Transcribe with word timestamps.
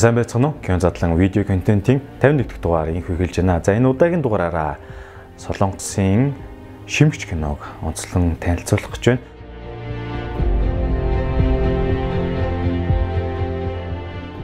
сайн 0.00 0.14
байцгаана 0.16 0.48
уу? 0.48 0.54
Кино 0.64 0.80
задлан 0.80 1.12
видео 1.18 1.44
контентын 1.44 2.00
51 2.22 2.48
дахь 2.48 2.60
дугаар 2.62 2.88
инх 2.88 3.04
хэлж 3.04 3.36
байна. 3.36 3.60
За 3.60 3.76
энэ 3.76 3.88
удаагийн 3.88 4.22
дугаараараа 4.22 4.78
Солонгосын 5.36 6.32
шимгч 6.86 7.28
киног 7.28 7.60
онцлон 7.84 8.36
танилцуулах 8.40 8.96
гэж 8.96 9.04
байна. 9.04 9.20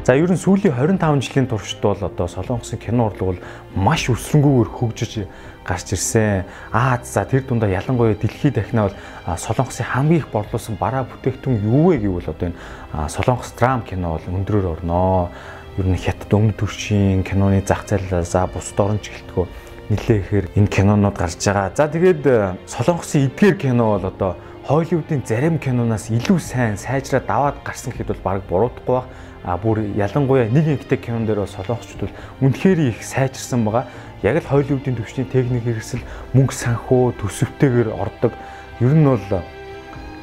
За 0.05 0.13
ер 0.13 0.29
нь 0.29 0.37
сүүлийн 0.37 0.77
25 0.77 1.25
жилийн 1.25 1.49
туршид 1.49 1.81
бол 1.81 2.05
одоо 2.05 2.29
Солонгосын 2.29 2.77
кино 2.77 3.09
урлаг 3.09 3.25
бол 3.25 3.41
маш 3.73 4.13
өсрөнгүүгээр 4.13 4.71
хөгжиж 4.77 5.25
гарч 5.67 5.93
ирсэн. 5.93 6.45
Аа 6.73 7.01
за 7.03 7.25
тэр 7.25 7.43
дундаа 7.43 7.69
ялангуяа 7.69 8.15
дэлхийд 8.15 8.55
дахина 8.55 8.89
бол 8.89 8.97
Солонгосын 9.37 9.85
хамгийн 9.85 10.21
их 10.23 10.29
борлуулсан 10.31 10.77
бараа 10.79 11.05
бүтээгдэхүүн 11.05 11.59
юу 11.67 11.91
вэ 11.91 11.99
гэвэл 11.99 12.31
одоо 12.31 12.49
энэ 12.49 13.09
Солонгос 13.11 13.51
драм 13.59 13.83
кино 13.83 14.17
бол 14.17 14.27
өндрөөр 14.31 14.67
орноо. 14.79 15.31
Ер 15.77 15.87
нь 15.91 15.99
хятад 15.99 16.31
өмнө 16.31 16.55
төршийн 16.55 17.27
киноны 17.27 17.61
зах 17.67 17.85
зээл 17.85 18.25
за 18.25 18.47
бусд 18.47 18.79
орн 18.81 19.03
чиглэлтгөө 19.03 19.47
нэлээ 19.91 20.19
ихээр 20.23 20.47
энэ 20.55 20.71
кинонууд 20.71 21.17
гарч 21.19 21.43
байгаа. 21.43 21.75
За 21.75 21.91
тэгээд 21.91 22.23
Солонгосын 22.65 23.27
эдгээр 23.29 23.57
кино 23.59 23.99
бол 23.99 24.07
одоо 24.07 24.33
Холливуудын 24.67 25.23
зарим 25.27 25.59
киноноос 25.59 26.11
илүү 26.11 26.39
сайн 26.43 26.75
сайжраад 26.75 27.27
даваад 27.27 27.57
гарсан 27.63 27.93
гэхэд 27.95 28.19
бол 28.19 28.23
баг 28.25 28.43
буруудахгүй 28.51 28.95
баг 28.99 29.07
а 29.47 29.55
бүр 29.57 29.79
ялангуяа 29.95 30.51
нэг 30.51 30.67
нэгтэй 30.67 30.99
кинон 30.99 31.23
дээр 31.23 31.47
солонгочд 31.47 32.03
бол 32.03 32.11
үнэхээр 32.43 32.91
их 32.91 32.99
сайжирсан 32.99 33.63
байгаа. 33.63 33.87
Яг 34.27 34.43
л 34.43 34.51
Холливуудын 34.51 34.99
төвчний 34.99 35.23
техник 35.31 35.63
хэрэгсэл 35.63 36.03
мөнгө 36.35 36.51
санхүү 36.51 37.15
төсөвтэйгээр 37.23 37.95
ордог. 37.95 38.35
Ер 38.83 38.91
нь 38.91 39.07
бол 39.07 39.23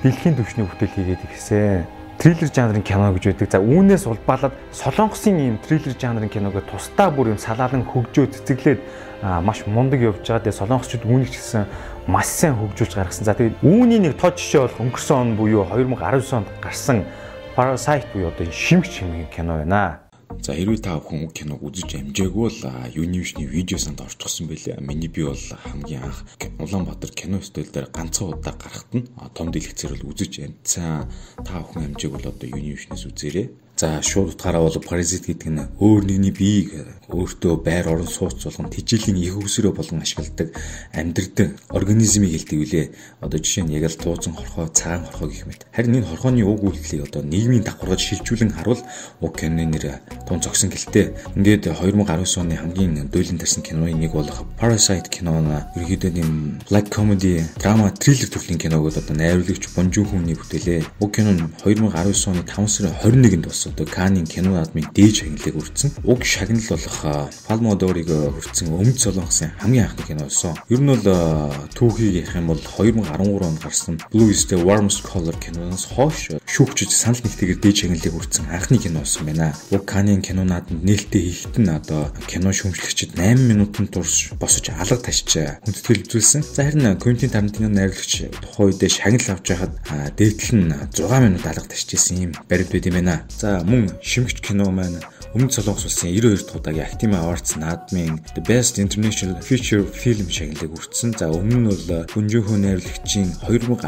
дэлхийн 0.04 0.36
төвчний 0.36 0.68
бүтээл 0.68 0.92
хийгээд 0.92 1.24
ирсэн. 1.24 1.88
Триллер 2.20 2.52
жанрын 2.52 2.84
кино 2.84 3.16
гэж 3.16 3.32
байдаг. 3.32 3.48
За 3.56 3.64
үүнээс 3.64 4.04
улбаалаад 4.04 4.60
солонгосын 4.76 5.40
ийм 5.40 5.56
триллер 5.64 5.96
жанрын 5.96 6.28
киног 6.28 6.60
тусдаа 6.68 7.16
бүр 7.16 7.32
юм 7.32 7.40
салаалan 7.40 7.88
хөгжөө 7.88 8.44
цэцэглээд 8.44 8.84
маш 9.40 9.64
мундаг 9.72 10.04
явж 10.04 10.20
байгаа. 10.20 10.52
Тэгээ 10.52 10.60
солонгосчууд 10.60 11.08
үүнийг 11.08 11.32
ч 11.32 11.40
гэсэн 11.40 11.64
маш 12.12 12.28
сайн 12.28 12.60
хөгжүүлж 12.60 13.00
гаргасан. 13.00 13.24
За 13.24 13.40
тэгээд 13.40 13.64
үүний 13.64 14.04
нэг 14.04 14.20
тод 14.20 14.36
жишээ 14.36 14.68
бол 14.68 14.92
өнгөрсөн 14.92 15.16
он 15.16 15.30
буюу 15.40 15.64
2019 15.72 16.44
онд 16.44 16.52
гарсан 16.60 17.08
Parasite 17.56 18.12
буюу 18.12 18.36
одоо 18.36 18.52
шимгч 18.52 19.00
хэмээн 19.00 19.32
кино 19.32 19.64
байна. 19.64 20.03
За 20.42 20.58
хэрвээ 20.58 20.82
та 20.82 20.98
бүхэн 20.98 21.30
киног 21.30 21.62
үзэж 21.62 22.02
амжаагүй 22.02 22.50
бол 22.50 22.60
Univision 22.98 23.46
видео 23.46 23.78
санд 23.78 24.02
орчихсон 24.02 24.48
байлээ. 24.50 24.82
Миний 24.82 25.12
би 25.12 25.22
бол 25.28 25.38
хамгийн 25.38 26.10
анх 26.10 26.26
Улаанбаатар 26.58 27.12
кино 27.14 27.38
студио 27.42 27.70
дээр 27.70 27.88
ганцхан 27.94 28.34
удаа 28.34 28.56
гарахт 28.58 28.92
нь 28.98 29.08
том 29.38 29.52
дэлгэцээр 29.54 29.94
бол 29.94 30.10
үзэж 30.16 30.34
амжсан. 30.42 31.12
Та 31.46 31.62
бүхэн 31.62 31.94
амжааг 31.94 32.12
бол 32.18 32.30
одоо 32.32 32.48
Univision-ээс 32.50 33.06
үзээрэй. 33.06 33.48
За 33.76 34.04
шууд 34.04 34.38
утгаараа 34.38 34.70
бол 34.70 34.78
паразит 34.86 35.26
гэдэг 35.26 35.50
нь 35.50 35.66
өөр 35.82 36.06
нэгний 36.06 36.30
биеийг 36.30 36.94
өөртөө 37.10 37.54
байр 37.66 37.90
орон 37.90 38.06
сууц 38.06 38.46
болгон 38.46 38.70
тижээлийн 38.70 39.18
их 39.18 39.34
өсрөө 39.34 39.74
болгон 39.74 40.06
ашигладаг 40.06 40.54
амьдрдаг 40.94 41.58
организмыг 41.74 42.38
хэлдэг 42.38 42.60
үлээ. 42.62 42.86
Одоо 43.26 43.42
жишээ 43.42 43.66
нь 43.66 43.74
яг 43.74 43.90
л 43.90 43.98
тууцан 43.98 44.38
хорхоо, 44.38 44.70
цагаан 44.70 45.10
хорхоо 45.10 45.26
гэх 45.26 45.50
мэт. 45.50 45.66
Харин 45.74 46.06
энэ 46.06 46.06
хорхооны 46.06 46.46
уг 46.46 46.62
үйлдэлийг 46.62 47.10
одоо 47.10 47.26
нийгмийн 47.26 47.66
давхаргаж 47.66 48.02
шилжүүлэн 48.02 48.54
харуул 48.54 48.82
уг 49.26 49.34
киноны 49.42 49.66
нэр 49.66 50.06
тун 50.30 50.38
зогсон 50.38 50.70
гэлтэй. 50.70 51.18
Ингээд 51.34 51.74
2019 51.74 52.38
оны 52.46 52.56
хамгийн 52.62 53.10
дуйлан 53.10 53.42
тарсан 53.42 53.66
киноны 53.66 53.94
нэг 53.98 54.14
болох 54.14 54.46
Parasite 54.62 55.10
кино 55.10 55.42
нь 55.42 55.50
ерөөдөө 55.82 56.12
нэм 56.14 56.62
black 56.70 56.94
comedy, 56.94 57.42
drama, 57.58 57.90
thriller 57.90 58.30
төрлийн 58.30 58.62
киног 58.62 58.86
одоо 58.86 59.02
найруулагч 59.18 59.74
Бон 59.74 59.90
Жун 59.90 60.06
Хүний 60.06 60.38
бүтээлээ. 60.38 61.02
Уг 61.02 61.10
кино 61.10 61.34
нь 61.34 61.50
2019 61.66 62.30
оны 62.30 62.46
5 62.46 62.70
сарын 62.70 62.94
21-нд 63.02 63.46
болсон 63.50 63.63
одоо 63.68 63.86
Канийн 63.86 64.28
кино 64.28 64.58
наадмын 64.58 64.90
дээж 64.94 65.24
шагналыг 65.24 65.56
үрдсэн. 65.56 65.92
Уг 66.04 66.26
шагнал 66.26 66.68
болох 66.70 66.98
d'Or-ыг 67.48 68.10
хүртсэн 68.10 68.68
Өмнөд 68.74 69.00
Солонгосын 69.00 69.52
хамгийн 69.60 69.86
анхны 69.86 70.04
кино 70.08 70.24
болсон. 70.26 70.58
Ер 70.70 70.82
нь 70.82 70.90
бол 70.92 71.06
түүхийг 71.78 72.24
ярих 72.24 72.36
юм 72.36 72.48
бол 72.48 72.62
2013 72.62 73.48
онд 73.48 73.60
гарсан 73.62 74.00
Blue 74.12 74.32
is 74.32 74.46
the 74.48 74.58
Warmest 74.58 75.04
Color 75.04 75.36
киноноос 75.40 75.86
хойш 75.94 76.34
шүүгчид 76.48 76.92
санал 76.92 77.22
нэгтэйгээр 77.24 77.60
дээж 77.60 77.78
шагналыг 77.86 78.14
үрдсэн 78.14 78.46
анхны 78.50 78.78
кино 78.78 79.04
болсон 79.04 79.26
байна. 79.26 79.54
Уг 79.72 79.86
Канийн 79.86 80.22
кино 80.22 80.44
наадманд 80.44 80.84
нээлттэй 80.84 81.22
хийхтэн 81.30 81.70
одоо 81.70 82.10
кино 82.28 82.54
шүүмжлэгчид 82.54 83.18
8 83.18 83.38
минутын 83.50 83.88
турш 83.88 84.32
босож 84.40 84.70
алга 84.70 84.98
ташиж 84.98 85.60
хүндэтгэл 85.66 86.06
үзүүлсэн. 86.08 86.42
За 86.44 86.64
харин 86.64 86.98
Quentin 86.98 87.30
Tarantino 87.30 87.70
найруулагч 87.70 88.30
тухайн 88.42 88.70
үедээ 88.72 88.90
шагнал 88.90 89.36
авч 89.36 89.48
байхад 89.52 89.74
дээдл 90.18 90.50
нь 90.58 90.74
6 90.94 91.26
минут 91.26 91.46
алга 91.46 91.68
ташижсэн 91.68 92.18
юм 92.30 92.32
баримт 92.50 92.72
байд 92.72 92.86
юм 92.88 92.96
байна. 93.02 93.26
За 93.30 93.53
мөн 93.62 93.94
шимгч 94.02 94.42
кино 94.42 94.74
маань 94.74 94.98
Өмнөд 95.34 95.50
Солонгос 95.50 95.86
улсын 95.90 96.14
92 96.14 96.46
дахь 96.46 96.56
удаагийн 96.62 96.86
Academy 96.86 97.18
Awards 97.18 97.58
наадмын 97.58 98.22
The 98.38 98.44
Best 98.46 98.78
International 98.78 99.42
Feature 99.42 99.82
Film 99.82 100.30
шагналыг 100.30 100.70
хүртсэн. 100.78 101.18
За 101.18 101.34
өмнө 101.34 101.58
нь 101.58 101.70
бол 101.74 102.06
Гүнжөөхөө 102.14 102.58
найруулагчийн 102.62 103.34
2009 103.50 103.82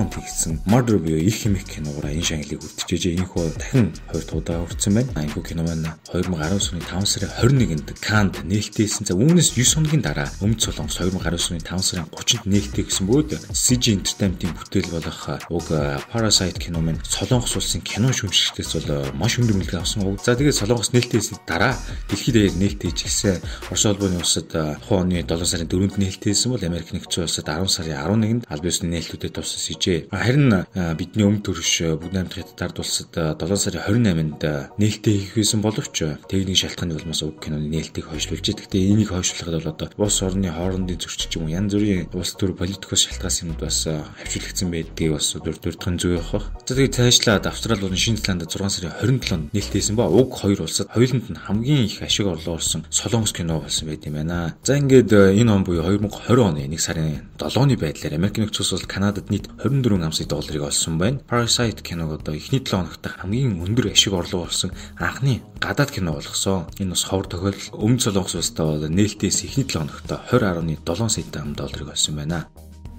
онд 0.00 0.16
хийгдсэн 0.16 0.64
Murder 0.64 0.96
буюу 0.96 1.20
их 1.20 1.44
хэмэх 1.44 1.68
киногоор 1.68 2.08
энэ 2.08 2.24
шагналыг 2.24 2.64
хүртчихэж 2.64 3.04
энэ 3.20 3.28
хөө 3.28 3.46
дахин 3.60 3.92
2 4.16 4.16
дахь 4.16 4.32
удаа 4.32 4.64
хүртсэн 4.64 4.92
байна. 4.96 5.28
Энэ 5.28 5.34
хөө 5.36 5.44
кино 5.44 5.62
маань 5.68 5.92
2019 6.08 6.72
оны 6.72 6.80
5 6.80 7.04
сарын 7.04 7.36
21-нд 7.36 7.88
Cannes 8.00 8.40
нээлттэйсэн. 8.48 9.04
За 9.04 9.12
үүнээс 9.12 9.60
9 9.60 9.76
хоногийн 9.76 10.00
дараа 10.00 10.32
Өмнөд 10.40 10.64
Солонгос 10.64 10.96
2019 11.04 11.52
оны 11.52 11.60
5 11.68 11.84
сарын 11.84 12.08
30-нд 12.16 12.48
нээлттэй 12.48 12.84
гэсэн 12.88 13.04
бөгөөд 13.04 13.52
CG 13.52 13.92
Entertainment-ийн 13.92 14.56
бүтээл 14.56 14.88
болох 14.88 15.20
уг 15.52 15.68
Parasite 16.08 16.56
кино 16.56 16.80
маань 16.80 17.04
Солонгос 17.04 17.60
улсын 17.60 17.84
кино 17.84 18.08
шүүмжлэгчдээс 18.08 18.72
бол 18.88 18.97
маш 19.14 19.38
өндөр 19.38 19.58
үнэлгээ 19.58 19.80
авсан. 19.80 20.04
За 20.18 20.34
тэгээд 20.34 20.58
Солонгос 20.58 20.92
нээлттэйсэн 20.92 21.42
дараа 21.46 21.74
дэлхийд 22.10 22.34
даяар 22.34 22.56
нээлттэйж 22.58 22.98
гисэн 23.04 23.38
Орос 23.70 23.84
улбаны 23.86 24.18
улсад 24.18 24.48
тухайн 24.50 25.08
оны 25.08 25.22
7 25.22 25.44
сарын 25.44 25.68
4-нд 25.68 25.96
нээлттэйсэн 25.98 26.52
бол 26.52 26.64
Америк 26.64 26.90
нэгдсэн 26.92 27.24
улсад 27.24 27.46
10 27.46 27.68
сарын 27.68 27.96
11-нд 27.98 28.42
аль 28.48 28.62
биесны 28.64 28.88
нээлтүүдэд 28.92 29.34
туссан 29.34 29.60
сижээ. 29.62 30.08
Харин 30.10 30.66
бидний 30.98 31.26
өмнө 31.26 31.44
төрш 31.44 31.82
бүгд 31.98 32.14
найрамдах 32.14 32.42
хятад 32.42 32.78
улсад 32.78 33.12
7 33.14 33.56
сарын 33.56 33.82
28-нд 33.86 34.42
нээлттэй 34.78 35.16
хийх 35.18 35.34
байсан 35.36 35.60
боловч 35.62 35.96
техник 36.28 36.56
шалтгааны 36.58 36.94
улмаас 36.98 37.22
уг 37.22 37.42
киноны 37.42 37.68
нээлтийг 37.68 38.10
хойшлуулж. 38.10 38.46
Гэхдээ 38.48 38.92
энийг 38.92 39.10
хойшлуулахад 39.12 39.62
бол 39.62 39.72
одоо 39.72 39.88
улс 39.96 40.22
орны 40.22 40.50
хоорондын 40.50 40.98
зөрчил 40.98 41.42
юм 41.42 41.48
янз 41.48 41.74
бүрийн 41.74 42.08
улс 42.12 42.34
төр 42.34 42.54
политикос 42.56 43.06
шалтгаалсан 43.06 43.48
юмуд 43.48 43.62
бас 43.62 43.84
хавчуулагдсан 43.86 44.70
байдгийг 44.70 45.12
бас 45.14 45.32
дурддурдхан 45.34 45.98
зүй 45.98 46.18
явах. 46.18 46.50
За 46.66 46.74
тэгээд 46.74 46.96
цаашлаад 46.96 47.46
Австрали 47.46 47.80
болон 47.80 47.96
Шинэ 47.96 48.18
Зеланд 48.18 48.48
6 48.48 48.68
сарын 48.68 48.87
27-нд 48.88 49.52
нээлттэйсэн 49.52 49.96
ба 49.96 50.08
уг 50.08 50.34
хоёр 50.40 50.62
улсад 50.62 50.88
хоёуланд 50.88 51.30
нь 51.30 51.36
хамгийн 51.36 51.84
их 51.84 52.02
ашиг 52.02 52.26
орлого 52.26 52.56
олсон 52.56 52.84
Солонгос 52.90 53.32
кино 53.32 53.60
болсон 53.60 53.88
байт 53.88 54.06
юм 54.06 54.14
байна. 54.14 54.56
За 54.64 54.78
ингээд 54.78 55.12
э, 55.12 55.36
энэ 55.40 55.52
он 55.52 55.64
буюу 55.64 55.84
2020 55.84 56.38
оны 56.38 56.64
1 56.64 56.78
сарын 56.78 57.28
7-ны 57.38 57.76
байдлаар 57.76 58.14
Америк 58.14 58.38
нэгдсэн 58.38 58.74
улс 58.74 58.86
Канадад 58.86 59.30
нийт 59.30 59.48
24 59.62 60.04
ам 60.04 60.12
сая 60.12 60.26
долларыг 60.26 60.62
олсон 60.62 60.98
байна. 60.98 61.20
Parasite 61.28 61.82
киног 61.82 62.20
одоо 62.20 62.34
эхний 62.34 62.60
7 62.60 62.88
хоногт 62.88 63.06
хамгийн 63.06 63.60
өндөр 63.62 63.92
ашиг 63.92 64.12
орлого 64.12 64.46
олсон 64.46 64.70
анхны 64.98 65.42
гадаад 65.60 65.90
кино 65.90 66.12
болгосон. 66.12 66.66
Энэ 66.78 66.90
бас 66.90 67.04
ховор 67.04 67.26
тохиолдол 67.26 67.68
өмнө 67.72 68.00
Солонгос 68.00 68.34
улстай 68.34 68.66
бол 68.66 68.88
нээлтээс 68.88 69.44
эхний 69.44 69.64
7 69.64 69.88
хоногт 69.88 70.08
20.7 70.08 71.08
сая 71.08 71.54
долларыг 71.54 71.88
олсон 71.90 72.16
байна. 72.16 72.48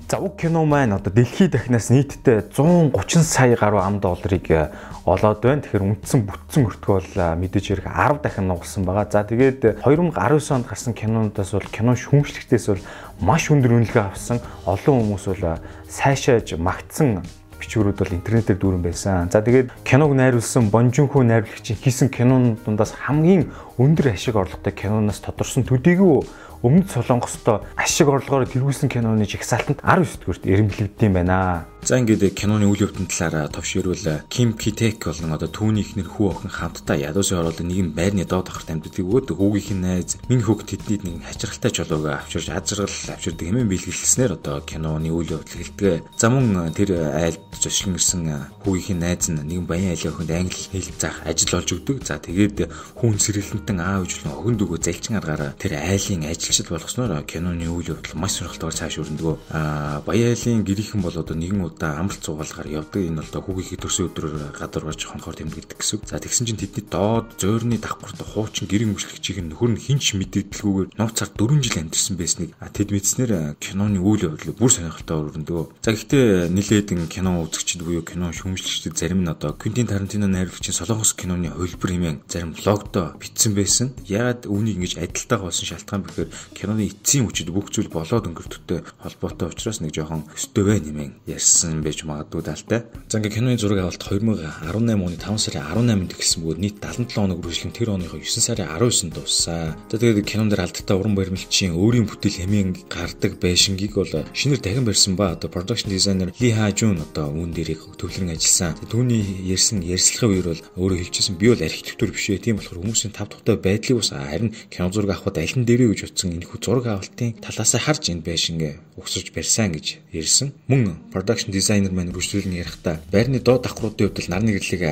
За 0.09 0.17
уг 0.17 0.37
кино 0.41 0.65
маань 0.65 0.93
одоо 0.97 1.13
дэлхийд 1.13 1.51
дахнаас 1.51 1.91
нийтдээ 1.93 2.49
130 2.49 3.21
сая 3.21 3.55
гаруй 3.55 3.81
ам 3.85 3.99
долларыг 3.99 4.49
э, 4.49 4.71
олоод 5.05 5.37
байна. 5.45 5.61
Тэгэхээр 5.61 5.85
үндсэн 5.85 6.25
бүтцэн 6.25 6.65
өртгөө 6.65 6.95
бол 6.97 7.13
э, 7.13 7.37
мэдээж 7.37 7.65
хэрэг 7.77 7.85
10 7.85 8.17
дахин 8.25 8.49
нугалсан 8.49 8.89
байгаа. 8.89 9.05
За 9.05 9.21
тэгээд 9.21 9.85
2019 9.85 10.17
онд 10.50 10.65
гарсан 10.65 10.97
кинонуудаас 10.97 11.53
бол 11.53 11.69
кино 11.69 11.94
шүүмжлэгтээс 11.94 12.65
бол 12.73 12.81
маш 13.21 13.53
өндөр 13.53 13.85
үнэлгээ 13.85 14.01
авсан. 14.09 14.41
Олон 14.65 15.13
хүмүүс 15.13 15.25
бол 15.29 15.45
э, 15.45 15.61
сайшааж 15.85 16.57
магтсан 16.57 17.21
бичвэрүүд 17.62 18.01
бол 18.01 18.17
интернетээр 18.17 18.57
дүүрэн 18.57 18.81
байсан. 18.81 19.29
За 19.29 19.45
тэгээд 19.45 19.85
киног 19.85 20.17
найруулсан 20.17 20.73
Бонжунхүү 20.73 21.21
найруулагчийн 21.21 21.77
хийсэн 21.77 22.09
кинон 22.09 22.57
дундаас 22.65 22.97
хамгийн 22.97 23.51
өндөр 23.77 24.15
ашиг 24.15 24.39
орлоготой 24.39 24.73
киноноос 24.73 25.19
тодорсон 25.21 25.67
төдийгүй 25.67 26.23
Өмнөд 26.59 26.91
Солонгостой 26.91 27.63
ашиг 27.79 28.11
орлогоор 28.11 28.44
тэргүүлсэн 28.44 28.91
киноны 28.91 29.23
жигсаалтанд 29.23 29.79
19 29.79 30.19
дүгüрт 30.19 30.44
эренблэгдэм 30.44 31.13
байна. 31.15 31.63
За 31.79 31.95
ингээд 31.95 32.35
киноны 32.35 32.67
үйл 32.67 32.91
явдлын 32.91 33.07
талаар 33.07 33.47
товширвал 33.47 34.27
Ким 34.27 34.51
Китек 34.59 35.07
болон 35.07 35.31
одоо 35.39 35.47
түүний 35.47 35.88
ихнэр 35.88 36.11
хүү 36.11 36.27
охин 36.27 36.51
хамтдаа 36.51 37.00
ядуусын 37.00 37.39
оролцоо 37.39 37.63
нэгэн 37.63 37.95
байрны 37.95 38.27
доод 38.27 38.51
ахарт 38.51 38.75
амьддаг 38.75 39.00
өгөөд 39.00 39.31
хүүгийнх 39.31 39.71
нь 39.71 39.83
найз 39.88 40.19
минь 40.27 40.44
хөөг 40.44 40.67
тэднийг 40.67 41.07
нэг 41.07 41.23
хачиргалтай 41.23 41.71
чулууг 41.71 42.03
авчирж 42.11 42.51
азаргал 42.51 43.15
авчирдаг 43.15 43.47
хэмээн 43.47 43.71
бэлгэлснээр 43.71 44.35
одоо 44.35 44.59
киноны 44.59 45.07
үйл 45.07 45.39
явдал 45.39 45.55
хэлдэг. 45.55 46.03
За 46.19 46.27
мөн 46.27 46.75
тэр 46.75 47.00
айлд 47.15 47.39
зочлон 47.55 47.95
ирсэн 47.95 48.27
хүүгийнх 48.59 48.91
нь 48.91 49.00
найз 49.00 49.31
нь 49.31 49.39
нэгэн 49.39 49.63
баян 49.63 49.95
айлын 49.95 50.12
охинд 50.12 50.35
англи 50.35 50.59
хэл 50.75 50.91
заах 51.00 51.23
ажил 51.23 51.55
олж 51.55 51.79
өгдөг. 51.79 52.03
За 52.03 52.19
тэгээд 52.19 52.67
хүн 53.00 53.15
сэргэлэнтэн 53.15 53.79
аав 53.79 54.03
ижлэн 54.03 54.35
охин 54.35 54.59
дөгөө 54.59 54.83
залчин 54.83 55.15
аргаараа 55.15 55.55
тэр 55.55 55.79
айлын 55.79 56.27
ажилчид 56.50 56.74
болгосноор 56.74 57.22
киноны 57.30 57.69
үйл 57.69 57.94
явдал 57.94 58.18
маш 58.18 58.42
сонирхолтойгоор 58.42 58.74
цааш 58.74 58.98
өрнөдгөө. 59.06 59.36
Аа 59.54 60.01
баян 60.01 60.34
айлын 60.34 60.66
гэрийнхэн 60.66 61.01
бол 61.06 61.13
одоо 61.13 61.38
нэгэн 61.38 61.62
удаа 61.62 62.01
амралт 62.01 62.25
цугаалгаар 62.25 62.74
явдаг. 62.74 63.06
Энэ 63.06 63.22
бол 63.22 63.46
хүүгийн 63.46 63.78
төрсөн 63.78 64.10
өдрөөр 64.10 64.57
гадар 64.57 64.84
гарч 64.90 65.06
хонхоор 65.06 65.38
тэмдэгдэх 65.38 65.78
гэсэн. 65.78 66.10
За 66.10 66.18
тэгсэн 66.18 66.50
чинь 66.50 66.57
тэдний 66.57 66.86
доод 66.90 67.38
зөөрний 67.38 67.78
давхарт 67.78 68.18
хуучин 68.25 68.66
гэрэн 68.66 68.98
мөчлөгчийг 68.98 69.46
нь 69.46 69.54
нөхөр 69.54 69.78
нь 69.78 69.84
хинч 69.86 70.18
мэдээлэлгүйгээр 70.18 70.98
нууцаар 70.98 71.30
4 71.38 71.62
жил 71.62 71.78
амьдэрсэн 71.86 72.16
байсныг 72.18 72.50
тэд 72.57 72.90
мэдснээр 72.90 73.62
киноны 73.62 74.01
үйл 74.01 74.34
явдал 74.34 74.57
бүр 74.57 74.72
сонирхолтой 74.74 75.18
өргөндөө. 75.30 75.62
За 75.86 75.94
гэхдээ 75.94 76.50
нилээдэн 76.50 77.06
кино 77.13 77.46
үзэгчид 77.46 77.86
буюу 77.86 78.01
кино 78.01 78.34
шүүмжлэгчид 78.34 78.98
зарим 78.98 79.22
нь 79.22 79.30
одоо 79.30 79.54
Квентин 79.54 79.86
Тарантино 79.86 80.25
найруулагчийн 80.25 80.74
Солонгос 80.74 81.13
киноны 81.13 81.54
хувилбар 81.54 81.92
хэмээн 81.94 82.18
зарим 82.25 82.57
блогдо 82.57 83.13
бичсэн 83.22 83.54
байсан. 83.54 83.94
Яагаад 84.07 84.50
үүнийг 84.50 84.80
ингэж 84.80 84.94
адилтайгаа 84.98 85.51
болсон 85.51 85.68
шалтгаан 85.69 86.04
бэхээр 86.07 86.30
киноны 86.53 86.89
эцсийн 86.89 87.25
хүчит 87.27 87.50
бүх 87.50 87.71
зүйл 87.71 87.89
болоод 87.89 88.27
өнгөртөгтэй 88.30 88.83
холбоотой 89.01 89.50
учраас 89.50 89.80
нэг 89.80 89.95
жоохон 89.95 90.27
өстөвэ 90.36 90.80
нэмэн 90.83 91.12
ярьсан 91.27 91.83
байж 91.83 92.03
магадгүй 92.03 92.41
даалтай. 92.44 92.86
За 93.09 93.19
ингээ 93.19 93.36
киноны 93.36 93.57
зураг 93.57 93.83
авалт 93.83 94.03
2018 94.03 95.09
оны 95.09 95.18
5 95.18 95.38
сарын 95.38 95.65
18-нд 95.65 96.13
эхэлсэн 96.13 96.39
бөгөөд 96.44 96.59
нийт 96.59 96.77
77 96.83 97.15
хоног 97.15 97.39
үргэлжлэн 97.41 97.74
тэр 97.74 97.89
оныхоо 97.95 98.19
9 98.19 98.44
сарын 98.44 98.68
19-нд 98.69 99.13
дууссан. 99.13 99.75
За 99.89 99.95
тэгээд 99.97 100.25
кинон 100.25 100.50
дээр 100.50 100.65
алдтай 100.65 100.95
уран 100.97 101.15
баримлчийн 101.15 101.74
өөрийн 101.74 102.07
бүтээл 102.09 102.45
хэмээн 102.45 102.69
гардаг 102.89 103.39
байшингийг 103.41 103.95
бол 103.95 104.13
шинээр 104.33 104.62
дахин 104.62 104.86
барьсан 104.86 105.15
ба 105.15 105.33
одоо 105.33 105.50
production 105.50 105.89
designer 105.89 106.33
Ли 106.39 106.51
Ха 106.51 106.71
Жун 106.71 107.01
одоо 107.01 107.31
үүн 107.33 107.53
дээрийг 107.53 107.81
төвлөрөн 107.97 108.36
ажилласан. 108.36 108.77
Түүний 108.89 109.24
ярьсан 109.50 109.81
ярьцлагын 109.81 110.33
үеэр 110.33 110.47
бол 110.53 110.63
өөрөө 110.77 110.97
хэлчихсэн 111.03 111.36
би 111.39 111.50
бол 111.50 111.63
архитектур 111.63 112.09
биш 112.13 112.30
ээ. 112.30 112.44
Тийм 112.44 112.57
болохоор 112.57 112.81
хүмүүсийн 112.83 113.13
тав 113.13 113.30
тухтай 113.30 113.57
байдлыг 113.57 114.00
бас 114.00 114.12
харин 114.13 114.53
кино 114.69 114.89
зураг 114.91 115.18
авахд 115.18 115.38
аль 115.38 115.56
нь 115.57 115.65
дээрээ 115.65 115.89
гэж 115.94 116.01
утсан 116.09 116.28
энэ 116.35 116.45
хүү 116.45 116.59
зураг 116.61 116.85
авалтын 116.87 117.37
талаас 117.41 117.73
харж 117.73 118.03
энэ 118.13 118.25
байшин 118.25 118.57
угсарч 118.99 119.31
барьсан 119.31 119.71
гэж 119.71 120.03
ярьсан. 120.11 120.51
Мөн 120.67 120.99
production 121.13 121.51
designer 121.55 121.91
маань 121.91 122.11
үргэлжлүүлэн 122.11 122.59
ярихдаа 122.59 122.99
байрны 123.11 123.39
доод 123.39 123.63
давхруудын 123.63 124.11
хувьд 124.11 124.27
нарны 124.27 124.51
гэрлийг 124.59 124.83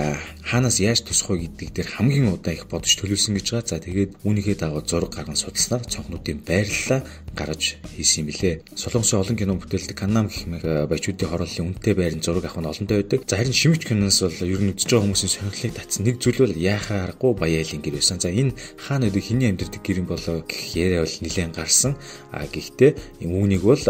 хаанаас 0.47 0.79
яаж 0.79 1.03
тусах 1.03 1.35
вэ 1.35 1.51
гэдэг 1.51 1.69
дээр 1.75 1.89
хамгийн 1.91 2.31
удаа 2.31 2.55
их 2.55 2.71
бодож 2.71 2.95
төлөвлөсөн 2.95 3.35
гэж 3.35 3.47
байгаа. 3.51 3.67
За 3.67 3.83
тэгээд 3.83 4.11
үүнийхээ 4.23 4.55
дагуу 4.63 4.81
зураг 4.87 5.11
гарган 5.11 5.35
судалснаар 5.35 5.83
цонхнуудын 5.83 6.39
байрлалаа 6.47 7.03
гаргаж 7.35 7.77
хийсэн 7.95 8.23
юм 8.23 8.27
билээ. 8.31 8.55
Солонгосын 8.79 9.19
олон 9.19 9.35
кино 9.35 9.59
бүтээлдэг 9.59 9.97
Канам 9.99 10.31
гэх 10.31 10.47
мэт 10.47 10.63
баячуудын 10.63 11.27
хорооллын 11.27 11.67
үнэтэй 11.75 11.93
байрны 11.93 12.23
зураг 12.23 12.47
авах 12.47 12.63
нь 12.63 12.71
олонтой 12.71 12.97
байдаг. 13.03 13.27
За 13.27 13.35
харин 13.35 13.53
шимэгч 13.53 13.83
киноноос 13.83 14.23
бол 14.23 14.47
ер 14.47 14.61
нь 14.63 14.71
үзэж 14.71 14.87
байгаа 14.87 15.05
хүмүүсийн 15.05 15.33
сонирхлыг 15.35 15.73
татсан 15.75 16.07
нэг 16.07 16.15
зүйл 16.23 16.47
бол 16.47 16.55
яахаа 16.55 17.11
аргагүй 17.11 17.33
баяалын 17.35 17.83
гэр 17.83 17.99
байсан. 17.99 18.23
За 18.23 18.31
энэ 18.31 18.55
хаана 18.79 19.11
өдөө 19.11 19.23
хиний 19.27 19.49
амьдардаг 19.51 19.81
гэр 19.83 20.01
юм 20.01 20.07
болоо 20.07 20.47
гэх 20.47 20.63
яриа 20.79 21.03
бол 21.03 21.15
нэлээд 21.27 21.51
гарсан. 21.59 22.00
А 22.31 22.47
гэхдээ 22.47 23.21
үүнийг 23.27 23.62
бол 23.68 23.83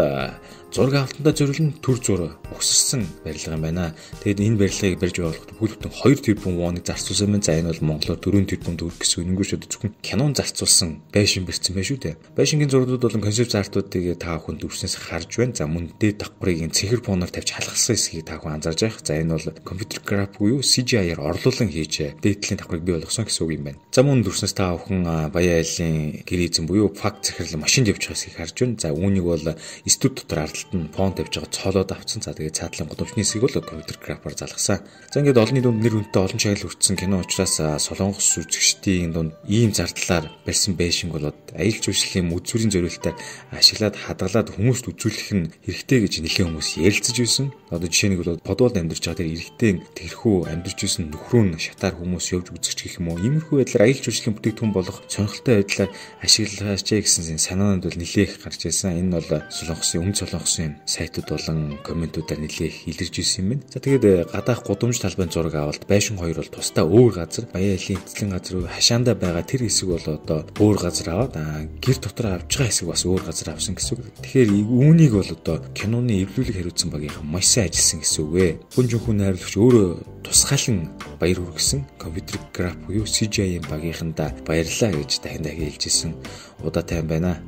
зураг 0.74 0.96
авалтандаа 1.08 1.34
зориулн 1.34 1.74
төр 1.82 1.98
зур 2.04 2.22
өгсөрсөн 2.52 3.04
барилга 3.24 3.56
юм 3.56 3.64
байна. 3.64 3.96
Тэгэд 4.24 4.40
энэ 4.44 4.60
барилгыг 4.60 5.00
барьж 5.00 5.16
байгуулахад 5.18 5.52
бүхэл 5.56 5.76
бүтэн 5.80 5.94
2 5.96 6.26
тэрбум 6.28 6.56
воныг 6.60 6.84
зарцуулсан 6.84 7.32
байна. 7.32 7.44
За 7.44 7.56
энэ 7.56 7.72
бол 7.72 7.88
Монголоор 7.88 8.20
4 8.20 8.46
тэрбум 8.52 8.76
төгрөг 8.76 9.00
гэсэн 9.00 9.24
үнэнгүүшүүд 9.24 9.64
зөвхөн 9.64 9.94
кинон 10.04 10.36
зарцуулсан 10.36 10.90
байшин 11.14 11.48
бэрцсэн 11.48 11.74
байх 11.76 11.88
шүү 11.88 12.00
дээ. 12.04 12.16
Байшингийн 12.36 12.72
зургууд 12.72 13.02
болон 13.02 13.24
концепт 13.24 13.56
артуудыг 13.56 14.20
та 14.20 14.38
бүхэн 14.38 14.58
дүрснээс 14.60 14.96
харж 15.00 15.32
байна. 15.40 15.56
За 15.56 15.66
мөн 15.72 15.96
дээд 15.96 16.18
давхрыг 16.20 16.60
цэнхэр 16.68 17.02
поноор 17.02 17.32
тавьж 17.32 17.50
халахсан 17.56 17.96
хэсгийг 17.96 18.28
та 18.28 18.38
бүхэн 18.38 18.60
анзаарж 18.60 18.80
байх. 18.84 19.00
За 19.02 19.16
энэ 19.16 19.34
бол 19.40 19.48
компьютер 19.64 20.00
график 20.04 20.38
буюу 20.38 20.62
CGI-аар 20.62 21.22
орлуулан 21.24 21.72
хийж 21.72 22.20
дээдлийн 22.20 22.60
давхрыг 22.60 22.84
бий 22.84 22.96
болгосон 23.00 23.26
гэсэн 23.26 23.44
үг 23.48 23.52
юм 23.56 23.64
байна. 23.72 23.80
За 23.96 24.04
мөн 24.04 24.22
дүрснээс 24.22 24.54
та 24.54 24.76
бүхэн 24.76 25.32
баяа 25.32 25.64
айлын 25.64 26.22
гэр 26.28 26.42
эзэн 26.44 26.68
буюу 26.68 26.92
факт 26.92 27.32
захирал 27.32 27.64
машинд 27.64 27.88
явж 27.88 28.04
байгаа 28.04 28.18
хэсгийг 28.18 28.36
харж 28.36 28.56
байна. 28.58 28.76
За 28.82 28.90
үүнийг 28.92 29.26
бол 29.26 29.46
студ 29.88 30.14
дотор 30.20 30.50
ардталт 30.68 30.74
нь 30.74 30.92
фон 30.94 31.14
тавьж 31.14 31.34
байгаа 31.40 31.52
цоолоод 31.52 31.92
авцсан. 31.92 32.22
За 32.22 32.34
тэгээд 32.34 32.56
цаатлан 32.56 32.88
годомчны 32.88 33.24
хэсгийг 33.24 33.44
бол 33.44 33.62
компьютер 33.64 33.98
графаар 34.04 34.36
залгасан. 34.36 34.80
За 35.12 35.20
ингээд 35.20 35.38
олонний 35.38 35.62
дунд 35.64 35.82
нэр 35.82 35.96
хүнтэй 35.96 36.22
олон 36.24 36.40
чаглал 36.40 36.68
хүртсэн 36.68 36.96
кино 36.98 37.24
учраас 37.24 37.56
солонгос 37.56 38.38
үзэгчдийн 38.38 39.14
дунд 39.14 39.34
ийм 39.48 39.72
зардлаар 39.72 40.32
барьсан 40.46 40.76
байшинг 40.76 41.14
болоод 41.16 41.40
аялал 41.56 41.84
жуулчлалын 41.84 42.36
үзүүрийн 42.36 42.72
зориулалтаар 42.74 43.16
ашиглаад 43.56 43.96
хадгалаад 43.96 44.48
хүмүүст 44.56 44.86
үзүүлэх 44.92 45.30
нь 45.36 45.52
хэрэгтэй 45.64 46.00
гэж 46.04 46.14
нэлээд 46.22 46.48
хүмүүс 46.52 46.70
ярилцаж 46.84 47.16
байсан. 47.16 47.46
Одоо 47.68 47.92
жишээ 47.92 48.16
нь 48.16 48.18
бол 48.18 48.40
подвол 48.40 48.72
амьдарч 48.72 49.04
байгаа 49.04 49.20
тэр 49.20 49.34
эрэгтэй 49.36 49.72
тэрхүү 49.92 50.48
амьдарч 50.48 50.80
байсан 50.88 51.12
нөхрөө 51.12 51.44
нь 51.44 51.60
шатаар 51.60 52.00
хүмүүс 52.00 52.32
явж 52.32 52.48
үзэж 52.56 52.80
гэх 52.80 53.04
юм 53.04 53.12
уу. 53.12 53.20
Иймэрхүү 53.20 53.60
байдлаар 53.60 53.84
аялал 53.92 54.04
жуулчлалын 54.08 54.36
бүтээгдэхүүн 54.40 54.72
болох 54.72 54.98
сонирхолтой 55.12 55.56
байдлаар 55.60 55.92
ашиглаач 56.24 56.88
гэсэн 56.88 57.40
санаанд 57.44 57.84
бол 57.84 58.00
нэлээх 58.00 58.40
гарч 58.40 58.62
ирсэн. 58.72 58.96
Энэ 59.04 59.20
бол 59.20 59.28
солонгосын 59.52 60.00
өмнө 60.00 60.16
солонгосын 60.16 60.72
сайтууд 60.88 61.28
болон 61.28 61.60
комментуудаар 61.84 62.40
нэлээх 62.40 62.88
илэрж 62.88 63.16
ирсэн 63.20 63.44
юм 63.44 63.50
байна. 63.60 63.68
За 63.68 63.84
тэгээд 63.84 64.06
э, 64.08 64.24
гадаах 64.32 64.64
гудамж 64.64 65.04
талбайн 65.04 65.28
зураг 65.28 65.56
авалт 65.60 65.84
байшин 65.92 66.16
хоёр 66.16 66.40
бол 66.40 66.48
тусдаа 66.56 66.88
өөр 66.88 67.14
газар 67.20 67.52
баяа 67.52 67.76
илийн 67.76 68.00
эцлэн 68.00 68.32
газар 68.32 68.64
хашаандаа 68.64 69.16
байгаа 69.20 69.44
тэр 69.44 69.68
хэсэг 69.68 69.92
бол 69.92 70.08
одоо 70.08 70.40
өөр 70.56 70.78
газар 70.80 71.08
аваад 71.12 71.36
гэр 71.84 71.98
дотор 72.00 72.28
авч 72.32 72.48
байгаа 72.48 72.72
хэсэг 72.72 72.88
бас 72.88 73.04
өөр 73.04 73.24
газар 73.28 73.52
авсан 73.52 73.76
гэсэн. 73.76 74.00
Тэгэхээр 74.24 74.50
үүнийг 74.56 75.14
бол 75.20 75.32
одоо 75.36 75.58
киноны 75.76 76.24
эвлүүлэг 76.24 76.56
хариуцсан 76.56 76.90
багийнхан 76.96 77.28
маш 77.28 77.57
сайн 77.58 77.74
ажилласан 77.74 78.00
гэсэн 78.06 78.22
үг 78.22 78.36
ээ. 78.38 78.54
Хүн 78.78 78.86
жинхэнэ 78.86 79.18
найруулагч 79.18 79.56
өөрөө 79.58 79.90
тусгаалan 80.22 80.78
баяр 81.18 81.40
хүргэсэн 81.42 81.82
компьютер 81.98 82.38
график 82.54 82.86
буюу 82.86 83.10
CGI-ийн 83.10 83.66
багийнхандаа 83.66 84.30
баярлалаа 84.46 84.94
гэж 84.94 85.12
дахин 85.26 85.42
хэлжсэн 85.42 86.14
удаатай 86.62 87.02
юм 87.02 87.10
байна. 87.10 87.42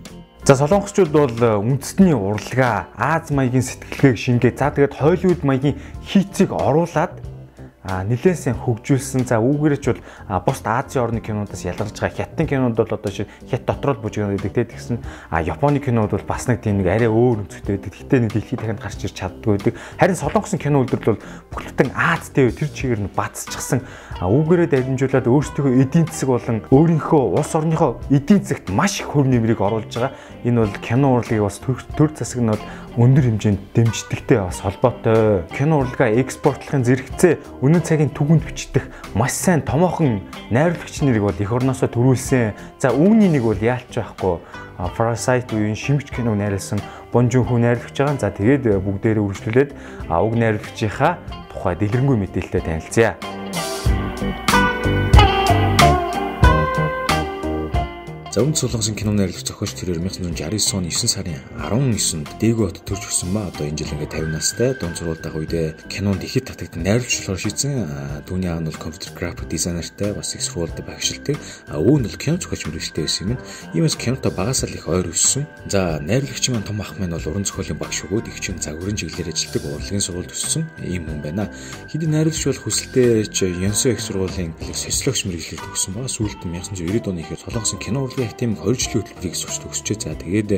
За 0.50 0.58
солонгосчууд 0.58 1.14
бол 1.14 1.30
үндэсний 1.62 2.18
урлагаа 2.18 2.90
Аз 2.98 3.30
маягийн 3.30 3.62
сэтгэлгээг 3.62 4.18
шингээ. 4.18 4.58
За 4.58 4.74
тэгээд 4.74 4.98
Холливуд 4.98 5.46
маягийн 5.46 5.78
хийцийг 6.02 6.58
оруулаад 6.58 7.14
нэлээсэн 7.84 8.60
хөгжүүлсэн. 8.60 9.24
За 9.24 9.40
үүгээрч 9.40 9.86
бол 9.88 10.02
бусд 10.44 10.68
Азийн 10.68 11.04
орны 11.04 11.22
кинонуудаас 11.24 11.64
ялгарч 11.64 11.96
байгаа 11.96 12.28
хятадын 12.28 12.48
кинонд 12.48 12.76
бол 12.76 12.92
одоо 12.92 13.12
шиг 13.12 13.32
хят 13.48 13.64
л 13.64 13.96
бужиг 14.04 14.28
гэдэг 14.28 14.76
тэгсэн 14.76 15.00
а 15.32 15.42
Японы 15.42 15.80
кинод 15.80 16.12
бол 16.12 16.28
бас 16.28 16.48
нэг 16.52 16.60
тийм 16.60 16.84
нэг 16.84 16.92
арай 16.92 17.08
өөр 17.08 17.48
өнцгтэй 17.48 17.80
байдаг. 17.80 17.94
Гэхдээ 17.96 18.20
нэг 18.20 18.32
дэлхийд 18.36 18.60
дахинд 18.60 18.84
гарч 18.84 19.00
ирч 19.08 19.16
чаддгүй 19.16 19.56
байдаг. 19.56 19.74
Харин 19.96 20.20
солонгосын 20.20 20.60
кино 20.60 20.84
үйлдвэрлэл 20.84 21.16
бол 21.16 21.24
бүхэлдэн 21.56 21.90
Азтэй 21.96 22.52
тэр 22.52 22.68
чигээр 22.68 23.02
нь 23.08 23.16
бацчихсан. 23.16 23.80
Үүгээрээ 24.20 24.68
дамжуулаад 24.68 25.28
өөрсдийнхөө 25.32 25.80
эдийн 25.80 26.06
засаг 26.12 26.30
болон 26.36 26.58
өөрийнхөө 26.68 27.24
улс 27.40 27.54
орныхоо 27.56 28.04
эдийн 28.12 28.44
засагт 28.44 28.68
маш 28.76 29.00
их 29.00 29.16
хөв 29.16 29.24
нэмрийг 29.24 29.64
оруулж 29.64 29.88
байгаа. 29.88 30.12
Энэ 30.44 30.68
бол 30.68 30.76
кино 30.84 31.16
урлагийг 31.16 31.48
бас 31.48 31.64
төр 31.64 32.12
засаг 32.12 32.44
нь 32.44 32.52
бол 32.52 32.64
өндөр 33.00 33.32
хэмжээнд 33.32 33.62
дэмждэгтэй 33.72 34.44
бас 34.44 34.60
холбоотой. 34.60 35.48
Кино 35.56 35.80
урлагаа 35.80 36.12
экспортлохын 36.20 36.84
зэрэгцээ 36.84 37.64
өнөө 37.64 37.82
цагийн 37.88 38.12
түгэнд 38.12 38.44
бичдэг 38.44 38.92
маш 39.16 39.40
сайн 39.40 39.64
томоохон 39.64 40.20
найруулагч 40.52 41.00
нарыг 41.08 41.24
бол 41.24 41.40
эх 41.40 41.48
орноосоо 41.48 41.88
төрүүлсэн. 41.88 42.60
За 42.76 42.92
үүний 42.92 43.32
нэг 43.32 43.48
бол 43.48 43.56
яалч 43.56 43.96
байхгүй. 43.96 44.44
Parasite 45.00 45.48
буюу 45.48 45.72
шимж 45.80 46.12
киног 46.12 46.36
найруулсан 46.36 46.84
Бонжун 47.16 47.48
хүн 47.48 47.64
найруулагч 47.64 47.96
байгаа. 48.04 48.20
За 48.20 48.36
тэгээд 48.36 48.68
бүгдээрээ 48.84 49.24
үргэлжлүүлээд 49.24 49.72
уг 50.12 50.34
найруулагчийнхаа 50.36 51.24
тухай 51.56 51.80
дэлгэрэнгүй 51.80 52.18
мэдээлэлтэй 52.20 52.62
танилцъя. 52.68 53.16
За 58.30 58.44
Өмнөд 58.46 58.62
Солонгосын 58.62 58.94
кино 58.94 59.10
найруулагч 59.18 59.42
зохиолч 59.42 59.74
тэрээр 59.74 60.06
1969 60.06 60.78
оны 60.78 60.94
9 60.94 61.10
сарын 61.10 61.42
19-нд 61.58 62.38
Дээгүү 62.38 62.66
хотод 62.70 62.86
төрж 62.86 63.10
өссөн 63.10 63.34
ба 63.34 63.50
одоо 63.50 63.66
энэ 63.66 63.82
жил 63.82 63.90
ингээд 63.98 64.14
50 64.22 64.30
настай 64.30 64.78
дунд 64.78 65.02
сургуультай 65.02 65.34
үедээ 65.34 65.90
кинонд 65.90 66.22
ихэд 66.22 66.54
татагдсан 66.54 66.86
найруулагч 66.86 67.26
болохоор 67.26 67.42
шийдсэн. 67.42 67.74
Түүний 68.30 68.54
аав 68.54 68.62
нь 68.62 68.70
бол 68.70 68.78
компьютер 68.78 69.18
график 69.18 69.50
дизайнертай 69.50 70.14
бас 70.14 70.38
их 70.38 70.46
сургуультай 70.46 70.86
багшилдаг. 70.86 71.42
Өвөө 71.74 71.98
нь 71.98 72.06
бол 72.06 72.22
кино 72.22 72.38
зохиолч 72.38 72.70
мэрэгчтэй 72.70 73.04
байсан 73.10 73.34
юм. 73.34 73.42
Иймээс 73.74 73.98
кинотой 73.98 74.30
багасаа 74.30 74.70
л 74.70 74.78
их 74.78 74.86
ойр 74.86 75.10
өссөн. 75.10 75.50
За 75.66 75.98
найруулагч 75.98 76.46
маань 76.54 76.70
том 76.70 76.86
ах 76.86 77.02
минь 77.02 77.10
бол 77.10 77.26
уран 77.34 77.50
зохиолын 77.50 77.82
багш 77.82 78.06
өгөөд 78.06 78.30
их 78.30 78.38
чин 78.46 78.62
загварын 78.62 78.94
чиглэлээр 78.94 79.34
ажилладаг 79.34 79.66
урлагийн 79.74 80.06
сургуульд 80.06 80.38
өссөн 80.38 80.70
ийм 80.86 81.10
хүн 81.10 81.26
байна. 81.26 81.50
Хэдий 81.90 82.06
найруулагч 82.06 82.46
бол 82.46 82.62
хүсэлтэй 82.62 83.26
ч 83.26 83.50
Йонсо 83.50 83.90
их 83.90 84.06
сургуулийн 84.06 84.54
социологч 84.70 85.26
мэрэгчлэлд 85.26 85.66
төгссөн 85.66 85.98
ба 85.98 86.06
сүүлд 86.06 86.46
1990 86.46 87.10
оны 87.10 87.26
ихээр 87.26 87.42
Солонгосын 87.42 87.82
кино 87.82 88.06
урлагийн 88.06 88.19
яг 88.20 88.36
тийм 88.36 88.56
2 88.60 88.76
жилийн 88.76 89.02
хөтөлбөрийг 89.04 89.36
сурч 89.36 89.56
төгсчээ. 89.64 89.98
За 90.04 90.16
тэгээд 90.20 90.50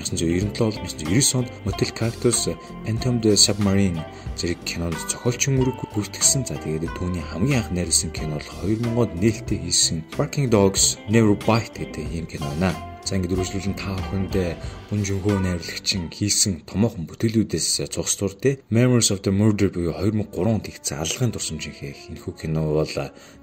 1997 0.00 0.56
1999 0.56 1.36
онд 1.38 1.48
Motel 1.64 1.90
Cactus, 1.92 2.48
Phantom 2.84 3.20
the 3.20 3.36
Submarine 3.36 4.00
зэрэг 4.36 4.60
кинонд 4.64 4.96
зохиолчин 5.10 5.60
үүрэг 5.60 5.78
гүйцэтгсэн. 5.92 6.48
За 6.48 6.56
тэгээд 6.56 6.96
түүний 6.96 7.20
хамгийн 7.20 7.60
анх 7.60 7.70
найруулсан 7.76 8.10
кино 8.16 8.40
бол 8.40 9.10
2000-д 9.12 9.20
нээлттэй 9.20 9.58
хийсэн 9.64 10.04
Barking 10.16 10.48
Dogs 10.48 10.96
Never 11.12 11.36
Bite 11.36 11.76
гэдэг 11.76 12.04
ийм 12.08 12.26
кино 12.26 12.48
байна. 12.56 12.90
За 13.04 13.16
ингээд 13.16 13.32
үргэлжлүүлэн 13.32 13.76
та 13.80 13.96
бүхэндээ 13.96 14.50
Бун 14.92 15.02
Жунхо 15.02 15.32
найруулагчин 15.40 16.12
хийсэн 16.12 16.68
томоохон 16.68 17.08
бүтээлүүдээс 17.08 17.88
цугцуур 17.88 18.36
дээ. 18.36 18.60
Memories 18.68 19.08
of 19.08 19.24
the 19.24 19.32
Murder 19.32 19.72
буюу 19.72 19.96
2003 19.96 20.30
онд 20.46 20.68
хийгдсэн 20.68 21.00
аллагын 21.00 21.32
дурсамжийнхээ 21.32 22.12
энэхүү 22.12 22.32
кино 22.36 22.76
бол 22.76 22.94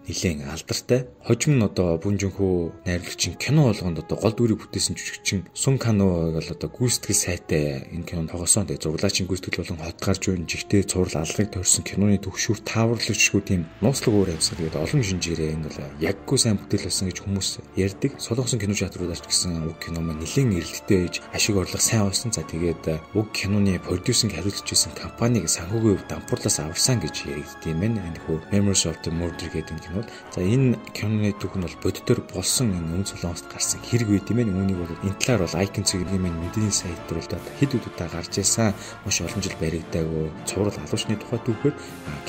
нэлээд 0.07 0.47
алдартай. 0.47 1.07
Хожим 1.23 1.59
нь 1.59 1.63
одоо 1.63 1.97
Бун 1.99 2.17
Жунхо 2.17 2.71
найруулагчин 2.85 3.35
кино 3.35 3.67
болгонд 3.67 3.99
одоо 3.99 4.17
гол 4.17 4.31
дүрийг 4.31 4.63
бүтээсэн 4.63 4.95
жүжигчин 4.95 5.45
Сун 5.53 5.77
Кано 5.77 6.31
бол 6.31 6.47
одоо 6.47 6.69
гүйцэтгэл 6.71 7.15
сайтай 7.15 7.91
энэ 7.91 8.07
кинонд 8.07 8.31
тогоосон. 8.31 8.67
Тэгээ 8.71 8.87
зурлаачин 8.87 9.27
гүйцэтгэл 9.27 9.67
болон 9.67 9.83
хот 9.83 9.99
гарч 9.99 10.23
буй 10.31 10.39
жигтэй 10.47 10.83
цуврал 10.87 11.27
аллагыг 11.27 11.51
тойрсон 11.51 11.83
киноны 11.83 12.17
төгшүүр 12.23 12.59
тааварлагчгүй 12.63 13.41
тийм 13.43 13.61
нууцлаг 13.83 14.15
өөр 14.15 14.31
амьсгал 14.31 14.63
гэдэг 14.63 14.79
олон 14.87 15.03
шинжээрээ 15.03 15.53
энэ 15.59 15.67
бол 15.67 15.79
яггүй 15.99 16.37
сайн 16.39 16.55
бүтээл 16.55 16.87
болсон 16.87 17.07
гэж 17.11 17.17
хүмүүс 17.27 17.49
ярьдаг. 17.75 18.11
Солонгосон 18.23 18.59
кино 18.63 18.73
театруудаарч 18.79 19.25
гэсэн 19.27 19.67
уг 19.67 19.77
кино 19.83 19.99
маань 19.99 20.23
нэлээд 20.23 20.55
эрэлттэй 20.55 20.99
ээж 21.03 21.15
ашиг 21.35 21.59
орлого 21.59 21.83
сайн 21.83 22.07
болсон. 22.07 22.31
За 22.31 22.47
тэгээд 22.47 23.11
уг 23.11 23.27
киноны 23.35 23.75
продюсинг 23.83 24.31
хариуцж 24.31 24.71
исэн 24.71 24.95
компаниг 24.95 25.51
санхүүгийн 25.51 26.07
дампуурлаас 26.07 26.63
аварсан 26.63 27.03
гэж 27.03 27.27
байна. 27.67 27.99
Энэ 27.99 28.21
хөө 28.23 28.37
Memories 28.53 28.85
of 28.87 28.95
the 29.03 29.11
Murder 29.11 29.49
гэдэг 29.51 29.77
кино 29.83 29.96
бол 30.01 30.09
за 30.33 30.39
энэ 30.41 30.77
киноны 30.93 31.33
түүх 31.37 31.55
нь 31.57 31.65
бол 31.65 31.77
бодитоор 31.83 32.21
болсон 32.33 32.73
энэ 32.73 32.93
өн 32.97 33.05
солонгост 33.05 33.47
гарсан 33.49 33.81
хэрэг 33.83 34.09
байт 34.09 34.29
юм 34.31 34.37
байна. 34.37 34.57
Үүнийг 34.57 34.79
бол 34.81 35.03
энэ 35.03 35.19
талаар 35.21 35.41
бол 35.45 35.59
Icon 35.61 35.85
цэгийн 35.85 36.21
маань 36.21 36.41
мэдээний 36.41 36.71
сайт 36.71 36.99
дээр 37.09 37.21
бол 37.25 37.41
хэд 37.59 37.71
удаа 37.77 38.09
гарч 38.13 38.33
ирсэн 38.37 38.73
маш 39.05 39.17
олон 39.21 39.41
жил 39.41 39.57
баригдаагүй 39.61 40.25
цуврал 40.45 40.77
алуучны 40.77 41.15
тухай 41.17 41.39
түүхээр 41.43 41.75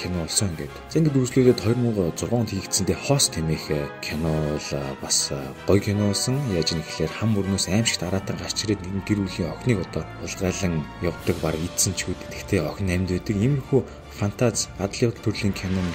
кино 0.01 0.17
болсон 0.25 0.51
гэдэг. 0.57 0.83
За 0.91 0.99
ингээд 0.99 1.17
үргэлжлүүлээд 1.19 1.61
2006 1.63 2.33
онд 2.33 2.51
хийгдсэн 2.53 2.85
дэ 2.87 2.95
Host 3.07 3.33
хэмээх 3.37 3.67
кино 4.01 4.33
бол 4.33 4.69
бас 5.03 5.19
гоё 5.67 5.81
кино 5.81 6.11
болсон. 6.11 6.37
Яаж 6.55 6.73
юм 6.73 6.83
гэхээр 6.83 7.13
хам 7.13 7.31
мөрнөөс 7.37 7.69
аимшигт 7.69 8.03
араатан 8.03 8.37
гарч 8.39 8.65
ирээд 8.65 8.83
нэг 8.83 9.05
гэр 9.07 9.21
бүлийн 9.23 9.53
охиныг 9.53 9.79
одоо 9.87 10.05
улгайлан 10.25 10.75
явдаг 11.03 11.37
баг 11.43 11.55
идсэн 11.57 11.93
ч 11.95 12.09
үгүй. 12.09 12.17
Тэгтээ 12.33 12.61
охин 12.65 12.89
амьд 12.91 13.11
байдаг. 13.13 13.37
Иймэрхүү 13.37 13.81
фантаз 14.19 14.69
адлын 14.79 15.13
төрлийн 15.23 15.55
кино 15.55 15.83
нь 15.83 15.95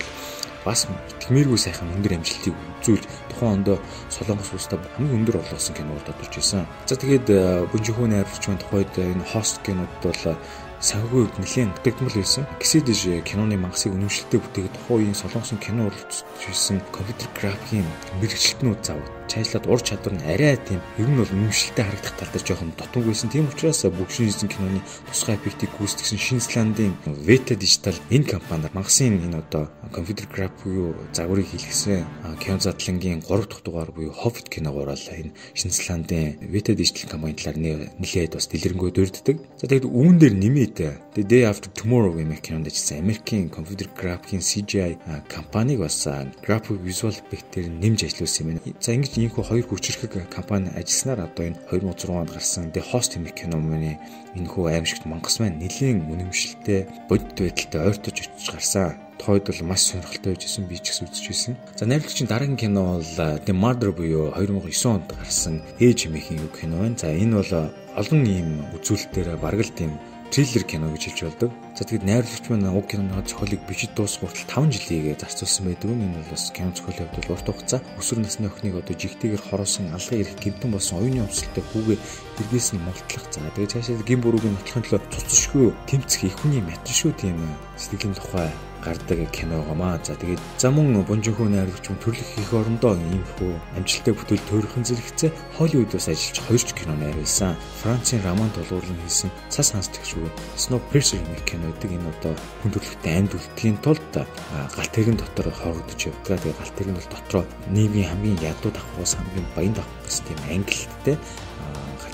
бас 0.65 0.87
итгэмээргүй 0.87 1.59
сайхан 1.59 1.93
өндөр 1.95 2.17
амжилтыг 2.17 2.55
үзүүлж 2.81 3.05
тухайн 3.29 3.63
онд 3.63 3.67
Солонгос 4.09 4.51
улсад 4.55 4.81
хамгийн 4.95 5.23
өндөр 5.23 5.39
орлогосон 5.43 5.75
кинод 5.75 6.07
одорч 6.07 6.39
исэн. 6.39 6.67
За 6.87 6.95
тэгээд 6.95 7.27
Бүнжихүү 7.71 8.07
найруулагч 8.07 8.43
маань 8.47 8.63
тухайд 8.63 8.93
энэ 8.95 9.27
хост 9.27 9.59
кинод 9.63 9.91
бол 10.03 10.39
санхүүгийн 10.83 11.31
хувьд 11.31 11.39
нэлээд 11.39 11.71
дутагдмал 11.79 12.17
байсан. 12.19 12.43
Гэсэдэж 12.59 12.99
киноны 13.23 13.55
мангасыг 13.55 13.95
үнэмшилтэй 13.95 14.39
бүтээгээд 14.43 14.75
тухайн 14.75 14.99
үеийн 14.99 15.15
солонгосын 15.15 15.59
кино 15.63 15.87
урлагч 15.87 16.27
хийсэн 16.43 16.83
компьютер 16.91 17.29
графикийн 17.39 17.87
мэрэгчлэтнүүд 18.19 18.79
зав 18.83 18.99
цаашлаад 19.27 19.65
ур 19.67 19.81
чадвар 19.81 20.13
нь 20.15 20.25
арай 20.27 20.57
тийм 20.57 20.81
ер 20.97 21.07
нь 21.07 21.17
бол 21.17 21.31
үнэмшилтэй 21.31 21.85
харагдах 21.85 22.15
тал 22.17 22.31
дээр 22.33 22.45
жоохон 22.47 22.71
дотмог 22.77 23.05
байсан. 23.07 23.29
Тийм 23.29 23.47
учраас 23.47 23.83
бүгшин 23.83 24.27
хийсэн 24.27 24.49
киноны 24.49 24.81
тусгай 25.09 25.35
эффектийг 25.35 25.71
гүйцэтгэсэн 25.77 26.19
Шинзландын 26.19 26.93
Veta 27.27 27.55
Digital 27.55 27.95
энэ 28.09 28.29
компаниар 28.29 28.71
магасын 28.73 29.19
энэ 29.19 29.41
одоо 29.43 29.69
компьютер 29.91 30.27
график 30.27 30.63
буюу 30.63 30.95
загварыг 31.13 31.47
хийлгэсэн 31.47 32.05
кино 32.39 32.59
задлангийн 32.59 33.21
3 33.21 33.47
дахь 33.47 33.63
дугаар 33.63 33.91
буюу 33.91 34.13
Hobbit 34.13 34.49
киногоор 34.49 34.93
л 34.93 35.09
энэ 35.11 35.33
Шинзландын 35.53 36.39
Veta 36.51 36.73
Digital 36.75 37.09
компани 37.09 37.35
талаар 37.35 37.57
нэлээд 37.99 38.35
бас 38.35 38.47
дэлгэрэнгүй 38.47 38.91
дурддаг. 38.91 39.37
За 39.59 39.67
тэгээд 39.67 39.87
үүн 39.87 40.15
дээр 40.19 40.35
нэмээд 40.35 40.77
The 41.13 41.23
Day 41.23 41.45
After 41.45 41.69
Tomorrow 41.69 42.17
гэмээр 42.17 42.41
кинонд 42.41 42.67
ажилласан 42.67 43.05
Америкийн 43.05 43.49
компьютер 43.49 43.87
графикийн 43.93 44.41
CGI 44.41 44.97
компаниг 45.29 45.79
бас 45.79 46.07
график 46.41 46.81
visual 46.81 47.13
effect-ээр 47.13 47.69
нэмж 47.69 48.09
ажиллуулсан 48.09 48.49
юм. 48.49 48.59
За 48.81 48.93
ингэж 48.93 49.12
гэж 49.13 49.29
ийхүү 49.29 49.45
хоёр 49.45 49.65
хүчирхэг 49.69 50.25
компани 50.33 50.73
ажилласнаар 50.73 51.29
одоо 51.29 51.45
энэ 51.45 51.61
2006 51.69 52.09
онд 52.09 52.33
гарсан 52.33 52.73
The 52.73 52.81
Host 52.81 53.13
хэмээх 53.13 53.37
кино 53.37 53.61
мөний 53.61 54.01
энэ 54.33 54.49
хүү 54.49 54.73
аимшигт 54.73 55.05
мангас 55.05 55.37
маань 55.37 55.61
нэлийн 55.61 56.09
үнэмшилтэй 56.09 56.89
бодит 57.05 57.37
байдалтай 57.37 57.81
ойртож 57.93 58.09
очиж 58.09 58.49
гарсан 58.49 58.97
тойд 59.21 59.45
бол 59.45 59.69
маш 59.69 59.85
сонирхолтой 59.85 60.33
байжсэн 60.33 60.65
би 60.65 60.81
ч 60.81 60.89
гэсэн 60.89 61.05
үзчихсэн. 61.13 61.53
За 61.77 61.85
найруулагчийн 61.85 62.25
дараагийн 62.25 62.57
кино 62.57 62.97
бол 62.97 63.13
The 63.45 63.53
Murder 63.53 63.93
буюу 63.93 64.33
2009 64.33 64.81
онд 64.89 65.13
гарсан 65.13 65.61
Ээж 65.77 66.09
хэмээхийн 66.09 66.49
кино 66.49 66.81
байна. 66.81 66.97
За 66.97 67.13
энэ 67.13 67.37
бол 67.37 67.53
олон 67.93 68.21
ийм 68.25 68.65
үзүүлэлтээр 68.73 69.37
бараг 69.37 69.61
л 69.61 69.77
тийм 69.77 69.93
триллер 70.33 70.63
кино 70.65 70.89
гэж 70.89 71.13
хэлж 71.13 71.21
болдог. 71.29 71.51
За 71.77 71.85
тэгэд 71.85 72.09
найруулагч 72.09 72.49
маань 72.49 72.65
уг 72.73 72.89
киноны 72.89 73.21
зохиолыг 73.21 73.61
бичиж 73.69 73.93
дуусгах 73.93 74.33
хүртэл 74.33 74.49
5 74.49 74.73
жилийг 74.73 75.21
зарцуулсан 75.21 75.69
байдаг. 75.69 75.93
Энэ 75.93 76.17
бол 76.17 76.33
бас 76.33 76.49
кино 76.49 76.73
зохиолын 76.73 77.09
хувьд 77.13 77.29
урт 77.29 77.47
хугацаа 77.53 77.81
өсвөр 78.01 78.19
насны 78.25 78.49
охиныг 78.49 78.81
одоо 78.81 78.97
жигтэйгээр 78.97 79.45
хороосон 79.45 79.93
алган 79.93 80.21
ирэх 80.25 80.41
гинтэн 80.41 80.73
болсон 80.73 81.05
оюуны 81.05 81.21
өмсөлтөд 81.29 81.69
хүүгээ 81.69 81.97
эргээс 82.41 82.69
нь 82.73 82.81
мултлах. 82.81 83.25
За 83.29 83.45
тэгээд 83.53 83.73
цаашаа 83.77 84.01
гин 84.01 84.21
бүрүүгийн 84.25 84.57
нотлохын 84.57 84.85
төлөө 84.89 85.01
цуцшгүй 85.13 85.69
тэмцэх 85.85 86.25
их 86.25 86.37
хүний 86.41 86.65
материал 86.65 86.97
шүү 86.97 87.13
тийм 87.21 87.37
сэтгэлийн 87.77 88.17
тухай 88.17 88.49
гардаг 88.83 89.19
киногоомаа. 89.31 89.99
За 90.03 90.13
тэгээд 90.19 90.41
за 90.59 90.69
мөн 90.69 91.01
Бонжихүү 91.07 91.47
найруулагч 91.49 91.87
мөн 91.89 91.99
төрлөх 92.03 92.29
их 92.37 92.51
орондоо 92.53 92.93
иймэрхүү 92.99 93.51
амжилттай 93.79 94.13
бүтээл 94.13 94.47
төрөхөн 94.51 94.83
зэрэгцээ 94.83 95.31
Холливуд 95.57 95.95
бас 95.95 96.07
ажиллаж 96.11 96.37
хоёрч 96.43 96.69
кино 96.75 96.93
найруулсан. 96.99 97.55
Францын 97.81 98.23
Роман 98.23 98.51
толгуурлан 98.51 98.99
хийсэн 99.07 99.31
Цас 99.49 99.71
хансдагч 99.71 100.13
шүү. 100.13 100.27
Snowpiercer 100.59 101.23
гэх 101.23 101.47
кино 101.47 101.71
гэдэг 101.71 101.95
энэ 101.95 102.11
одоо 102.11 102.33
хүн 102.61 102.71
төрөлхтөнд 102.75 103.17
амьд 103.17 103.33
үлдэхийн 103.33 103.77
тулд 103.79 104.03
гал 104.13 104.89
тэрэгэн 104.91 105.17
дотор 105.17 105.47
хорогдож 105.49 105.99
явдаг. 106.03 106.43
Тэгээд 106.43 106.59
гал 106.59 106.75
тэрэг 106.75 106.91
нь 106.91 106.99
бол 106.99 107.09
дотроо 107.11 107.43
нийгмийн 107.71 108.09
хамгийн 108.11 108.43
ядуу 108.43 108.71
давхраас 108.75 109.15
хамгийн 109.15 109.47
баян 109.55 109.73
давх 109.73 110.02
гэсэн 110.13 110.25
тийм 110.29 110.39
ангилалтай 110.53 111.17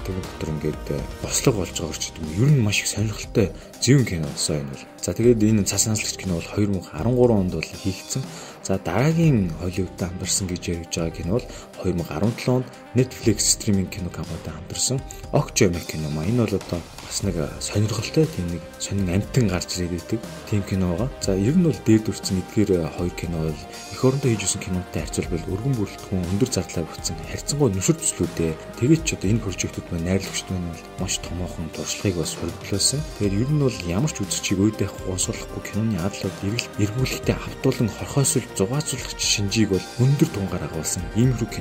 тэрний 0.09 0.23
дотор 0.23 0.49
ингээд 0.49 0.85
бослог 1.21 1.55
болж 1.55 1.75
байгаа 1.77 1.97
ч 1.99 2.11
юм. 2.17 2.25
Ер 2.37 2.49
нь 2.49 2.61
маш 2.61 2.81
их 2.81 2.87
сонирхолтой 2.87 3.51
зөвөн 3.81 4.05
кино 4.05 4.27
болсон 4.27 4.55
энэ 4.57 4.71
бол. 4.73 4.85
За 5.01 5.13
тэгээд 5.13 5.43
энэ 5.43 5.63
цас 5.69 5.85
ханслагч 5.85 6.17
кино 6.17 6.33
бол 6.35 6.49
2013 6.57 7.29
онд 7.29 7.53
бол 7.53 7.61
хийгдсэн. 7.61 8.23
За 8.63 8.77
дараагийн 8.77 9.53
Холливуудад 9.61 10.09
хамтарсан 10.09 10.47
гэж 10.47 10.63
яриж 10.65 10.93
байгаа 10.97 11.13
кино 11.13 11.31
бол 11.37 11.47
2017 11.83 12.49
онд 12.49 12.65
Netflix 12.95 13.37
стриминг 13.55 13.89
кино 13.89 14.09
компанитай 14.09 14.53
хамтарсан 14.53 14.99
Okja 15.31 15.69
мэх 15.69 15.85
кино 15.85 16.09
маа. 16.09 16.25
Энэ 16.25 16.41
бол 16.41 16.55
одоо 16.57 16.81
бас 17.05 17.21
нэг 17.21 17.35
сонирхолтой 17.61 18.25
тийм 18.25 18.47
нэг 18.49 18.61
сонин 18.79 19.13
амтан 19.13 19.47
гарч 19.47 19.77
ирээд 19.77 19.93
байдаг 20.09 20.19
тийм 20.49 20.63
кино 20.63 20.97
байгаа. 20.97 21.09
За 21.21 21.37
ер 21.37 21.53
нь 21.53 21.69
бол 21.69 21.79
дээд 21.85 22.09
үрцэн 22.09 22.41
эдгээр 22.41 22.89
хоёр 22.97 23.13
кино 23.13 23.37
бол 23.45 23.61
эх 23.93 24.01
орондоо 24.01 24.29
хийж 24.33 24.41
өгсөн 24.41 24.61
кинотой 24.65 25.01
харьцуулбал 25.05 25.49
өргөн 25.53 25.75
бүрэлдэхүүн 25.77 26.29
өндөр 26.33 26.49
зардлаар 26.49 26.87
бүтсэн 26.89 27.15
харьцангуй 27.29 27.69
нөхөр 27.77 27.97
төслүүдээ 28.01 28.51
тэгээд 28.81 29.01
ч 29.05 29.09
одоо 29.13 29.29
энэ 29.29 29.43
прожектууд 29.45 29.87
маань 29.93 30.07
найрлагчд 30.09 30.47
маань 30.49 30.69
бол 30.73 30.83
маш 30.97 31.13
томоохон 31.21 31.69
туршлагыг 31.77 32.17
бас 32.17 32.33
хөрвүүлсэн. 32.41 33.01
Тэгэхээр 33.21 33.37
ер 33.37 33.49
нь 33.53 33.63
бол 33.69 33.77
ямар 33.85 34.09
ч 34.09 34.17
үзэгчийг 34.25 34.59
өөдөө 34.65 34.89
гонсоолохгүй 35.05 35.61
киноны 35.61 35.97
адлууд 36.01 36.37
эргэл 36.41 36.73
эргүүлэхтэй 36.89 37.35
автуулан 37.37 37.89
хорхоосол 37.93 38.45
зугаацуулах 38.57 39.13
шинжийг 39.21 39.69
бол 39.77 39.85
өндөр 40.01 40.29
тунгаар 40.33 40.65
агуулсан 40.65 41.05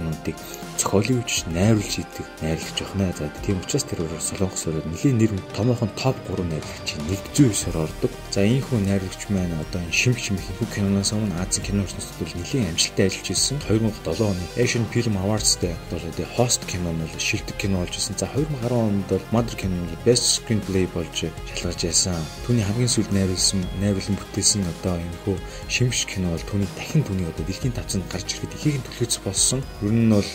иймэрхүү 0.08 0.24
кинонуудыг 0.24 0.36
зохиолын 0.36 0.67
хүч 0.84 1.48
найруулж 1.50 1.94
идэг 2.02 2.26
найрлагч 2.42 2.78
охноо. 2.82 3.12
За 3.18 3.30
тийм 3.42 3.58
учраас 3.58 3.84
тэр 3.84 4.04
өөр 4.04 4.22
солонгос 4.22 4.66
өрөөд 4.68 4.86
нэлийн 4.86 5.18
нэр 5.18 5.32
томоохон 5.56 5.90
топ 5.98 6.16
3 6.28 6.44
найрлагчийн 6.44 7.02
109-оор 7.34 7.88
ордог. 7.88 8.12
За 8.30 8.42
ийхүү 8.46 8.78
найрлагч 8.86 9.28
маань 9.30 9.54
одоо 9.58 9.80
энэ 9.82 9.92
шимх 9.92 10.18
шимх 10.18 10.42
их 10.42 10.68
киноноос 10.74 11.12
өмнө 11.12 11.34
Азийн 11.42 11.64
кино 11.66 11.82
бол 11.82 12.34
нэлийн 12.38 12.68
амжилттай 12.70 13.06
ажиллаж 13.06 13.28
ирсэн. 13.34 13.58
2007 13.66 14.22
оны 14.22 14.44
Asian 14.56 14.86
Film 14.92 15.14
Awards-д 15.18 15.74
бол 15.90 16.04
the 16.16 16.26
host 16.36 16.62
кино 16.66 16.92
нь 16.92 17.02
шилдэг 17.18 17.56
кино 17.56 17.82
болж 17.82 17.94
ирсэн. 17.98 18.14
За 18.18 18.26
2010 18.36 18.72
онд 18.72 19.06
бол 19.08 19.24
Mother 19.34 19.56
кино 19.56 19.74
нь 19.74 19.98
best 20.04 20.38
screenplay 20.38 20.86
болж 20.94 21.14
шалгарч 21.54 21.84
яасан. 21.84 22.18
Түүний 22.46 22.64
хамгийн 22.64 22.92
сүүлд 22.92 23.12
найруулсан 23.12 23.60
найруулан 23.82 24.16
бүтээсэн 24.18 24.62
одоо 24.78 24.96
энэ 24.98 25.18
хөө 25.24 25.36
шимш 25.68 26.06
кино 26.06 26.30
бол 26.34 26.44
түүний 26.46 26.70
дахин 26.76 27.02
түүний 27.02 27.26
одоо 27.26 27.44
дэлхийн 27.46 27.74
тавцанд 27.74 28.06
гарч 28.12 28.28
ирэхэд 28.34 28.56
ихийг 28.56 28.76
нь 28.78 28.86
төлөөцөх 28.86 29.22
болсон. 29.26 29.60
Ер 29.82 29.92
нь 29.92 30.10
бол 30.10 30.32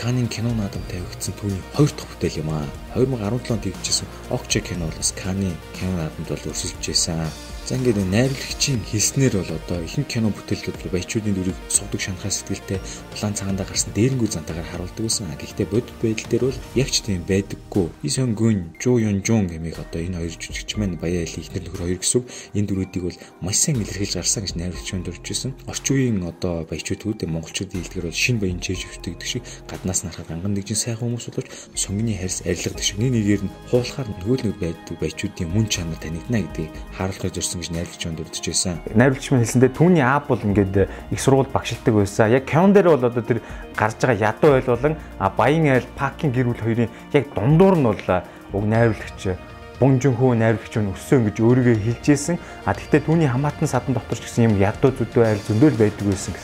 Канын 0.00 0.28
кино 0.28 0.54
наадам 0.54 0.82
тавигдсан 0.88 1.34
түүний 1.36 1.62
хоёр 1.76 1.90
дахь 1.92 2.08
бүтээл 2.08 2.40
юм 2.42 2.50
аа. 2.56 2.64
2017 2.94 3.52
онд 3.52 3.64
хийгдсэн 3.64 4.08
Окча 4.30 4.60
кино 4.60 4.86
бол 4.88 4.96
бас 4.96 5.12
Каны 5.12 5.52
кино 5.76 5.92
наадамд 5.96 6.28
бол 6.28 6.48
өрсөлдөж 6.50 6.86
байсан. 6.88 7.28
За 7.70 7.78
ингээд 7.78 8.02
найруулагчийн 8.10 8.82
хэлснээр 8.82 9.34
бол 9.38 9.54
одоо 9.54 9.78
ихэнх 9.86 10.10
кино 10.10 10.34
бүтээлүүд 10.34 10.90
баячуудын 10.90 11.38
дүрийг 11.38 11.54
сугдаг 11.70 12.02
шанхаа 12.02 12.26
сэтгэлтэй 12.26 12.82
план 13.14 13.30
цагаандаа 13.38 13.62
гарсан 13.62 13.94
дээрэнгүй 13.94 14.26
зантаагаар 14.26 14.66
харуулдаг 14.74 15.06
байсан. 15.06 15.30
Гэхдээ 15.38 15.70
бодит 15.70 15.94
байдал 16.02 16.26
дээр 16.34 16.44
бол 16.50 16.58
яг 16.74 16.90
ч 16.90 17.06
тийм 17.06 17.22
байдаггүй. 17.30 17.86
Исэн 18.02 18.34
гүн, 18.34 18.74
Жуу 18.82 18.98
Юн 18.98 19.22
Жун 19.22 19.46
гэмиг 19.46 19.78
одоо 19.78 20.02
энэ 20.02 20.18
хоёр 20.18 20.34
жүжигч 20.34 20.82
маань 20.82 20.98
баяа 20.98 21.22
али 21.22 21.38
ихнэр 21.38 21.62
нөхөр 21.62 21.82
хоёр 21.86 22.00
гэсэн 22.02 22.26
энэ 22.58 22.66
дүрүүдийг 22.66 23.04
бол 23.06 23.18
маш 23.38 23.56
сайн 23.62 23.78
илэрхийлж 23.78 24.18
гарсан 24.18 24.42
гэж 24.50 24.52
найруулагчид 24.58 25.06
дуржсэн. 25.06 25.54
Орчин 25.70 25.94
үеийн 25.94 26.26
одоо 26.26 26.66
баячуудууд 26.66 27.22
монголчууд 27.22 27.70
дийлдгэр 27.70 28.10
бол 28.10 28.18
шин 28.18 28.42
баян 28.42 28.58
чэйж 28.58 28.82
өвтөг 28.98 29.22
шиг 29.22 29.46
гаднаас 29.70 30.02
нарахад 30.02 30.34
анган 30.34 30.58
нэгжин 30.58 30.74
сайхан 30.74 31.06
хүмүүс 31.06 31.30
боловч 31.30 31.54
сонгины 31.78 32.18
харьс 32.18 32.42
арилгадаг 32.42 32.82
шиг 32.82 32.98
нэг 32.98 33.14
нэгээр 33.14 33.42
нь 33.46 33.54
хуулахаар 33.70 34.10
нөгөө 34.10 34.38
нэг 34.42 34.58
байдаг 34.58 34.96
баячуудын 34.98 35.54
мөн 35.54 35.70
чанар 35.70 36.02
танигдана 36.02 36.42
гэдгийг 36.50 36.74
харуулж 36.98 37.38
ирсэн 37.38 37.59
зорьсон 37.60 37.60
гэж 37.60 37.70
найруулагч 37.70 38.04
манд 38.06 38.20
урдж 38.20 38.46
байсан. 38.46 38.80
Найруулагч 38.94 39.30
манд 39.30 39.44
хэлсэндээ 39.44 39.72
түүний 39.76 40.04
аав 40.04 40.24
бол 40.28 40.40
ингээд 40.40 40.88
их 41.10 41.20
сургууль 41.20 41.52
багшилдаг 41.52 41.94
байсан. 41.94 42.30
Яг 42.30 42.44
Кён 42.48 42.72
дээр 42.72 42.88
бол 42.96 43.04
одоо 43.04 43.22
тэр 43.22 43.42
гарч 43.76 43.96
байгаа 44.00 44.32
ядуу 44.32 44.54
айл 44.54 44.66
болон 44.66 44.96
Баян 45.36 45.66
айл, 45.68 45.86
Пакийн 45.96 46.32
гэр 46.32 46.46
бүл 46.48 46.64
хоёрын 46.64 46.90
яг 47.12 47.24
дундуур 47.34 47.76
нь 47.76 47.84
бол 47.84 48.22
уг 48.52 48.64
найруулагч 48.64 49.36
Бунжинхүү 49.80 50.36
найруулагч 50.36 50.74
нь 50.76 50.92
өссөн 50.92 51.24
гэж 51.28 51.36
өөрийгөө 51.40 51.76
хэлж 51.80 52.04
ийсэн. 52.08 52.36
А 52.64 52.74
тэгвэл 52.74 53.04
түүний 53.04 53.28
хамаатан 53.28 53.68
садан 53.68 53.96
дотор 53.96 54.18
ч 54.20 54.28
гэсэн 54.28 54.52
юм 54.52 54.60
ядуу 54.60 54.92
зүдөө 54.92 55.24
айл 55.24 55.40
зөндөл 55.40 55.76
байдаг 55.80 56.04
байсан 56.04 56.36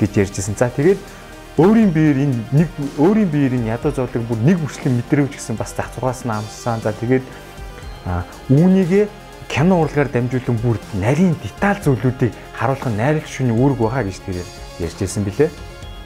гэж 0.00 0.12
ярьжсэн. 0.24 0.56
За 0.56 0.72
тэгээд 0.72 0.96
өөрийн 1.60 1.92
биеэр 1.92 2.16
энэ 2.16 2.36
нэг 2.64 2.68
өөрийн 2.96 3.28
биеэр 3.28 3.60
энэ 3.60 3.76
ядуу 3.76 3.92
зовлог 3.92 4.24
бүр 4.24 4.40
нэг 4.40 4.56
бүрслийн 4.56 4.96
мэдрээвч 5.04 5.36
гэсэн 5.36 5.60
бас 5.60 5.76
зах 5.76 5.92
зургаас 5.92 6.24
нь 6.24 6.32
амссан. 6.32 6.80
За 6.80 6.96
тэгээд 6.96 7.28
үүнийгээ 8.48 9.27
кино 9.48 9.80
урлагаар 9.80 10.12
дамжуулан 10.12 10.58
бүр 10.60 10.76
нарийн 10.94 11.34
деталь 11.42 11.80
зүйлүүдийг 11.80 12.32
харуулах 12.52 12.92
найруулагч 12.92 13.32
шүний 13.32 13.56
үүрэг 13.56 13.80
байгаа 13.80 14.04
гэж 14.04 14.18
тэрээр 14.28 14.48
ярьжсэн 14.84 15.24
билээ. 15.24 15.50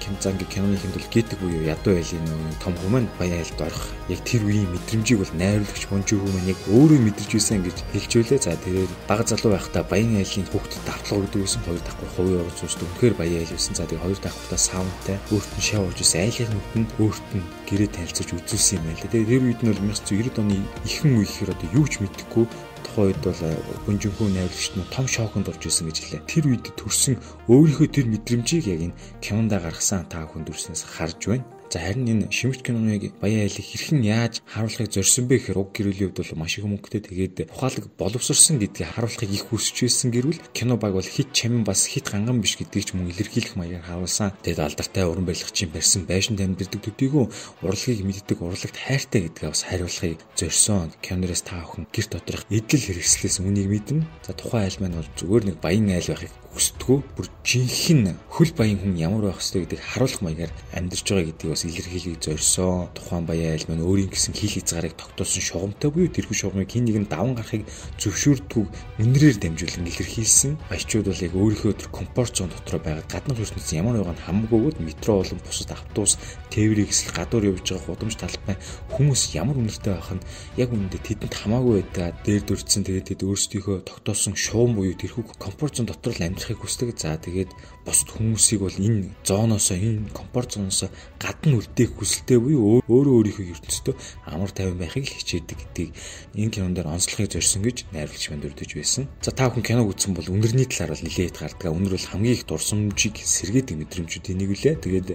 Ким 0.03 0.17
Занги 0.19 0.43
киноны 0.45 0.75
хэмдэл 0.75 1.07
гитэг 1.15 1.39
буюу 1.39 1.63
ядуу 1.63 1.95
айлын 1.95 2.27
том 2.59 2.75
хүмүүс 2.75 3.07
баян 3.23 3.39
айлд 3.39 3.61
орох 3.63 3.87
яг 4.11 4.19
тэр 4.27 4.43
үеийн 4.43 4.67
мэдрэмжийг 4.75 5.19
бол 5.23 5.35
найруулагч 5.39 5.87
Бонжи 5.87 6.19
хүмүүс 6.19 6.51
яг 6.51 6.59
өөрөө 6.75 6.99
мэдэрч 7.07 7.31
байсан 7.39 7.63
гэж 7.63 7.77
хэлжүүлээ. 7.95 8.41
За 8.43 8.59
тэгээд 8.59 8.91
бага 9.07 9.23
залуу 9.23 9.55
байхдаа 9.55 9.87
баян 9.87 10.19
айлын 10.19 10.51
хүүхдэд 10.51 10.83
давтлага 10.91 11.23
гэдэг 11.23 11.41
байсан 11.47 11.63
хоёр 11.63 11.83
давхар 11.87 12.11
хувийн 12.19 12.41
орон 12.43 12.57
зүйчд 12.59 12.83
үнэхээр 12.83 13.15
баян 13.15 13.41
айл 13.47 13.55
байсан. 13.55 13.75
За 13.79 13.87
тэгээд 13.87 14.03
хоёр 14.03 14.19
давхартаа 14.19 14.59
саунтай 14.59 15.17
өөрт 15.31 15.51
нь 15.55 15.67
шав 15.71 15.87
орж 15.87 15.99
ирсэн 16.03 16.23
айлын 16.27 16.51
нүдэнд 16.51 16.91
өөрт 16.99 17.29
нь 17.39 17.47
гэрээ 17.71 17.91
танилцаж 17.95 18.29
үзүүлсэн 18.35 18.79
юм 18.83 18.87
байл. 18.91 19.05
Тэгээд 19.07 19.31
тэр 19.31 19.43
үед 19.47 19.61
нь 19.63 19.71
бол 19.71 19.83
1990 19.87 20.43
оны 20.43 20.57
ихэнх 20.83 21.15
үе 21.15 21.27
гэхээр 21.31 21.55
одоо 21.55 21.69
юу 21.79 21.87
ч 21.87 22.03
мэдэхгүй 22.03 22.47
тухайн 22.85 23.15
үед 23.15 23.21
бол 23.25 23.41
гүнжинхүү 23.87 24.29
найруулагч 24.35 24.67
нь 24.77 24.91
том 24.95 25.07
шоконд 25.07 25.49
орж 25.49 25.63
исэн 25.67 25.89
гэж 25.89 25.99
хэлээ. 26.03 26.29
Тэр 26.29 26.45
үед 26.51 26.67
төрсэн 26.75 27.17
өөрийнхөө 27.49 27.89
тэр 27.89 28.07
мэдрэмжийг 28.11 28.67
яг 28.69 28.81
энэ 28.91 28.99
кинонда 29.25 29.63
гаргасан 29.63 30.07
та 30.11 30.27
хүн 30.27 30.43
дүрснээс 30.45 30.83
харж 30.85 31.21
байна. 31.31 31.47
За 31.73 31.81
харин 31.81 32.05
энэ 32.05 32.29
шимэгч 32.29 32.61
киноныг 32.69 33.17
баян 33.17 33.49
айлыг 33.49 33.65
хэрхэн 33.65 34.05
яаж 34.05 34.45
харуулахыг 34.45 34.93
зорьсон 34.93 35.25
бэ 35.25 35.41
гэхээр 35.41 35.57
уг 35.57 35.73
гэрүүлийн 35.73 36.13
хувьд 36.13 36.21
бол 36.21 36.45
маш 36.45 36.61
их 36.61 36.69
мөнгөтэй 36.69 37.01
тэгээд 37.01 37.49
ухаалаг 37.49 37.89
боловсрсон 37.97 38.61
гэдгийг 38.61 38.93
харуулахыг 38.93 39.33
их 39.33 39.49
хүсэж 39.49 39.89
байсан 39.89 40.13
гэрүүл 40.13 40.45
кино 40.53 40.77
баг 40.77 40.93
бол 40.93 41.09
хит 41.09 41.33
чамин 41.33 41.65
бас 41.65 41.89
хит 41.89 42.13
ганган 42.13 42.45
биш 42.45 42.61
гэдгийг 42.61 42.85
ч 42.85 42.91
мөн 42.93 43.09
илэрхийлэх 43.09 43.57
маягаар 43.57 43.89
харуулсан. 43.89 44.37
Тэгээд 44.45 44.61
алдартай 44.69 45.05
уран 45.09 45.25
барилгачийн 45.25 45.73
барьсан 45.73 46.05
байшин 46.05 46.37
дамжирдаг 46.37 46.81
төдийгүй 46.85 47.25
урлагийг 47.65 48.05
мэддэг 48.05 48.39
урлагт 48.45 48.77
хайртай 48.77 49.33
гэдгээ 49.33 49.49
бас 49.49 49.65
хариулахыг 49.65 50.21
зорьсон. 50.37 50.93
Киноноос 51.01 51.41
та 51.41 51.65
бүхэн 51.65 51.89
гэр 51.89 52.07
доторх 52.13 52.45
эдэл 52.53 52.85
хэрэгслээс 52.85 53.41
үнийг 53.41 53.73
мэднэ. 53.73 54.05
За 54.29 54.37
тухайн 54.37 54.69
айл 54.69 54.77
маань 54.77 55.01
бол 55.01 55.11
зүгээр 55.17 55.45
нэг 55.49 55.57
баян 55.65 55.89
айл 55.89 56.13
байхыг 56.13 56.37
хүсдэггүй 56.53 56.99
бүр 57.17 57.27
жинхэнэ 57.49 58.13
хөл 58.29 58.53
баян 58.53 58.77
хүн 58.77 59.01
ямар 59.01 59.33
байх 59.33 59.41
ёстой 59.41 59.65
гэдгийг 59.65 59.81
харуулах 59.89 60.21
маягаар 60.21 60.53
амьдарч 60.77 61.07
байгаа 61.09 61.27
гэдгийг 61.33 61.53
бас 61.63 61.71
илэрхийлгийг 61.71 62.23
зорьсон. 62.23 62.89
Тухайн 62.95 63.27
баян 63.27 63.55
айл 63.55 63.67
маань 63.69 63.87
өөрийн 63.87 64.11
гэсэн 64.11 64.35
хил 64.35 64.51
хязгаарыг 64.51 64.95
тогтоосон 64.99 65.43
шугамтай 65.43 65.91
буюу 65.91 66.11
тэрхүү 66.11 66.35
шугамыг 66.35 66.71
хин 66.71 66.85
нэг 66.85 66.97
нь 66.99 67.11
даван 67.11 67.35
гарахыг 67.39 67.63
зөвшөөрдөг 68.03 68.67
үнрээр 68.99 69.37
дамжуулан 69.39 69.87
илэрхийлсэн. 69.87 70.59
Баячууд 70.67 71.07
бол 71.07 71.23
яг 71.23 71.35
өөрийнхөө 71.39 71.73
тэр 71.79 71.91
комфорт 71.95 72.35
зон 72.35 72.51
дотор 72.51 72.83
байгаа 72.83 73.07
гаднах 73.07 73.39
ертөнцийн 73.39 73.81
ямар 73.87 74.03
байгааг 74.03 74.19
нь 74.19 74.27
хамгүйгод 74.27 74.77
метро 74.83 75.23
болон 75.23 75.39
бусад 75.47 75.71
автобус, 75.71 76.19
тээврийг 76.53 76.93
эсвэл 76.93 77.17
гадуур 77.17 77.49
явж 77.57 77.65
байгаа 77.73 77.89
гудамж 77.89 78.15
талбай 78.21 78.57
хүмүүс 78.93 79.33
ямар 79.33 79.57
үнэртэй 79.57 79.93
байх 79.97 80.13
нь 80.13 80.25
яг 80.61 80.69
үнэндээ 80.77 81.01
тэдэнд 81.01 81.35
хамаагүй 81.35 81.75
байдаг. 81.81 82.21
Дээр 82.29 82.43
дүрцэн 82.45 82.85
тэгээд 82.85 83.09
тэд 83.17 83.21
өөрсдийнхөө 83.25 83.89
тогтоосон 83.89 84.37
шугам 84.37 84.77
буюу 84.77 84.93
тэрхүү 84.93 85.41
комфорт 85.41 85.81
зон 85.81 85.89
дотор 85.89 86.13
л 86.13 86.27
амьдрахыг 86.29 86.61
хүсдэг. 86.61 86.93
За 87.01 87.17
тэгээд 87.17 87.51
бусад 87.89 88.09
хүмүүсийг 88.13 88.61
бол 88.63 88.77
энэ 88.77 89.11
зооноосоо 89.25 89.77
энэ 89.81 90.13
комфорт 90.13 90.55
зооноосоо 90.55 90.93
гадна 91.19 91.59
үлдээх 91.59 91.97
хүсэлтэй 91.99 92.39
буюу 92.39 92.85
өөрөө 92.87 93.15
өөрийнхөө 93.17 93.47
ертөнцийн 93.57 93.97
амар 94.29 94.51
тайван 94.55 94.79
байхыг 94.79 95.09
хичээдэг 95.09 95.59
гэдгийг 95.59 95.91
энэ 96.37 96.53
кинон 96.53 96.75
дээр 96.77 96.93
онцлохыг 96.93 97.33
зорьсон 97.33 97.63
гэж 97.67 97.91
найруулагч 97.91 98.25
манд 98.31 98.47
өрдөж 98.47 98.71
байсан. 98.77 99.09
За 99.25 99.35
та 99.35 99.51
бүхэн 99.51 99.67
киног 99.67 99.91
үзсэн 99.91 100.15
бол 100.15 100.29
үнэрний 100.31 100.69
талаар 100.71 100.95
бол 100.95 101.07
нилээд 101.07 101.37
гардаг. 101.41 101.73
Үнэр 101.73 101.95
бол 101.99 102.11
хамгийн 102.13 102.37
их 102.39 102.47
дурсамжийг 102.47 103.17
сэргээдэг 103.19 103.77
мэдрэмжүүдийн 103.83 104.39
нэг 104.39 104.51
үлээ. 104.55 104.75
Тэгээд 104.79 105.09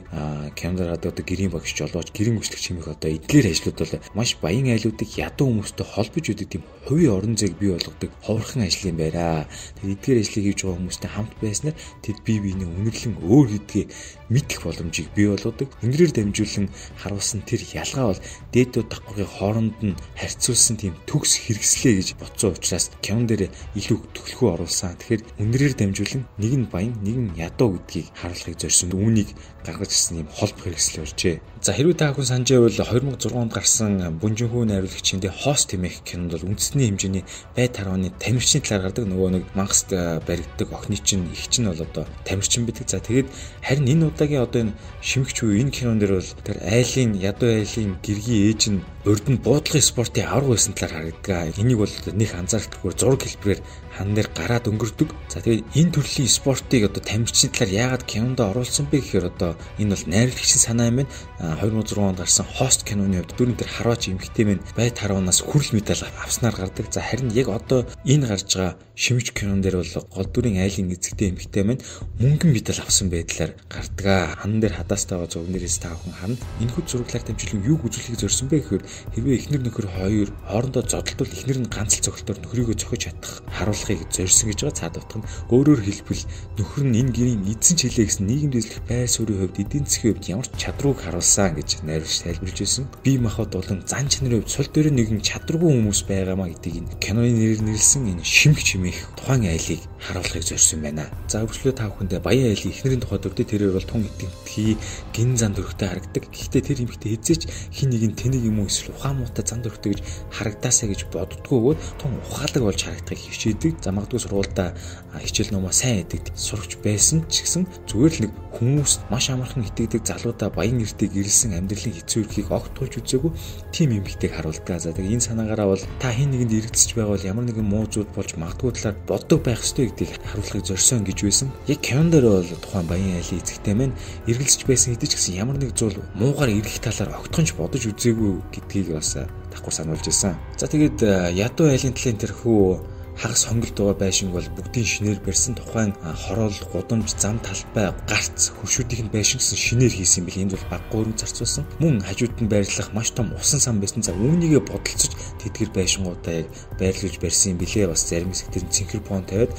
киноноор 0.60 0.92
одоо 0.98 1.12
гэрийн 1.28 1.52
багш 1.52 1.76
жолооч 1.76 2.16
гэрийн 2.16 2.40
хүчлэгч 2.40 2.66
хэмээх 2.72 2.96
одоо 2.96 3.12
эдгээр 3.12 3.52
ажлууд 3.52 3.78
бол 3.84 3.94
маш 4.16 4.40
баян 4.40 4.72
айлуудыг 4.72 5.10
ядуу 5.20 5.52
хүмүүстэй 5.52 5.86
холбож 5.86 6.26
өгдөг 6.32 6.48
тийм 6.48 6.64
хувийн 6.88 7.12
орон 7.12 7.36
зайг 7.36 7.60
бий 7.60 7.76
болгодог 7.76 8.12
ховорхон 8.24 8.64
ажил 8.64 8.90
юм 8.90 8.98
байна. 9.04 9.44
Тэгээд 9.76 10.00
эдгээр 10.00 10.22
ажлыг 10.24 10.44
хийж 10.48 10.60
байгаа 10.64 10.80
хүмүүстэй 10.80 11.12
хамт 11.12 11.34
байснаар 11.44 11.76
тэд 12.00 12.18
бие 12.24 12.40
биенээ 12.40 12.70
үнэрлэн 12.72 13.16
өөр 13.28 13.48
гэдгийг 13.52 13.88
мэдэх 14.32 14.60
боломжийг 14.64 15.08
бий 15.16 15.28
болгодог. 15.28 15.68
Үнрээр 15.84 16.12
дамжуулан 16.16 16.68
харуулсан 16.96 17.42
тэр 17.44 17.62
ялгаа 17.76 18.16
бол 18.16 18.22
дээдүүд 18.56 18.88
давхаргын 18.88 19.32
хооронд 19.36 19.78
нь 19.84 20.00
харьцуулсан 20.16 20.76
тийм 20.80 20.96
төгс 21.08 21.44
хэрэгслээ 21.44 21.94
гэж 22.00 22.10
бодсон 22.20 22.56
учраас 22.56 22.92
кинон 23.04 23.28
дээр 23.28 23.52
илүү 23.76 23.98
төлхөө 24.16 24.48
оруулсан. 24.56 24.96
Тэгэхээр 25.00 25.24
үнрээр 25.44 25.74
дамжуулан 25.76 26.24
нэг 26.40 26.54
нь 26.56 26.68
баян, 26.72 26.96
нэг 27.04 27.18
нь 27.20 27.36
ядуу 27.36 27.76
гэдгийг 27.76 28.08
харуулахыг 28.16 28.60
зорьсон. 28.60 28.96
Үүнийг 28.96 29.30
гаргаж 29.68 29.92
ирсэн 29.92 30.24
юм 30.24 30.30
холбох 30.32 30.64
хэрэгсэл 30.64 31.04
урьжээ. 31.04 31.36
За 31.62 31.74
хэрвээ 31.74 31.98
та 31.98 32.14
бүхэн 32.14 32.46
санаж 32.46 32.50
байвал 32.54 32.70
2006 32.70 33.34
онд 33.34 33.52
гарсан 33.56 33.94
Бүнжинхүү 34.22 34.70
найруулагчийн 34.70 35.22
дэ 35.26 35.34
хост 35.34 35.74
хэмээх 35.74 36.06
кинонд 36.06 36.38
бол 36.38 36.54
үндэсний 36.54 36.86
хэмжээний 36.86 37.24
бай 37.58 37.66
тарваны 37.66 38.14
тамирчны 38.22 38.62
талаар 38.62 38.94
гардаг 38.94 39.06
нөгөө 39.10 39.30
нэг 39.34 39.44
мангаст 39.58 39.90
баригддаг 39.90 40.70
охины 40.70 41.02
чинь 41.02 41.26
их 41.34 41.50
чинь 41.50 41.66
бол 41.66 41.82
одоо 41.82 42.06
тамирчин 42.30 42.70
бидэг. 42.70 42.86
За 42.86 43.02
тэгээд 43.02 43.34
харин 43.66 43.90
энэ 43.90 44.06
удаагийн 44.06 44.46
одоо 44.46 44.70
энэ 44.70 44.78
шимэгч 45.02 45.38
үе 45.42 45.66
энэ 45.66 45.74
кинон 45.74 45.98
дэр 45.98 46.22
бол 46.22 46.32
тэр 46.46 46.58
айлын 46.62 47.18
ядуу 47.18 47.50
айлын 47.50 47.98
гэргийн 48.06 48.44
ээж 48.54 48.62
нь 48.70 48.86
урд 49.08 49.26
нь 49.32 49.42
буудлагын 49.42 49.82
спортын 49.82 50.30
авраг 50.30 50.54
байсан 50.54 50.78
талаар 50.78 51.10
харагддаг. 51.10 51.58
Энийг 51.58 51.80
бол 51.80 51.96
нэг 52.12 52.30
анзаарахгүй 52.36 52.92
зураг 52.92 53.24
хэлбэрээр 53.24 53.62
хан 53.98 54.14
дээр 54.14 54.30
гараад 54.36 54.70
өнгөрдөг. 54.70 55.10
За 55.32 55.42
тэгээд 55.42 55.64
энэ 55.80 55.94
төрлийн 55.96 56.30
спортыг 56.30 56.92
одоо 56.92 57.02
тамирчны 57.02 57.50
талаар 57.50 57.72
яагаад 57.72 58.04
кинонд 58.04 58.40
оруулсан 58.44 58.86
бэ 58.92 59.00
гэхээр 59.02 59.32
одоо 59.32 59.52
энэ 59.82 59.96
бол 59.96 60.06
найруулагчийн 60.12 60.62
санаа 60.62 60.88
юм 60.92 60.98
байна. 61.02 61.12
2006 61.56 61.98
онд 61.98 62.20
гарсан 62.20 62.46
Host 62.60 62.84
киноны 62.84 63.24
хувьд 63.24 63.38
дөрөв 63.38 63.56
төр 63.56 63.70
хараач 63.72 64.12
эмхтэй 64.12 64.46
мэн 64.46 64.60
бай 64.76 64.92
таравнаас 64.92 65.40
хүрэл 65.46 65.78
медаль 65.78 66.04
авснаар 66.24 66.56
гардаг. 66.56 66.92
За 66.92 67.00
харин 67.00 67.32
яг 67.32 67.48
одоо 67.48 67.88
энэ 68.04 68.28
гарч 68.28 68.52
байгаа 68.58 68.76
шимж 68.98 69.32
кинон 69.32 69.62
дээр 69.62 69.78
бол 69.80 69.94
гол 70.10 70.26
дүрийн 70.26 70.58
айлын 70.58 70.90
эзэгтэй 70.92 71.30
эмхтэй 71.30 71.64
мэн 71.64 71.80
мөнгөн 72.18 72.52
медаль 72.52 72.82
авсан 72.82 73.14
байдлаар 73.14 73.54
гардаг. 73.70 74.42
Хан 74.42 74.60
дээр 74.60 74.74
хадаастай 74.74 75.16
байгаа 75.22 75.32
зөвнөрөөс 75.38 75.78
та 75.78 75.94
бүхэн 75.94 76.18
харна. 76.18 76.38
Энэ 76.60 76.74
хөт 76.74 76.88
зураглаар 76.90 77.24
дамжуулан 77.30 77.68
юг 77.70 77.82
үзүүлэхийг 77.86 78.18
зорьсон 78.18 78.48
бэ 78.50 78.58
гэхээр 78.58 78.84
хэрвээ 79.14 79.38
эхнэр 79.38 79.62
нөхөр 79.70 79.88
хоёр 79.94 80.30
хоорондоо 80.50 80.82
зодтолтол 80.82 81.30
эхнэр 81.30 81.60
нь 81.62 81.70
ганц 81.70 81.94
л 81.94 82.06
цогтолтоор 82.10 82.42
нөхрийгөө 82.42 82.76
зохиж 82.82 83.02
чадах 83.06 83.46
харуулахыг 83.54 84.10
зорьсон 84.10 84.50
гэж 84.50 84.60
байгаа. 84.66 84.80
Цаад 84.82 84.98
утга 84.98 85.18
нь 85.22 85.30
өөрөөр 85.54 85.82
хэлбэл 85.86 86.24
нөхөр 86.58 86.84
нь 86.90 86.98
энэ 86.98 87.14
гэрийн 87.14 87.44
эзэн 87.54 87.78
чилээ 87.78 88.06
гэсэн 88.10 88.26
нийгэмд 88.26 88.58
эзлэх 88.58 88.82
байр 88.90 89.06
суурийн 89.06 89.40
хувьд 89.46 89.62
эдийн 89.62 89.86
засгийн 89.86 90.18
хувьд 90.18 90.32
ямар 90.34 90.48
ч 90.50 90.54
чадрууг 90.58 90.98
харуулсан 91.06 91.37
гэж 91.38 91.86
найруулагч 91.86 92.18
тайлбарлаж 92.26 92.60
байсан. 92.60 92.86
Бие 93.06 93.20
махбод 93.22 93.54
болон 93.54 93.86
зан 93.86 94.10
чанарын 94.10 94.42
хувьд 94.42 94.50
сул 94.50 94.70
дээр 94.74 94.90
нэгэн 94.90 95.22
чадваргүй 95.22 95.70
хүмүүс 95.78 96.02
байгаамаа 96.10 96.50
гэдгийг 96.50 96.76
энэ 96.82 96.98
киноны 96.98 97.32
нэрээр 97.32 97.62
нэрлсэн 97.62 98.10
энэ 98.18 98.26
шимх 98.26 98.66
чимээх 98.66 99.14
тухайн 99.14 99.46
айлыг 99.46 99.82
харуулахыг 100.02 100.44
зорьсон 100.44 100.82
байна. 100.82 101.06
За 101.30 101.46
өвчлөө 101.46 101.74
та 101.78 101.90
бүхэндээ 101.94 102.22
баян 102.26 102.54
айлын 102.54 102.74
эхнэрийн 102.74 103.02
тухайд 103.06 103.28
өвдө 103.30 103.44
тэрээр 103.46 103.74
бол 103.78 103.86
тун 103.86 104.10
итгэхий 104.10 104.78
гин 105.14 105.38
зан 105.38 105.54
төрхтэй 105.54 105.88
харагдаг. 105.90 106.24
Гэхдээ 106.34 106.62
тэр 106.66 106.82
эмэгтэй 106.86 107.12
эзээч 107.18 107.42
хин 107.74 107.90
нэг 107.94 108.04
нь 108.10 108.18
тэнийг 108.18 108.44
юм 108.50 108.62
уу 108.62 108.70
эсвэл 108.70 108.98
ухаан 108.98 109.22
муутай 109.22 109.46
зан 109.46 109.62
төрхтэй 109.62 109.98
гэж 109.98 110.02
харагдаасаа 110.34 110.88
гэж 110.90 111.02
боддгоогөө 111.14 111.76
тун 112.02 112.14
ухаалаг 112.26 112.64
болж 112.66 112.82
харагдахыг 112.82 113.22
хичээдэг. 113.22 113.74
За 113.82 113.94
магадгүй 113.94 114.22
сургуультай 114.22 114.74
хичээл 115.22 115.54
номоо 115.54 115.72
сайн 115.72 116.04
яадаг 116.04 116.24
сурагч 116.36 116.78
байсан 116.84 117.26
ч 117.30 117.46
гэсэн 117.46 117.64
зүгээр 117.90 118.14
л 118.14 118.22
нэг 118.28 118.34
хүмүүс 118.58 118.92
маш 119.14 119.30
амархан 119.30 119.70
итгэдэг 119.70 120.02
залуудаа 120.02 120.50
баян 120.50 120.82
эртийг 120.82 121.14
ирэлсэн 121.14 121.54
амьдралын 121.54 121.94
хэцүү 121.94 122.26
эрхийг 122.26 122.50
огт 122.50 122.74
тулж 122.74 122.98
үзээгүй 122.98 123.32
тим 123.70 123.94
эмэгтэйг 123.94 124.34
харуулдаг. 124.34 124.82
За 124.82 124.90
тэгээ 124.98 125.14
энэ 125.14 125.28
санаагаараа 125.30 125.78
бол 125.78 125.84
та 126.02 126.10
хин 126.10 126.34
нэгэнд 126.34 126.58
эргэцэж 126.58 126.98
байгаа 126.98 127.14
бол 127.14 127.30
ямар 127.30 127.46
нэгэн 127.46 127.68
муу 127.70 127.86
зүйл 127.86 128.10
болж 128.18 128.34
магадгүй 128.34 128.72
талаар 128.74 128.98
боддог 129.06 129.40
байх 129.46 129.62
ёстой 129.62 129.94
гэдгийг 129.94 130.18
харуулахыг 130.26 130.66
зорьсон 130.66 131.06
гэж 131.06 131.18
байсан. 131.22 131.48
Яг 131.70 131.80
кинон 131.86 132.10
дээр 132.10 132.26
бол 132.26 132.50
тухайн 132.50 132.88
баян 132.90 133.14
айлын 133.22 133.42
эзэгтэй 133.46 133.76
мэн 133.78 133.92
эргэлзэж 134.26 134.62
байсан 134.66 134.90
хэдий 134.98 135.10
ч 135.10 135.14
гэсэн 135.22 135.38
ямар 135.38 135.58
нэг 135.62 135.78
зүйл 135.78 136.02
муугаар 136.18 136.50
эргэх 136.50 136.82
талаар 136.82 137.14
огтхонч 137.14 137.54
бодож 137.54 137.86
үзээгүй 137.86 138.42
гэдгийг 138.58 138.98
бас 138.98 139.22
давхар 139.54 139.74
сануулж 139.74 140.06
ирсэн. 140.10 140.34
За 140.58 140.66
тэгээд 140.66 141.06
ядуу 141.38 141.70
айлын 141.70 141.94
талын 141.94 142.18
тэрхүү 142.18 142.97
хагас 143.18 143.50
хонголд 143.50 143.74
байгаа 143.74 143.98
байшинг 143.98 144.32
бол 144.34 144.50
бүгдийн 144.58 144.86
шинээр 144.86 145.20
барьсан 145.26 145.56
тухайн 145.58 145.94
хороол, 145.98 146.54
гудамж, 146.72 147.10
зам 147.18 147.42
талбай, 147.42 147.90
гарц, 148.06 148.54
хөршүүдийн 148.62 149.10
байшин 149.10 149.42
гэсэн 149.42 149.58
шинээр 149.58 149.94
хийсэн 149.98 150.26
бил 150.26 150.38
энд 150.38 150.54
бол 150.54 150.70
баг 150.70 150.84
гурван 150.94 151.18
зарцуулсан. 151.18 151.66
Мөн 151.82 152.06
хажууд 152.06 152.38
нь 152.38 152.52
байрлах 152.52 152.94
маш 152.94 153.10
том 153.18 153.34
усан 153.34 153.60
сан 153.60 153.82
байсан. 153.82 154.06
За 154.06 154.14
үүнийгээ 154.14 154.62
бодолцож 154.62 155.14
тэдгэр 155.42 155.74
байшингуудаа 155.74 156.46
яг 156.46 156.48
байрлуулж 156.78 157.18
барьсан 157.18 157.58
билээ. 157.58 157.90
Бас 157.90 158.06
зарим 158.06 158.32
хэсэгтэр 158.32 158.64
цэнхэр 158.70 159.02
пон 159.02 159.26
тавиад 159.26 159.52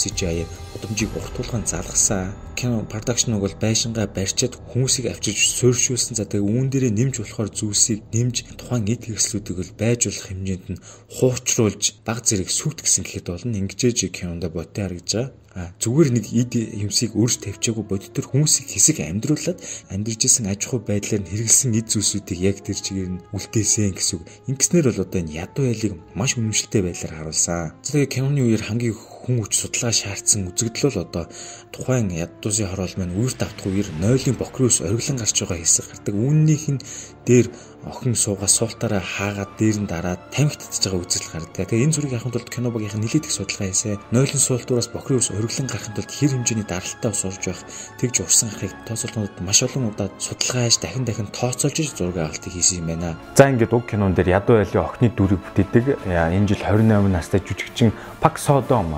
CGI 0.00 0.48
удамжийг 0.74 1.12
урт 1.12 1.32
тулгаан 1.36 1.68
залгасан. 1.68 2.32
Кино 2.54 2.86
продакшн 2.86 3.34
бол 3.42 3.54
байшингаа 3.64 4.06
барьчаад 4.06 4.54
хүмүүсийг 4.70 5.10
авчирч 5.10 5.58
суурьшуулсан. 5.58 6.14
За 6.16 6.24
тэгээ 6.24 6.46
үүн 6.46 6.70
дээрээ 6.70 6.92
нэмж 6.94 7.14
болохоор 7.18 7.50
зүйлсийг 7.50 8.00
нэмж 8.14 8.36
тухайн 8.58 8.86
эд 8.94 9.02
хэрэгслүүдийг 9.04 9.56
бол 9.58 9.72
байж 9.82 10.00
болох 10.06 10.26
хэмжээнд 10.30 10.66
нь 10.72 10.82
хуучруулж 11.18 11.82
баг 12.06 12.18
зэрэг 12.22 12.50
сүт 12.50 12.78
гэсэн 12.86 13.02
гэхэд 13.04 13.26
болно. 13.30 13.58
Ингэжээж 13.58 13.98
кинонда 14.14 14.48
ботын 14.54 14.86
харагдж 14.86 15.10
байгаа 15.14 15.44
зүгээр 15.54 16.10
нэг 16.10 16.26
ид 16.34 16.52
юмсыг 16.82 17.14
өөрч 17.14 17.46
тавьчаагүй 17.46 17.86
бодитор 17.86 18.26
хүмүүсийг 18.26 18.74
хэсэг 18.74 19.06
амьдруулад 19.06 19.58
амьдарч 19.94 20.26
исэн 20.26 20.50
аж 20.50 20.66
ахуй 20.66 20.82
байдлаар 20.82 21.22
нь 21.22 21.30
хэрэгэлсэн 21.30 21.78
эд 21.78 21.86
зүйлсүүдийг 21.94 22.40
яг 22.42 22.58
тэр 22.66 22.74
чигээр 22.74 23.10
нь 23.14 23.22
үлдээсэн 23.30 23.94
гэсэн 23.94 24.18
үг. 24.18 24.26
Ингэснээр 24.50 24.86
бол 24.90 25.04
одоо 25.06 25.18
энэ 25.22 25.36
ядуу 25.46 25.64
ялыг 25.70 25.94
маш 26.18 26.34
үнэмшилтэй 26.34 26.82
байдлаар 26.82 27.14
харуулсан. 27.14 27.70
Тэгээ 27.86 28.10
киноны 28.10 28.42
үеэр 28.42 28.66
хамгийн 28.66 28.98
хүн 29.24 29.40
хүч 29.40 29.52
судалгаа 29.56 29.92
шаардсан 29.96 30.52
үзэгдэл 30.52 30.84
бол 30.92 31.04
одоо 31.08 31.24
тухайн 31.72 32.12
ядуусын 32.12 32.68
хороол 32.68 32.94
маань 33.00 33.16
үер 33.16 33.32
давтах 33.32 33.72
үеэр 33.72 33.88
нойлын 33.96 34.36
бокрос 34.36 34.84
ориглон 34.84 35.16
гарч 35.16 35.36
байгаа 35.40 35.58
хэсэг 35.64 35.84
гардаг. 35.88 36.14
Үүнийх 36.14 36.64
нь 36.68 36.84
дээр 37.24 37.48
охин 37.88 38.14
суугаа 38.14 38.48
суултаараа 38.48 39.00
хаагаад 39.00 39.56
дээр 39.56 39.76
нь 39.80 39.88
дараад 39.88 40.20
тамхи 40.28 40.60
татж 40.60 40.84
байгаа 40.84 41.00
үзэл 41.00 41.28
гардаг. 41.32 41.68
Тэгээ 41.68 41.84
энэ 41.84 41.94
зүрийг 41.96 42.12
авахын 42.16 42.32
тулд 42.36 42.50
кино 42.52 42.68
багийнхан 42.68 43.00
нэлээд 43.00 43.28
их 43.28 43.32
судалгаа 43.32 43.68
хийсэн. 43.72 44.00
Нойлон 44.12 44.40
суултуураас 44.44 44.88
бохрын 44.92 45.20
ус 45.20 45.32
ориглон 45.32 45.68
гарахын 45.68 45.96
тулд 45.96 46.12
хэр 46.12 46.32
хэмжээний 46.36 46.68
даралтай 46.68 47.10
ус 47.12 47.22
урж 47.24 47.44
байх 47.48 47.60
тэгж 48.00 48.16
урсан 48.24 48.48
гарахыг 48.52 48.72
тооцоолтнууд 48.88 49.34
маш 49.40 49.60
олон 49.64 49.88
удаа 49.92 50.08
судалгаа 50.20 50.64
хийж 50.68 50.78
дахин 50.80 51.04
дахин 51.04 51.28
тооцоолж 51.32 51.76
зураг 51.96 52.16
авалтыг 52.24 52.52
хийсэн 52.52 52.84
юм 52.84 52.88
байна. 52.92 53.16
За 53.36 53.48
ингээд 53.48 53.72
уг 53.72 53.84
кинон 53.88 54.12
дээр 54.16 54.36
ядуу 54.36 54.60
айлын 54.60 54.84
охины 54.84 55.12
дүрийг 55.12 55.40
бүтээдэг. 55.44 56.08
Энэ 56.08 56.48
жил 56.48 56.60
28 56.64 57.08
настай 57.08 57.40
жүжигчин 57.40 57.92
Пак 58.20 58.40
Содом 58.40 58.96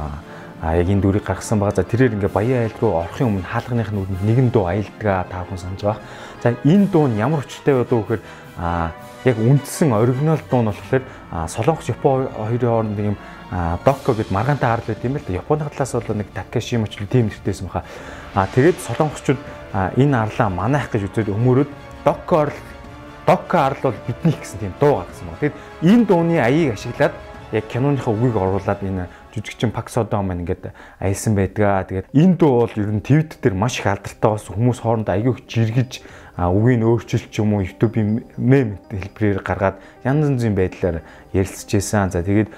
а 0.61 0.77
яг 0.77 0.89
энэ 0.89 1.01
дүрийг 1.01 1.25
гаргасан 1.25 1.59
байгаа. 1.59 1.77
За 1.77 1.85
тэрээр 1.85 2.17
ингээ 2.17 2.33
баян 2.33 2.65
айл 2.65 2.77
руу 2.81 3.03
орохын 3.03 3.29
өмнө 3.29 3.45
хаалганых 3.45 3.93
нь 3.93 4.07
нэгэн 4.25 4.51
дуу 4.51 4.67
аялдгаа 4.67 5.27
та 5.29 5.45
бүхэн 5.45 5.59
санаж 5.59 5.83
байгаа. 5.83 6.03
За 6.43 6.49
энэ 6.65 6.87
дуу 6.89 7.07
нь 7.09 7.19
ямар 7.21 7.45
хүчтэй 7.45 7.75
байдуу 7.75 8.03
гэхээр 8.03 8.23
а 8.57 8.91
яг 9.25 9.37
үндсэн 9.37 9.93
оригинал 9.93 10.41
дуу 10.51 10.63
нь 10.63 10.71
болохоор 10.73 11.03
Солонгос 11.49 11.89
Япон 11.89 12.29
хоёрын 12.33 12.71
хооронд 12.71 12.97
нэг 12.97 13.07
юм 13.13 13.19
Доко 13.85 14.15
гэд 14.15 14.31
маргаантай 14.31 14.71
харл 14.71 14.89
байт 14.89 15.05
юм 15.05 15.17
л 15.17 15.25
да. 15.27 15.33
Японы 15.33 15.69
талаас 15.71 15.93
бол 15.93 16.17
нэг 16.17 16.29
Такешима 16.35 16.89
ч 16.89 16.99
тийм 17.05 17.29
нэртэйсэн 17.29 17.67
баха. 17.69 17.85
А 18.35 18.49
тэгээд 18.51 18.81
солонгосчууд 18.81 19.39
энэ 19.97 20.17
арлаа 20.17 20.49
манайх 20.51 20.91
гэж 20.91 21.07
үзээд 21.13 21.31
өмөрөөд 21.31 21.71
Доко 22.05 22.51
Доко 23.27 23.59
арл 23.59 23.79
бол 23.83 23.95
биднийх 24.07 24.39
гэсэн 24.39 24.59
тийм 24.59 24.75
дуу 24.79 25.03
гаргасан 25.03 25.27
байна. 25.27 25.41
Тэгэд 25.43 25.55
энэ 25.83 26.05
дууны 26.07 26.39
аяыг 26.39 26.75
ашиглаад 26.75 27.15
яг 27.53 27.65
киноныхаа 27.67 28.15
үгийг 28.15 28.37
оруулаад 28.39 28.81
энэ 28.83 29.09
жүжигчин 29.37 29.71
Пак 29.71 29.93
Содо 29.93 30.17
маань 30.25 30.43
ингээд 30.49 30.73
аялсан 30.99 31.37
байдгаа. 31.37 31.85
Тэгээд 31.85 32.09
энэ 32.17 32.35
дуу 32.41 32.65
бол 32.65 32.73
ер 32.73 32.89
нь 32.89 33.05
твит 33.05 33.37
дээр 33.45 33.53
маш 33.53 33.79
их 33.79 33.87
алдартай 33.87 34.31
бас 34.33 34.49
хүмүүс 34.49 34.81
хооронд 34.81 35.13
аягүй 35.13 35.45
жиргэж 35.45 36.01
үгийг 36.41 36.85
өөрчилж 36.85 37.29
ч 37.29 37.41
юм 37.41 37.57
уу 37.57 37.65
YouTube-ийн 37.65 38.25
мем 38.37 38.77
хэлбэрээр 38.89 39.41
гаргаад 39.41 39.77
янз 40.05 40.37
янзын 40.37 40.57
байдлаар 40.57 41.01
ярилцж 41.33 41.69
байсан. 41.69 42.13
За 42.13 42.25
тэгээд 42.25 42.53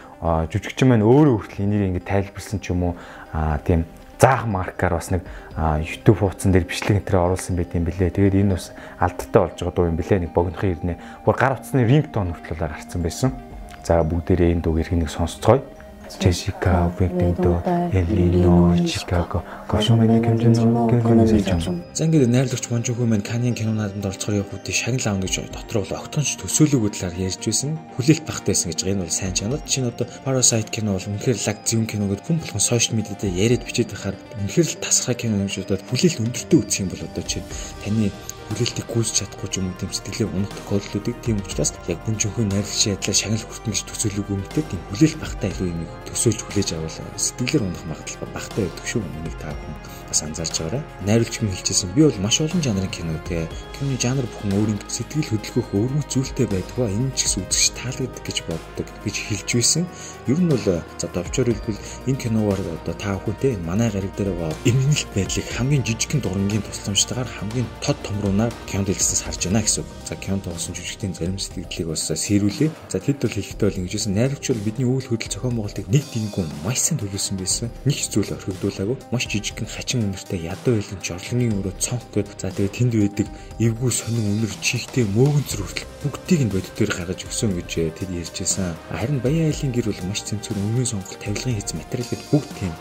жүжигчин 0.50 0.90
маань 0.90 1.06
өөрөө 1.06 1.34
хүртэл 1.46 1.66
энийг 1.66 1.98
ингээд 1.98 2.10
тайлбарсан 2.10 2.58
ч 2.58 2.74
юм 2.74 2.90
уу 2.90 2.94
тийм 3.66 3.86
заах 4.18 4.46
маркаар 4.50 4.98
бас 4.98 5.14
нэг 5.14 5.22
YouTube 5.54 6.18
хуудсан 6.26 6.50
дээр 6.50 6.66
бичлэг 6.66 7.06
энэ 7.06 7.22
оруулсан 7.22 7.54
байт 7.54 7.74
юм 7.78 7.86
бэлээ. 7.86 8.18
Тэгээд 8.18 8.34
энэ 8.42 8.58
бас 8.58 8.74
алдталтай 8.98 9.40
болж 9.46 9.58
байгаа 9.62 9.74
дуу 9.78 9.86
юм 9.86 9.96
бэлээ. 9.96 10.18
Нэг 10.26 10.32
богинохын 10.34 10.74
ирнэ. 10.74 10.98
Гур 11.22 11.38
гар 11.38 11.54
утасны 11.54 11.86
рингтон 11.86 12.34
хүртэл 12.34 12.58
гарцсан 12.58 13.02
байсан. 13.02 13.30
За 13.86 14.02
бүгдээрээ 14.02 14.58
энэ 14.58 14.62
дууг 14.66 14.82
иргэнийг 14.82 15.06
сонсцгоё. 15.06 15.62
Jessica, 16.16 16.90
Victor, 16.98 17.62
Elino, 17.92 18.74
Chicago. 18.86 19.44
Гошмын 19.68 20.24
хэмжээнд 20.24 20.56
гэрэлсэн. 21.04 21.84
За 21.92 22.04
ингээд 22.08 22.32
найрлагч 22.32 22.64
Монжгүй 22.72 23.06
маань 23.06 23.22
Канийн 23.22 23.54
кинонуудад 23.54 24.00
орцохоор 24.00 24.40
явах 24.40 24.56
үедээ 24.56 24.72
шагнал 24.72 25.20
аавна 25.20 25.28
гэж 25.28 25.52
дотор 25.52 25.84
бол 25.84 26.00
огтонч 26.00 26.40
төсөөлөгөө 26.40 26.90
талаар 26.96 27.16
ярьж 27.20 27.42
байсан. 27.44 27.76
Хүлээлт 28.00 28.24
багтайсэн 28.24 28.72
гэж 28.72 28.80
энэ 28.88 29.04
бол 29.04 29.12
сайн 29.12 29.34
чанар. 29.36 29.60
Чин 29.68 29.92
одоо 29.92 30.06
Parasite 30.24 30.72
кино 30.72 30.96
бол 30.96 31.08
үнэхээр 31.12 31.38
лаг 31.44 31.58
зүүн 31.68 31.84
кино 31.84 32.08
гэдэг 32.08 32.24
хүн 32.24 32.40
болгон 32.40 32.64
сошиал 32.64 32.96
медиа 32.96 33.16
дээр 33.20 33.36
яриад 33.44 33.66
бичээд 33.68 33.92
байхаар 33.92 34.16
үнэхээр 34.40 34.68
л 34.72 34.80
тасархай 34.80 35.16
кино 35.28 35.44
юм 35.44 35.52
шиг 35.52 35.68
бодоод 35.68 35.84
хүлээлт 35.84 36.22
өндөртэй 36.24 36.58
үүсэх 36.58 36.80
юм 36.80 36.88
бол 36.88 37.04
одоо 37.04 37.24
чи 37.28 37.38
таны 37.84 38.08
хүлээлтийг 38.48 38.88
гүйж 38.88 39.08
чадахгүй 39.12 39.48
ч 39.52 39.54
юм 39.60 39.68
уу 39.68 39.76
гэм 39.76 39.92
сэтгэлээ 39.92 40.28
унах 40.32 40.52
тохиолдлуудыг 40.56 41.16
тийм 41.20 41.36
учраас 41.44 41.76
яг 41.84 42.00
бүнжинхүү 42.08 42.44
найрлагчийн 42.48 42.96
адилаар 42.96 43.20
шагнал 43.20 43.44
хүртэн 43.44 43.72
гэж 43.76 43.82
төсөөлөг 43.84 44.28
юм 44.32 44.42
гэдэг 44.48 44.66
тийм 44.72 44.82
хүлээлт 44.88 45.18
багтай 45.20 45.48
илүү 45.52 45.68
юм 45.68 45.80
төсөөлж 46.08 46.40
хүлээж 46.42 46.70
авал 46.74 46.96
сэтгэлээр 47.16 47.62
унах 47.68 47.84
магадлал 47.84 48.32
багтаа 48.32 48.64
байдаг 48.64 48.86
шүү. 48.88 49.00
Үнийг 49.04 49.36
та 49.38 49.52
бүхэн 49.52 49.76
бас 50.08 50.20
анзаарч 50.24 50.56
байгаарай. 50.58 50.82
Найруулагч 51.04 51.36
минь 51.40 51.52
хэлчихсэн 51.52 51.92
би 51.92 52.02
бол 52.08 52.18
маш 52.24 52.40
олон 52.40 52.62
жанрын 52.64 52.90
кино 52.90 53.14
те. 53.28 53.48
Киноны 53.76 54.00
жанр 54.00 54.26
бүхэн 54.26 54.56
өөрийн 54.56 54.80
сэтгэл 54.88 55.30
хөдлөхөөх 55.30 55.68
өвөрмөц 55.76 56.08
зүйлтэй 56.08 56.46
байдгаа 56.48 56.88
энэ 56.88 57.12
ч 57.12 57.28
гэсэн 57.28 57.44
үзэгч 57.44 57.66
таалагддаг 57.76 58.24
гэж 58.24 58.38
боддог 58.48 58.86
гэж 59.04 59.16
хэлж 59.28 59.48
байсан. 59.54 59.84
Ер 60.26 60.38
нь 60.40 60.48
бол 60.48 60.64
за 60.64 61.06
довчоор 61.12 61.48
хэлбэл 61.52 61.84
энэ 62.08 62.20
киногаар 62.22 62.60
одоо 62.64 62.94
та 62.96 63.20
бүхэнтэй 63.20 63.60
манай 63.60 63.92
гариг 63.92 64.12
дээр 64.16 64.32
байгаа 64.32 64.56
эмгэнэлт 64.64 65.10
байдлыг 65.12 65.46
хамгийн 65.52 65.84
жижигхэн 65.84 66.24
дурангийн 66.24 66.64
тусламжтайгаар 66.64 67.28
хамгийн 67.28 67.68
тод 67.84 67.98
томруулнаар 68.02 68.52
кинонд 68.66 68.88
хэлснээс 68.88 69.22
харж 69.24 69.40
байна 69.44 69.62
гэсэн 69.62 69.84
үг. 69.84 69.97
За 70.08 70.16
кинонд 70.16 70.48
тоглосон 70.48 70.72
жүжигчдийн 70.72 71.12
зарим 71.12 71.36
сэтгэлдлийг 71.36 71.92
бас 71.92 72.08
сэрүүлээ. 72.08 72.72
За 72.88 72.96
тэд 72.96 73.20
бол 73.20 73.28
хэлэхдээ 73.28 73.68
бол 73.68 73.80
ингэж 73.84 73.92
байсан. 73.92 74.14
Найруулагч 74.16 74.46
бол 74.48 74.64
бидний 74.64 74.88
үйл 74.88 75.04
хөдлөл 75.04 75.28
зохион 75.36 75.56
байгуулалтыг 75.60 75.86
нэг 75.92 76.04
дингүү 76.08 76.44
маш 76.64 76.80
сайн 76.80 76.96
төлөвлөсөн 76.96 77.36
байсан. 77.36 77.68
Нэг 77.84 77.96
зүйл 78.08 78.32
орхигдуулаагүй. 78.32 78.96
Маш 79.12 79.28
жижигхэн 79.28 79.68
хачин 79.68 80.08
үнэртэй 80.08 80.48
ядуу 80.48 80.80
байлын 80.80 81.04
жорлонгийн 81.04 81.60
өрөө 81.60 81.74
цонх 81.76 82.08
гээд 82.16 82.28
за 82.40 82.48
тэгээ 82.56 82.72
тэнд 82.72 82.94
байдаг 82.96 83.28
эвгүй 83.60 83.92
сонин 83.92 84.24
үнэр 84.32 84.52
чихтэй 84.64 85.04
мөөгөн 85.12 85.44
зүр 85.44 85.60
хүртэл 85.68 85.92
бүгдийг 86.08 86.40
нь 86.48 86.52
бодит 86.56 86.72
дээр 86.72 86.92
гаргаж 86.96 87.20
өгсөн 87.28 87.52
гэж 87.52 87.68
тэд 88.00 88.08
ярьжсэн. 88.08 88.80
Харин 88.88 89.20
Баян 89.20 89.52
айлын 89.52 89.76
гэр 89.76 89.92
бол 89.92 90.08
маш 90.08 90.24
цэмцэр 90.24 90.56
өмнө 90.56 90.88
сонголт 90.88 91.20
тавилгын 91.20 91.60
хийц 91.60 91.76
материал 91.76 92.08
гээд 92.08 92.24
бүгд 92.32 92.50
тийм 92.56 92.72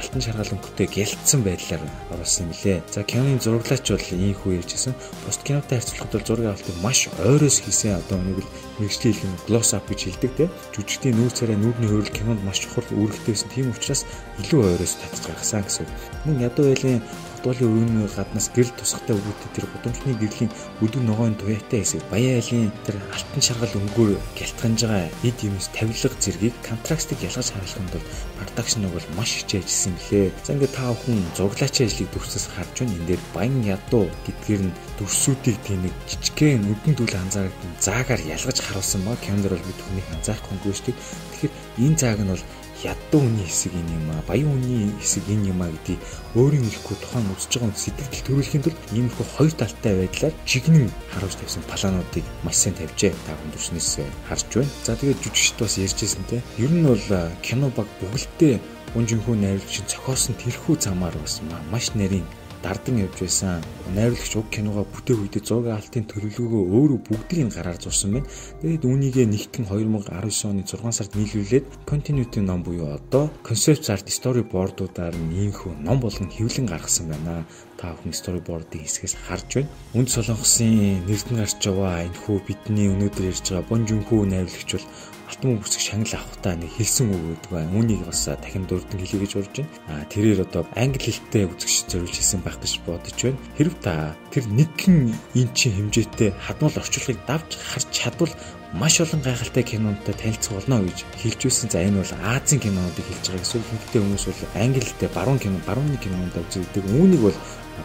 алтан 0.00 0.22
шаргал 0.24 0.54
өнгөтэй 0.56 0.88
гялтсан 0.88 1.44
байдлаар 1.44 1.84
оруулсан 2.08 2.48
лээ. 2.64 2.80
За 2.88 3.04
киноны 3.04 3.36
зураглаач 3.36 3.84
бол 3.84 4.08
ийхүү 4.08 4.56
ярьжсэн. 4.64 4.96
Пост 5.28 5.44
кинотой 5.44 5.76
харьцуулахад 5.76 6.12
бол 6.16 6.26
зураг 6.26 6.46
авалтыг 6.56 6.76
маш 6.80 7.08
ойроос 7.20 7.60
хийсэн. 7.60 8.00
Одоо 8.00 8.18
нэг 8.24 8.40
л 8.40 8.48
мэрэгжлийн 8.80 9.14
хэлэн 9.14 9.36
глосс 9.44 9.76
ап 9.76 9.84
гэж 9.92 10.00
хэлдэг 10.08 10.32
те. 10.40 10.48
Жүжигчдийн 10.72 11.16
нүүр 11.20 11.32
царай 11.36 11.56
нүүрний 11.60 11.88
хөрөл 11.92 12.16
кинонд 12.16 12.40
маш 12.48 12.64
чухал 12.64 12.88
үүрэгтэйсэн. 12.96 13.52
Тийм 13.52 13.76
учраас 13.76 14.08
илүү 14.40 14.60
ойроос 14.80 14.96
татж 15.04 15.20
гаргасан 15.20 15.68
гэсэн. 15.68 15.86
Мөн 16.24 16.48
ядуу 16.48 16.72
байлын 16.72 17.04
Хотголын 17.40 17.72
өрөөний 17.72 18.08
гаднаас 18.12 18.52
гэрэл 18.52 18.76
тусахтай 18.76 19.16
өгөөтэй 19.16 19.50
тэр 19.56 19.66
гудамжны 19.72 20.12
гэрлийн 20.12 20.52
өдөг 20.84 21.02
ногоон 21.08 21.34
туяатай 21.40 21.80
хэсэг 21.80 22.04
баян 22.12 22.36
айлын 22.36 22.68
тэр 22.84 23.00
алтан 23.16 23.40
шаргал 23.40 23.80
өнгөөр 23.80 24.20
гялтганж 24.36 24.80
байгаа 24.84 25.08
эд 25.24 25.38
юмс 25.48 25.72
тавилга 25.72 26.20
зэргийг 26.20 26.52
контрастыг 26.60 27.16
ялгаж 27.24 27.48
харуулахын 27.48 27.88
тулд 27.96 28.08
продакшн 28.36 28.84
бол 28.92 29.06
маш 29.16 29.40
хичээж 29.40 29.64
ажилласан 29.64 29.96
билээ. 29.96 30.28
За 30.44 30.52
ингээд 30.52 30.76
та 30.76 30.92
бүхэн 30.92 31.20
зураглаачийн 31.40 31.88
ажлыг 31.88 32.08
дүрсээс 32.12 32.46
харж 32.52 32.74
байна. 32.76 32.92
Энэ 33.00 33.08
дээр 33.08 33.22
баян 33.32 33.64
ядуу 33.64 34.04
гэдгээр 34.28 34.62
нь 34.68 34.76
дүрсүүдийг 35.00 35.56
тийм 35.64 35.80
нэг 35.88 35.94
жижигхэн 36.12 36.60
нүдэн 36.60 36.92
дүүл 36.92 37.16
анзаардаг 37.24 37.72
заагаар 37.80 38.20
ялгаж 38.20 38.58
харуулсан 38.60 39.00
ба 39.08 39.16
кинонд 39.24 39.48
бол 39.48 39.64
бид 39.64 39.80
түүнийг 39.80 40.08
анзаарахгүй 40.12 40.76
шүү 40.76 40.92
дээ. 40.92 40.98
Тэгэхээр 41.32 41.54
энэ 41.88 41.96
зааг 41.96 42.20
нь 42.20 42.32
бол 42.36 42.44
ядуу 42.84 43.20
хүний 43.20 43.46
хэсэг 43.46 43.72
энэ 43.76 43.92
юм 43.98 44.06
аа 44.10 44.22
баян 44.28 44.48
хүний 44.50 44.88
хэсэг 45.00 45.24
энэ 45.28 45.50
юм 45.52 45.60
аа 45.62 45.70
гэдгийг 45.70 46.00
өөрийн 46.38 46.64
хэлэхгүй 46.64 46.96
тухайн 47.00 47.32
үзэж 47.34 47.52
байгаа 47.60 47.76
сэтгэл 47.76 48.26
төрүүлэхийн 48.26 48.64
тулд 48.64 48.80
иймэрхүү 48.96 49.26
хоёр 49.36 49.54
талтай 49.56 49.94
байдлаар 50.00 50.34
жигнэн 50.48 50.88
харуулж 51.12 51.36
тавьсан 51.36 51.64
плануудыг 51.68 52.24
маш 52.44 52.56
сайн 52.56 52.74
тавьжээ 52.80 53.12
та 53.26 53.36
хүн 53.36 53.52
төрснөөс 53.52 53.90
харж 54.28 54.48
байна. 54.56 54.72
За 54.86 54.96
тэгээд 54.96 55.22
жүжигчд 55.24 55.58
бас 55.60 55.74
ярьжсэн 55.76 56.24
те. 56.30 56.42
Ер 56.56 56.72
нь 56.72 56.86
бол 56.86 57.06
кино 57.44 57.68
баг 57.74 57.88
бүгэлдээ 58.00 58.54
унжинхүү 58.96 59.34
найруулагч 59.38 59.86
цохоосон 59.86 60.34
тэрхүү 60.40 60.74
замаар 60.80 61.14
бас 61.20 61.40
маш 61.70 61.94
нарийн 61.94 62.26
дардан 62.62 63.00
явж 63.00 63.20
байсан. 63.20 63.64
Найруулагч 63.96 64.32
уг 64.36 64.46
киногоо 64.52 64.84
бүтээх 64.84 65.20
үедээ 65.20 65.42
зураг 65.42 65.80
алтын 65.80 66.04
төлөвлөгөөгөө 66.06 66.64
өөрөө 66.76 67.00
бүгдийг 67.08 67.40
нь 67.48 67.54
гараар 67.54 67.80
зурсан 67.80 68.20
байна. 68.20 68.28
Тэгээд 68.60 68.84
үүнийгээ 68.84 69.26
нэгтгэн 69.26 69.64
2019 69.66 70.50
оны 70.50 70.62
6 70.68 70.92
сард 70.92 71.12
нийлүүлээд 71.16 71.66
continuity 71.88 72.40
ном 72.44 72.60
буюу 72.62 72.92
одоо 72.94 73.32
concept 73.42 73.88
art 73.88 74.06
storyboard-уудаар 74.06 75.14
нийнхүү 75.16 75.72
ном 75.80 75.98
болгон 76.04 76.28
хэвлэн 76.28 76.68
гаргасан 76.68 77.08
байна. 77.08 77.48
Та 77.80 77.96
бүхэн 77.96 78.12
storyboard-ийн 78.12 78.84
хэсгээс 78.84 79.16
харж 79.24 79.48
байна. 79.56 79.72
Үнд 79.96 80.08
солонгосын 80.12 81.08
нэрдэн 81.08 81.40
гарч 81.40 81.64
байгаа 81.64 82.04
энэ 82.04 82.20
хүү 82.22 82.36
бидний 82.44 82.92
өнөөдөр 82.92 83.24
ярьж 83.32 83.46
байгаа 83.48 83.68
Бон 83.68 83.88
Жунхүү 83.88 84.20
найруулагч 84.28 84.70
бол 84.76 84.86
алтан 85.30 85.62
үсэг 85.62 85.80
шагнал 85.80 86.18
авахтаа 86.18 86.54
нэг 86.58 86.70
хэлсэн 86.74 87.06
үг 87.14 87.22
гэдэг 87.38 87.50
байна. 87.54 87.70
Үүнийг 87.78 88.02
бас 88.02 88.26
дахин 88.26 88.66
дурдан 88.66 88.98
хэлье 88.98 89.22
гэж 89.22 89.32
урж 89.38 89.54
байна. 89.62 89.70
А 89.86 90.04
тэрээр 90.10 90.42
одоо 90.42 90.66
англи 90.74 91.06
хэлтэй 91.06 91.46
үзэгч 91.46 91.86
зориулж 91.86 92.16
хэлсэн 92.18 92.40
байх 92.42 92.58
гэж 92.58 92.74
бодож 92.82 93.14
байна. 93.22 93.38
Хэрв 93.54 93.74
та 93.78 94.18
тэр 94.34 94.44
нэгэн 94.50 95.14
инчин 95.38 95.72
хэмжээтэй 95.78 96.34
хадмал 96.34 96.74
орчуулгыг 96.74 97.22
давж 97.30 97.50
харж 97.54 97.86
чадвал 97.94 98.34
маш 98.74 99.00
олон 99.00 99.22
гайхалтай 99.22 99.62
кинонуудтай 99.62 100.14
танилцах 100.14 100.58
болно 100.58 100.82
гэж 100.82 100.98
хэлж 101.22 101.40
байсан. 101.46 101.70
За 101.70 101.78
энэ 101.78 102.02
бол 102.02 102.14
Азийн 102.26 102.60
кинонуудыг 102.60 103.06
хэлж 103.06 103.24
байгаа 103.30 103.42
гэсэн. 103.46 103.62
Хинтээ 103.70 104.02
хүмүүс 104.02 104.24
бол 104.26 104.42
англи 104.58 104.82
хэлтэй 104.82 105.10
баруун 105.14 105.38
кино, 105.38 105.58
барууны 105.66 105.98
кинонуудаа 105.98 106.42
үздэг. 106.42 106.84
Үүнийг 106.90 107.22
бол 107.22 107.38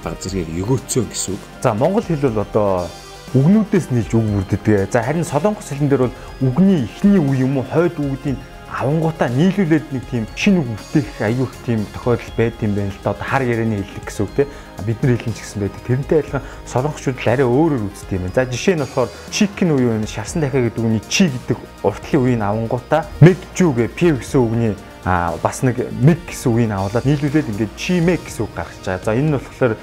баг 0.03 0.17
зэрэг 0.21 0.49
өгөөцөө 0.49 1.03
гэсэн 1.09 1.33
үг. 1.33 1.41
За 1.61 1.73
монгол 1.73 2.05
хэл 2.05 2.25
бол 2.29 2.41
одоо 2.41 2.89
үгнүүдээс 3.35 3.91
нийлж 3.91 4.11
үг 4.15 4.25
бүрддэг. 4.31 4.87
За 4.91 5.03
харин 5.03 5.27
солонгос 5.27 5.67
хэлэн 5.67 5.89
дээр 5.91 6.07
бол 6.07 6.15
үгний 6.39 6.87
эхний 6.87 7.19
үе 7.19 7.43
юм 7.43 7.59
уу 7.59 7.67
хойд 7.67 7.99
үгдийн 7.99 8.39
авангуудаа 8.71 9.27
нийлүүлээд 9.27 9.91
нэг 9.91 10.03
тийм 10.07 10.23
шинэ 10.35 10.59
үг 10.63 10.67
бүтээх 10.71 11.19
аюух 11.19 11.51
тийм 11.67 11.83
тохиолдол 11.91 12.33
байд 12.39 12.55
юм 12.63 12.75
байна 12.75 12.91
л 12.95 12.99
да. 13.03 13.11
Одоо 13.11 13.27
хар 13.27 13.43
ярианы 13.43 13.83
хэллэг 13.83 14.07
гэсэн 14.07 14.23
үг 14.23 14.31
тийм 14.39 14.47
бид 14.87 14.99
нар 15.03 15.19
хэлэн 15.19 15.35
ч 15.35 15.39
гэсэн 15.43 15.59
байдаг. 15.67 15.81
Тэрнтэй 15.83 16.19
адилхан 16.23 16.43
солонгочууд 16.63 17.19
л 17.19 17.27
арай 17.27 17.47
өөрөөр 17.47 17.83
үздэг 17.91 18.15
юм 18.15 18.23
байна. 18.23 18.35
За 18.39 18.47
жишээ 18.47 18.75
нь 18.75 18.83
болохоор 18.87 19.09
chicken 19.31 19.69
уу 19.75 19.79
юу 19.83 19.95
шарсан 20.07 20.39
дахиа 20.39 20.63
гэдэг 20.71 20.79
үгний 20.79 21.03
чи 21.07 21.27
гэдэг 21.27 21.59
уртлын 21.83 22.23
үеийн 22.23 22.43
авангуудаа 22.43 23.03
megju 23.19 23.67
гэ 23.75 23.91
p 23.91 24.15
гэсэн 24.15 24.39
үгний 24.39 24.73
а 25.05 25.37
бас 25.43 25.61
нэг 25.61 25.77
meg 26.01 26.17
гэсэн 26.25 26.49
үгийг 26.49 26.71
аваад 26.73 27.05
нийлүүлээд 27.05 27.51
ингээд 27.53 27.77
chimeg 27.77 28.25
гэсэн 28.25 28.43
үг 28.47 28.53
гаргаж 28.57 28.81
байгаа. 28.81 29.05
За 29.05 29.13
энэ 29.13 29.29
нь 29.29 29.37
болохоор 29.37 29.73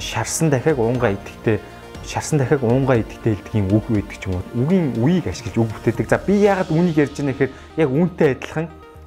шарсан 0.00 0.48
дахиаг 0.48 0.80
уунгаа 0.80 1.12
идэхтэй 1.12 1.60
шарсан 2.06 2.38
дахиад 2.38 2.62
уунгаа 2.62 3.00
идэхтэй 3.00 3.36
хэлдгийн 3.36 3.70
үг 3.70 3.86
байдаг 3.88 4.16
ч 4.18 4.26
юм 4.26 4.34
уу. 4.38 4.66
Үгийн 4.66 4.86
үеийг 4.98 5.26
ашиглаж 5.30 5.56
үг 5.58 5.70
бүтээдэг. 5.70 6.08
За 6.08 6.18
би 6.18 6.34
яагаад 6.42 6.70
үнийг 6.70 6.96
ярьж 6.98 7.16
байна 7.18 7.32
гэхээр 7.32 7.52
яг 7.78 7.88
үүнтэй 7.90 8.28
адилхан 8.34 8.66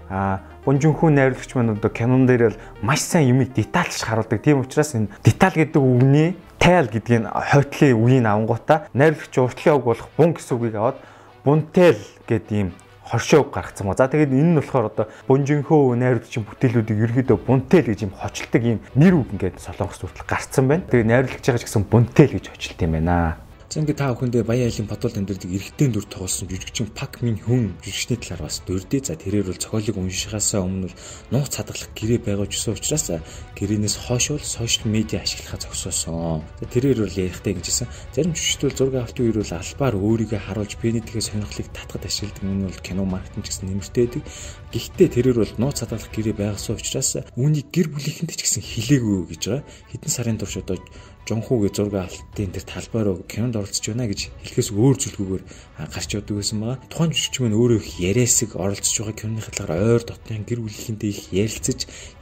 а 0.10 0.39
Бунжунхүү 0.65 1.10
найруулагч 1.13 1.51
маань 1.53 1.77
одоо 1.77 1.91
кинон 1.93 2.25
дээр 2.25 2.49
бол 2.49 2.62
маш 2.81 3.05
сайн 3.05 3.29
юмыг 3.29 3.53
детальч 3.53 4.01
харуулдаг. 4.01 4.41
Тийм 4.41 4.65
учраас 4.65 4.97
энэ 4.97 5.13
деталь 5.21 5.53
гэдэг 5.53 5.77
үгний 5.77 6.34
тайл 6.58 6.89
гэдгийг 6.89 7.29
хойтлын 7.29 7.93
үеийн 7.93 8.25
авангуудаа 8.25 8.89
найруулагч 8.97 9.38
уртлын 9.38 9.77
үг 9.77 9.86
болох 9.86 10.10
бун 10.17 10.34
гэсэн 10.34 10.58
үгийг 10.58 10.75
аваад 10.81 10.97
бунтэл 11.45 12.01
гэдэг 12.25 12.49
ийм 12.49 12.73
хоршоог 13.06 13.54
гаргацсан 13.54 13.88
ба. 13.88 13.96
За 13.96 14.10
тэгээд 14.10 14.34
энэ 14.34 14.52
нь 14.54 14.60
болохоор 14.60 14.89
одоо 14.89 15.06
бунжинхөө 15.30 15.96
найруулагчийн 15.96 16.46
бүтээлүүдийг 16.46 17.00
ерөөдөө 17.06 17.38
бунтэл 17.46 17.89
гэж 17.94 18.00
юм 18.10 18.13
хочилдог 18.18 18.63
юм 18.65 18.80
нэр 18.98 19.13
үг 19.22 19.30
ингээд 19.38 19.62
солонгос 19.62 20.02
хүртэл 20.02 20.26
гарцсан 20.26 20.65
байна. 20.65 20.89
Тэгээд 20.89 21.12
найруулагч 21.13 21.46
байгаа 21.46 21.62
ч 21.62 21.65
гэсэн 21.70 21.86
бунтэл 21.86 22.34
гэж 22.34 22.46
хочилт 22.50 22.82
юм 22.82 22.91
байна. 22.98 23.44
За 23.76 23.84
ингээд 23.84 24.00
та 24.00 24.16
бүхэндээ 24.16 24.48
Баян 24.48 24.72
айлын 24.72 24.88
бодвол 24.88 25.20
амьдралыг 25.20 25.52
эргэтэй 25.52 25.92
дүр 25.92 26.08
тоглосон 26.08 26.48
жүжигчин 26.48 26.96
Пак 26.96 27.20
Мин 27.20 27.36
Хүн 27.44 27.76
жүжигчний 27.84 28.16
талаар 28.24 28.48
бас 28.48 28.64
дурдъя. 28.64 29.04
За 29.04 29.20
тэрээр 29.20 29.52
бол 29.52 29.60
цохиолыг 29.60 30.00
уншихаасаа 30.00 30.64
өмнө 30.64 30.96
нууц 31.36 31.52
цадгалах 31.52 31.92
гэрээ 31.92 32.24
байгуулж 32.24 32.56
өгсөн 32.56 32.72
учраас 32.72 33.12
гэрээнээс 33.60 33.96
хойш 34.00 34.32
бол 34.32 34.48
сошиал 34.48 34.88
медиа 34.88 35.28
ашиглахаа 35.28 35.60
зогсоосон. 35.60 36.48
За 36.56 36.66
тэрээр 36.72 37.04
бол 37.04 37.20
ярихтай 37.20 37.52
гэжсэн. 37.52 37.92
Зарим 38.16 38.32
жүжигчдүүд 38.32 38.80
зураг 38.80 38.96
авалтын 38.96 39.24
үеэр 39.28 39.40
бол 39.44 39.54
албаар 39.60 39.96
өөрийгөө 40.00 40.40
харуулж 40.40 40.74
биенийхээ 40.80 41.20
сонирхлыг 41.36 41.68
татгад 41.76 42.08
ашигладаг. 42.08 42.48
Энэ 42.48 42.72
бол 42.72 42.80
кино 42.80 43.04
маркетинг 43.04 43.44
гэсэн 43.44 43.76
нэмэртэй 43.76 44.08
байдаг. 44.08 44.24
Гэхдээ 44.72 45.10
тэрээр 45.20 45.38
бол 45.44 45.54
нууц 45.60 45.84
цадгалах 45.84 46.16
гэрээ 46.16 46.36
байгуулсан 46.40 46.80
учраас 46.80 47.12
үүнийг 47.36 47.68
гэр 47.76 47.92
бүлийнхэнд 47.92 48.40
ч 48.40 48.40
гэсэн 48.40 48.64
хэлээгүй 48.64 49.20
гэж 49.36 49.44
байгаа. 49.52 49.68
Хэдэн 49.92 50.12
сарын 50.16 50.40
турш 50.40 50.64
одоо 50.64 50.80
жонхуугийн 51.26 51.74
зураг 51.74 52.06
алтын 52.06 52.54
тэр 52.54 52.66
талбайруу 52.70 53.26
кинонд 53.26 53.58
оролцож 53.58 53.86
байна 53.90 54.06
гэж 54.06 54.30
хэлэхээс 54.46 54.70
өөр 54.78 54.96
зүйлгүйгээр 55.02 55.44
гарч 55.90 56.10
явдаг 56.14 56.36
байсан 56.38 56.58
байгаа. 56.62 56.78
Тухайн 56.86 57.12
жүжигч 57.12 57.36
мань 57.42 57.58
өөрөө 57.58 57.80
их 57.82 57.90
яриасыг 57.98 58.54
оролцож 58.54 58.94
байгаа 58.94 59.18
киноны 59.18 59.42
хатлаар 59.42 59.72
ойр 59.74 60.04
дотны 60.06 60.46
гэр 60.46 60.62
бүлийнхэнтэй 60.62 61.10
их 61.10 61.22
ярилцаж 61.34 61.80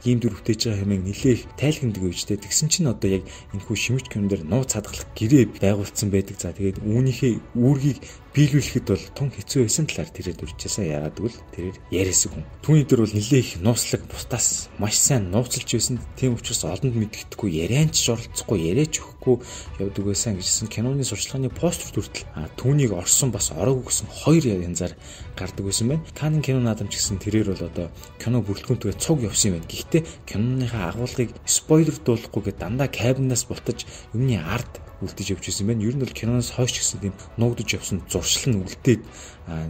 ийм 0.08 0.18
дүр 0.24 0.40
бүтээж 0.40 0.60
байгаа 0.64 0.80
хэмээн 0.80 1.04
нэлээх 1.04 1.40
тайлхимдаг 1.60 2.02
үедтэй. 2.02 2.40
Тэгсэн 2.40 2.68
чинь 2.72 2.88
одоо 2.88 3.10
яг 3.12 3.24
энэ 3.52 3.64
хүү 3.68 3.76
шимж 3.76 4.08
кинон 4.08 4.32
дээр 4.32 4.42
нууц 4.48 4.72
хадгалах 4.72 5.04
гэрээ 5.12 5.44
байгуулсан 5.60 6.08
байдаг. 6.08 6.40
За 6.40 6.56
тэгээд 6.56 6.80
үүнийхээ 6.80 7.32
үүргийг 7.60 8.00
биелүүлэхэд 8.34 8.86
бол 8.90 9.06
тун 9.14 9.30
хэцүү 9.30 9.62
байсан 9.62 9.86
талаар 9.86 10.10
тэрээр 10.10 10.38
дүрчээсээ 10.42 10.86
яагаад 10.90 11.16
гэвэл 11.22 11.38
тэрээр 11.54 11.76
яриасаг 11.94 12.30
хүн. 12.34 12.44
Түүний 12.66 12.82
дээр 12.82 13.06
бол 13.06 13.14
нэлээ 13.14 13.40
их 13.46 13.52
нууцлаг 13.62 14.02
бусдаас 14.10 14.66
маш 14.82 14.98
сайн 14.98 15.30
нууцлж 15.30 15.70
байсан. 15.70 16.02
Тийм 16.18 16.34
учраас 16.34 16.66
олонд 16.66 16.98
мэддэхгүй 16.98 17.50
ярианч 17.62 17.94
оролцохгүй 18.10 18.58
яриач 18.74 18.98
өгөхгүй 19.24 19.80
явдаг 19.80 20.04
байсан 20.04 20.36
гэжсэн 20.36 20.68
киноны 20.68 21.04
сурчлагын 21.04 21.50
постэр 21.50 21.96
хүртэл 21.96 22.24
түүнийг 22.56 22.92
орсон 22.92 23.32
бас 23.32 23.50
ороогүй 23.52 23.88
гэсэн 23.88 24.08
хоёр 24.12 24.44
янзаар 24.44 24.92
гардаг 25.36 25.64
байсан 25.64 25.88
байна. 25.88 26.04
Канн 26.14 26.42
кино 26.42 26.60
наадам 26.60 26.88
ч 26.88 27.00
гэсэн 27.00 27.18
тэрээр 27.18 27.56
бол 27.56 27.64
одоо 27.68 27.88
кино 28.20 28.44
бүрэлдэхүүнтэйгээ 28.44 29.00
цуг 29.00 29.24
явсан 29.24 29.56
юм 29.56 29.56
байна. 29.60 29.72
Гэхдээ 29.72 30.02
киноныхаа 30.28 30.84
агуулгыг 30.92 31.30
спойлер 31.46 31.96
дуулахгүйгээ 32.04 32.54
дандаа 32.60 32.88
кабинаас 32.88 33.44
бултаж 33.48 33.88
юмны 34.12 34.38
ард 34.38 34.84
үлдэж 35.02 35.34
явж 35.34 35.48
ирсэн 35.48 35.66
байна. 35.66 35.84
Ер 35.84 35.96
нь 35.96 36.02
бол 36.02 36.12
киноноос 36.12 36.54
хойш 36.54 36.78
гэсэн 36.78 37.00
тийм 37.00 37.14
нуугдж 37.36 37.76
явсан 37.76 38.02
зуршил 38.08 38.54
нь 38.54 38.62
үлдээд 38.62 39.02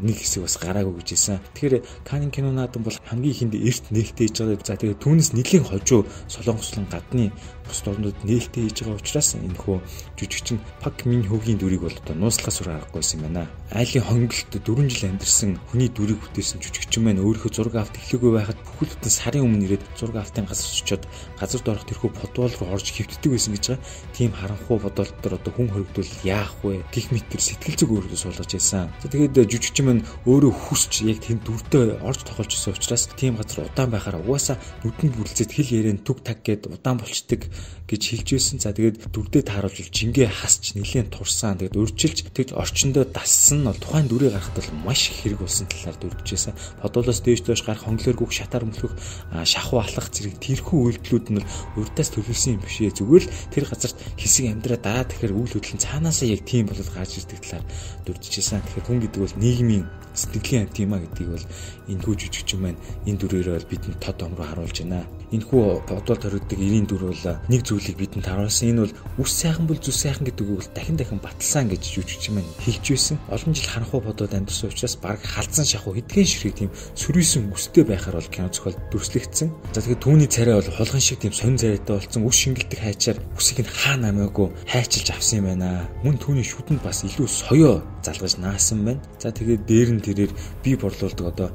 нэг 0.05 0.17
хэсэг 0.21 0.47
бас 0.47 0.57
гараагүй 0.61 1.01
гэж 1.01 1.09
хэлсэн. 1.17 1.41
Тэгэхээр 1.55 1.83
Канин 2.05 2.31
кино 2.31 2.53
наадам 2.53 2.85
бол 2.85 2.95
хамгийн 2.95 3.35
ихэнд 3.35 3.55
эрт 3.59 3.85
нээлттэй 3.91 4.29
хийж 4.29 4.39
байгаа. 4.39 4.63
За 4.63 4.79
тэгээд 4.79 5.03
түүнээс 5.03 5.31
нэлийн 5.35 5.65
хожуу 5.65 6.07
солонгослон 6.29 6.87
гадны 6.87 7.33
бус 7.65 7.81
орнууд 7.89 8.19
нээлттэй 8.25 8.69
хийж 8.69 8.79
байгаа 8.85 9.01
учраас 9.01 9.35
энэ 9.35 9.59
хөө 9.59 9.79
жүжигчин 10.21 10.61
Пак 10.81 11.05
Мин 11.09 11.25
Хөгийн 11.25 11.59
дүрийг 11.59 11.83
бол 11.83 11.97
одоо 11.97 12.15
нууцлахаас 12.15 12.61
өөр 12.63 12.71
аргагүйсэн 12.85 13.25
байна. 13.25 13.49
Айлын 13.73 14.05
хонголт 14.05 14.53
4 14.55 14.89
жил 14.93 15.09
амьдарсан 15.11 15.59
хүний 15.73 15.89
дүрийг 15.89 16.21
бүтээсэн 16.23 16.63
жүжигчин 16.63 17.03
маань 17.05 17.25
өөрийнхөө 17.25 17.51
зураг 17.51 17.75
авт 17.81 17.99
эхлэхгүй 17.99 18.33
байхад 18.37 18.59
бүхэл 18.63 18.93
бүтэн 18.95 19.13
сарын 19.13 19.45
өмнө 19.49 19.65
ирээд 19.67 19.85
зураг 19.99 20.23
автын 20.23 20.47
газар 20.47 20.69
очиод 20.71 21.05
газар 21.41 21.61
доорх 21.65 21.85
тэрхүү 21.89 22.11
футбол 22.15 22.53
руу 22.55 22.71
орж 22.77 22.87
хөвтдөг 22.95 23.31
байсан 23.33 23.53
гэж 23.57 23.65
байгаа. 23.75 23.85
Тийм 24.15 24.31
харанхуй 24.31 24.79
бодолтоор 24.79 25.35
одоо 25.35 25.53
хүн 25.53 25.69
хоригдвол 25.73 26.13
яах 26.23 26.55
вэ? 26.63 26.85
Гих 26.95 27.11
метр 27.11 27.41
сэтгэл 27.41 27.79
зүг 27.81 27.91
өөрөөдөө 27.91 28.21
суулгаж 28.21 28.51
байсан. 28.55 28.93
Тэгээд 29.03 29.51
жүжигчин 29.51 29.85
маань 29.89 30.07
өөрөө 30.29 30.53
хүсч 30.55 31.03
яг 31.09 31.19
тэнд 31.25 31.43
дүрдээ 31.43 32.05
орж 32.05 32.21
тоглож 32.23 32.53
исэн 32.55 32.75
учраас 32.77 33.09
тийм 33.17 33.37
газар 33.41 33.67
удаан 33.67 33.91
байхаар 33.91 34.21
угаасаа 34.23 34.57
нүдэнд 34.85 35.15
бүрлцээд 35.17 35.51
хэл 35.55 35.75
яриан 35.81 36.01
түг 36.05 36.23
таг 36.23 36.45
гэд 36.47 36.71
удаан 36.71 36.99
болчдөг 37.01 37.49
гэж 37.85 38.03
хэлж 38.09 38.29
байсан. 38.33 38.59
За 38.59 38.73
тэгээд 38.73 39.13
дүрдээ 39.13 39.45
тааруулж 39.45 39.93
жингээ 39.93 40.29
хасч 40.29 40.73
нэлээд 40.73 41.13
турсан. 41.13 41.61
Тэгээд 41.61 41.77
урьдчилж 41.77 42.19
тэгж 42.33 42.51
орчиндөө 42.57 43.13
дассан 43.13 43.61
нь 43.61 43.69
бол 43.69 43.77
тухайн 43.77 44.09
дүрийг 44.09 44.33
гарахад 44.33 44.57
бол 44.57 44.89
маш 44.89 45.13
хэрэг 45.13 45.45
болсон 45.45 45.69
талаар 45.69 45.97
дүрдчихсэн. 46.01 46.57
Подолоос 46.81 47.21
дээш 47.21 47.45
доош 47.45 47.61
гарах 47.61 47.85
хонглооргүйх 47.85 48.33
шатаар 48.33 48.65
мөлхөх 48.65 48.97
шахуу 49.45 49.85
алах 49.85 50.09
зэрэг 50.09 50.41
тэрхүү 50.41 50.79
үйлдэлүүд 50.97 51.27
нь 51.37 51.45
урьдаас 51.77 52.09
төлөвлөсөн 52.17 52.57
юм 52.57 52.63
биш 52.65 52.81
ээ. 52.81 52.97
Зүгээр 52.97 53.25
л 53.29 53.35
тэр 53.53 53.65
газарт 53.69 53.97
хэсэг 54.17 54.45
амьдраа 54.49 54.81
дараа 54.81 55.05
тэгэхээр 55.05 55.37
үйл 55.37 55.53
хөдлөл 55.53 55.77
нь 55.77 55.85
цаанаасаа 55.85 56.29
яг 56.33 56.41
тийм 56.49 56.73
болоод 56.73 56.89
гарч 56.89 57.21
ирдэг 57.21 57.41
талаар 57.45 57.65
дүрдчихсэн. 58.09 58.65
Тэгэхээр 58.65 58.87
хүн 58.89 59.01
гэдэг 59.05 59.21
бол 59.21 59.37
нийгмийн 59.37 59.85
сэтгэлийн 60.15 60.71
амт 60.71 60.79
юма 60.79 60.99
гэдгийг 61.03 61.31
бол 61.35 61.47
энэ 61.91 62.03
хүү 62.07 62.15
жүжигчин 62.15 62.61
маань 62.63 62.81
энэ 63.05 63.19
дүрээр 63.19 63.51
бол 63.51 63.71
бидэнд 63.71 63.99
тод 63.99 64.23
ом 64.23 64.39
руу 64.39 64.47
харуулж 64.47 64.79
байна. 64.87 65.03
Энэ 65.35 65.47
хүү 65.51 65.63
бодвол 65.91 66.19
төрөгдөг 66.23 66.59
90 66.63 66.87
дүр 66.87 67.03
бол 67.11 67.25
нэг 67.51 67.67
зүйлийг 67.67 67.99
бидэнд 67.99 68.27
харуулсан. 68.31 68.71
Энэ 68.71 68.83
бол 68.87 68.95
үс 69.19 69.33
сайхан 69.35 69.67
бол 69.67 69.81
зүс 69.83 69.99
сайхан 70.07 70.23
гэдэг 70.31 70.47
үг 70.47 70.63
бол 70.63 70.71
дахин 70.71 70.95
дахин 70.95 71.19
баталсан 71.19 71.67
гэж 71.75 71.83
жүжигчин 71.83 72.39
маань 72.39 72.55
хэлж 72.63 72.85
байсан. 72.95 73.19
Олон 73.27 73.51
жил 73.51 73.67
харанхуй 73.67 74.01
бодоод 74.01 74.31
амьдсан 74.31 74.71
учраас 74.71 74.95
баг 75.03 75.19
халдсан 75.19 75.67
шахуу 75.67 75.99
хэдхэн 75.99 76.23
ширхэг 76.23 76.55
тийм 76.55 76.71
сөрүйсэн 76.95 77.51
үстэй 77.51 77.83
байхаар 77.83 78.23
бол 78.23 78.31
кино 78.31 78.49
зохиол 78.55 78.79
дүрслэгдсэн. 78.95 79.49
За 79.75 79.83
тэгэхээр 79.83 80.05
түүний 80.07 80.31
царай 80.31 80.55
бол 80.55 80.71
хулган 80.71 81.03
шиг 81.03 81.19
тийм 81.19 81.35
сонин 81.35 81.59
царайтай 81.59 81.99
болсон. 81.99 82.23
Үс 82.31 82.39
шингэлдэг 82.39 82.79
хайчаар 82.79 83.19
үсийг 83.35 83.67
нь 83.67 83.75
хаа 83.75 83.99
намаагүй 83.99 84.55
хайчилж 84.71 85.11
авсан 85.11 85.43
юм 85.43 85.47
байна. 85.51 85.91
Мөн 86.07 86.23
түүний 86.23 86.47
шүтэнд 86.47 86.79
бас 86.79 87.03
илүү 87.03 87.27
соёо 87.27 87.83
залгаж 88.07 88.39
наасан 88.39 88.87
байна. 88.87 89.03
За 89.19 89.35
тэгээд 89.35 89.67
дээр 89.67 89.91
нь 89.99 90.05
тэрээр 90.05 90.33
би 90.63 90.79
борлуулдаг 90.79 91.27
одоо 91.27 91.51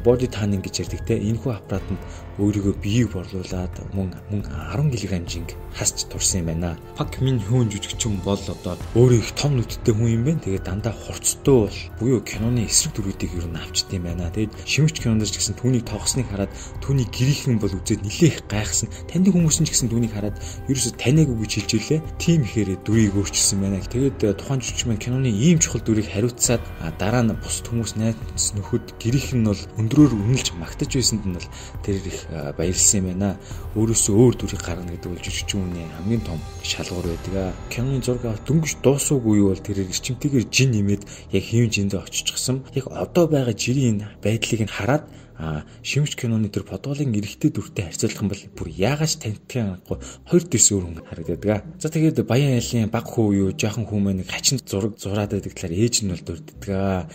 body 0.00 0.26
tanning 0.26 0.62
гэж 0.64 0.80
ярьдаг 0.82 1.04
те 1.06 1.18
энэхүү 1.20 1.52
аппаратанд 1.52 2.00
өөрийгөө 2.42 2.74
биеийг 2.82 3.12
борлуулад 3.14 3.74
мөн 3.94 4.10
мөн 4.30 4.42
10 4.42 4.90
кг 4.90 5.06
хэмжинг 5.14 5.50
хасч 5.78 6.04
турсан 6.10 6.40
юм 6.40 6.46
байна. 6.46 6.76
Пак 6.96 7.20
Мин 7.20 7.40
Хүн 7.40 7.70
жүжигчин 7.72 8.20
бол 8.24 8.36
одоо 8.36 8.76
өөрөө 8.94 9.18
их 9.18 9.32
том 9.38 9.56
нүдтэй 9.56 9.94
хүн 9.94 10.10
юм 10.12 10.24
байна. 10.24 10.40
Тэгээд 10.44 10.66
дандаа 10.68 10.92
хурцтай 10.92 11.54
бол 11.54 11.78
буюу 12.00 12.20
киноны 12.20 12.66
эсрэг 12.66 12.92
дүрүүдийг 12.98 13.32
ер 13.38 13.46
нь 13.48 13.56
авчт 13.56 13.88
юм 13.92 14.04
байна. 14.04 14.28
Тэгээд 14.34 14.52
шимэгч 14.68 14.96
кинонд 15.00 15.24
ч 15.24 15.38
гэсэн 15.40 15.56
түүнийг 15.56 15.88
тоглосныг 15.88 16.28
хараад 16.28 16.52
түүний 16.84 17.08
гэрийнхэн 17.08 17.56
бол 17.56 17.72
үзээд 17.72 18.04
нилээх 18.04 18.44
гайхсан. 18.50 18.92
Таны 19.08 19.32
хүмүүс 19.32 19.56
нь 19.62 19.66
ч 19.66 19.70
гэсэн 19.72 19.88
түүнийг 19.88 20.12
хараад 20.12 20.36
ерөөсө 20.68 20.92
танаагүй 21.00 21.36
гэж 21.40 21.52
хэлж 21.56 21.70
ирлээ. 21.78 22.00
Тим 22.20 22.44
ихээр 22.44 22.70
дүрийг 22.84 23.16
өөрчилсөн 23.16 23.58
байна. 23.64 23.80
Тэгээд 23.80 24.20
тухайн 24.36 24.60
жүжигч 24.60 24.84
маань 24.84 25.00
киноны 25.00 25.30
ийм 25.32 25.56
чухал 25.56 25.80
дүрийг 25.80 26.12
хариуцаад 26.12 26.60
дараа 27.00 27.24
нь 27.24 27.32
бус 27.32 27.64
хүмүүс 27.64 27.96
найз 27.96 28.16
нөхөд 28.56 29.00
гэрийнх 29.00 29.32
нь 29.32 29.48
бол 29.48 29.62
өндрөөр 29.80 30.12
үнэлж 30.12 30.52
магтаж 30.60 30.90
байсанд 30.92 31.24
нь 31.24 31.36
бол 31.36 31.48
тэр 31.84 31.96
их 32.04 32.20
баярлсан 32.56 33.00
юм 33.00 33.06
байна. 33.12 33.36
Өөрөөсөө 33.76 34.14
өөр 34.16 34.34
дүрийг 34.36 34.62
гаргана 34.62 34.92
гэдэг 34.92 35.10
бол 35.12 35.24
жүжигчүүний 35.24 35.86
хамгийн 35.96 36.22
том 36.26 36.38
шалгуур 36.62 37.06
байдаг. 37.12 37.54
Киноны 37.68 38.02
зураг 38.02 38.40
дөнгөж 38.46 38.72
дуусаагүй 38.82 39.40
бол 39.46 39.60
тэрээр 39.60 39.92
эрчимтэйгээр 39.92 40.46
жин 40.48 40.70
нэмээд 40.72 41.02
яг 41.32 41.44
хийм 41.44 41.68
жиндээ 41.70 42.00
очичихсан. 42.00 42.64
Яг 42.74 42.86
одоо 42.88 43.26
байгаа 43.28 43.54
жирийн 43.54 44.04
байдлыг 44.24 44.64
нь 44.64 44.72
хараад 44.72 45.04
а 45.42 45.64
шимж 45.82 46.14
киноны 46.14 46.48
тэр 46.48 46.62
подголын 46.62 47.10
эрэгтэй 47.18 47.50
дүртэй 47.50 47.90
харьцуулах 47.90 48.22
юм 48.22 48.30
бол 48.30 48.42
бүр 48.54 48.68
яагаад 48.70 49.18
таньдгийг 49.18 49.82
аргагүй 49.82 49.98
хоёр 50.30 50.44
дэс 50.46 50.66
өөр 50.70 50.84
хүн 50.86 51.02
харагддаг. 51.02 51.64
За 51.82 51.88
тэгээд 51.90 52.22
баян 52.22 52.54
айлын 52.54 52.92
баг 52.92 53.10
хүү 53.10 53.26
юу 53.42 53.50
жоохон 53.50 53.90
хүмүүс 53.90 54.22
нэг 54.22 54.28
хачин 54.30 54.62
зураг 54.62 54.94
зураад 55.02 55.34
байдаг 55.34 55.56
талаар 55.58 55.74
ээж 55.74 55.94
нь 56.06 56.12
бол 56.14 56.22
дурддаг. 56.22 57.10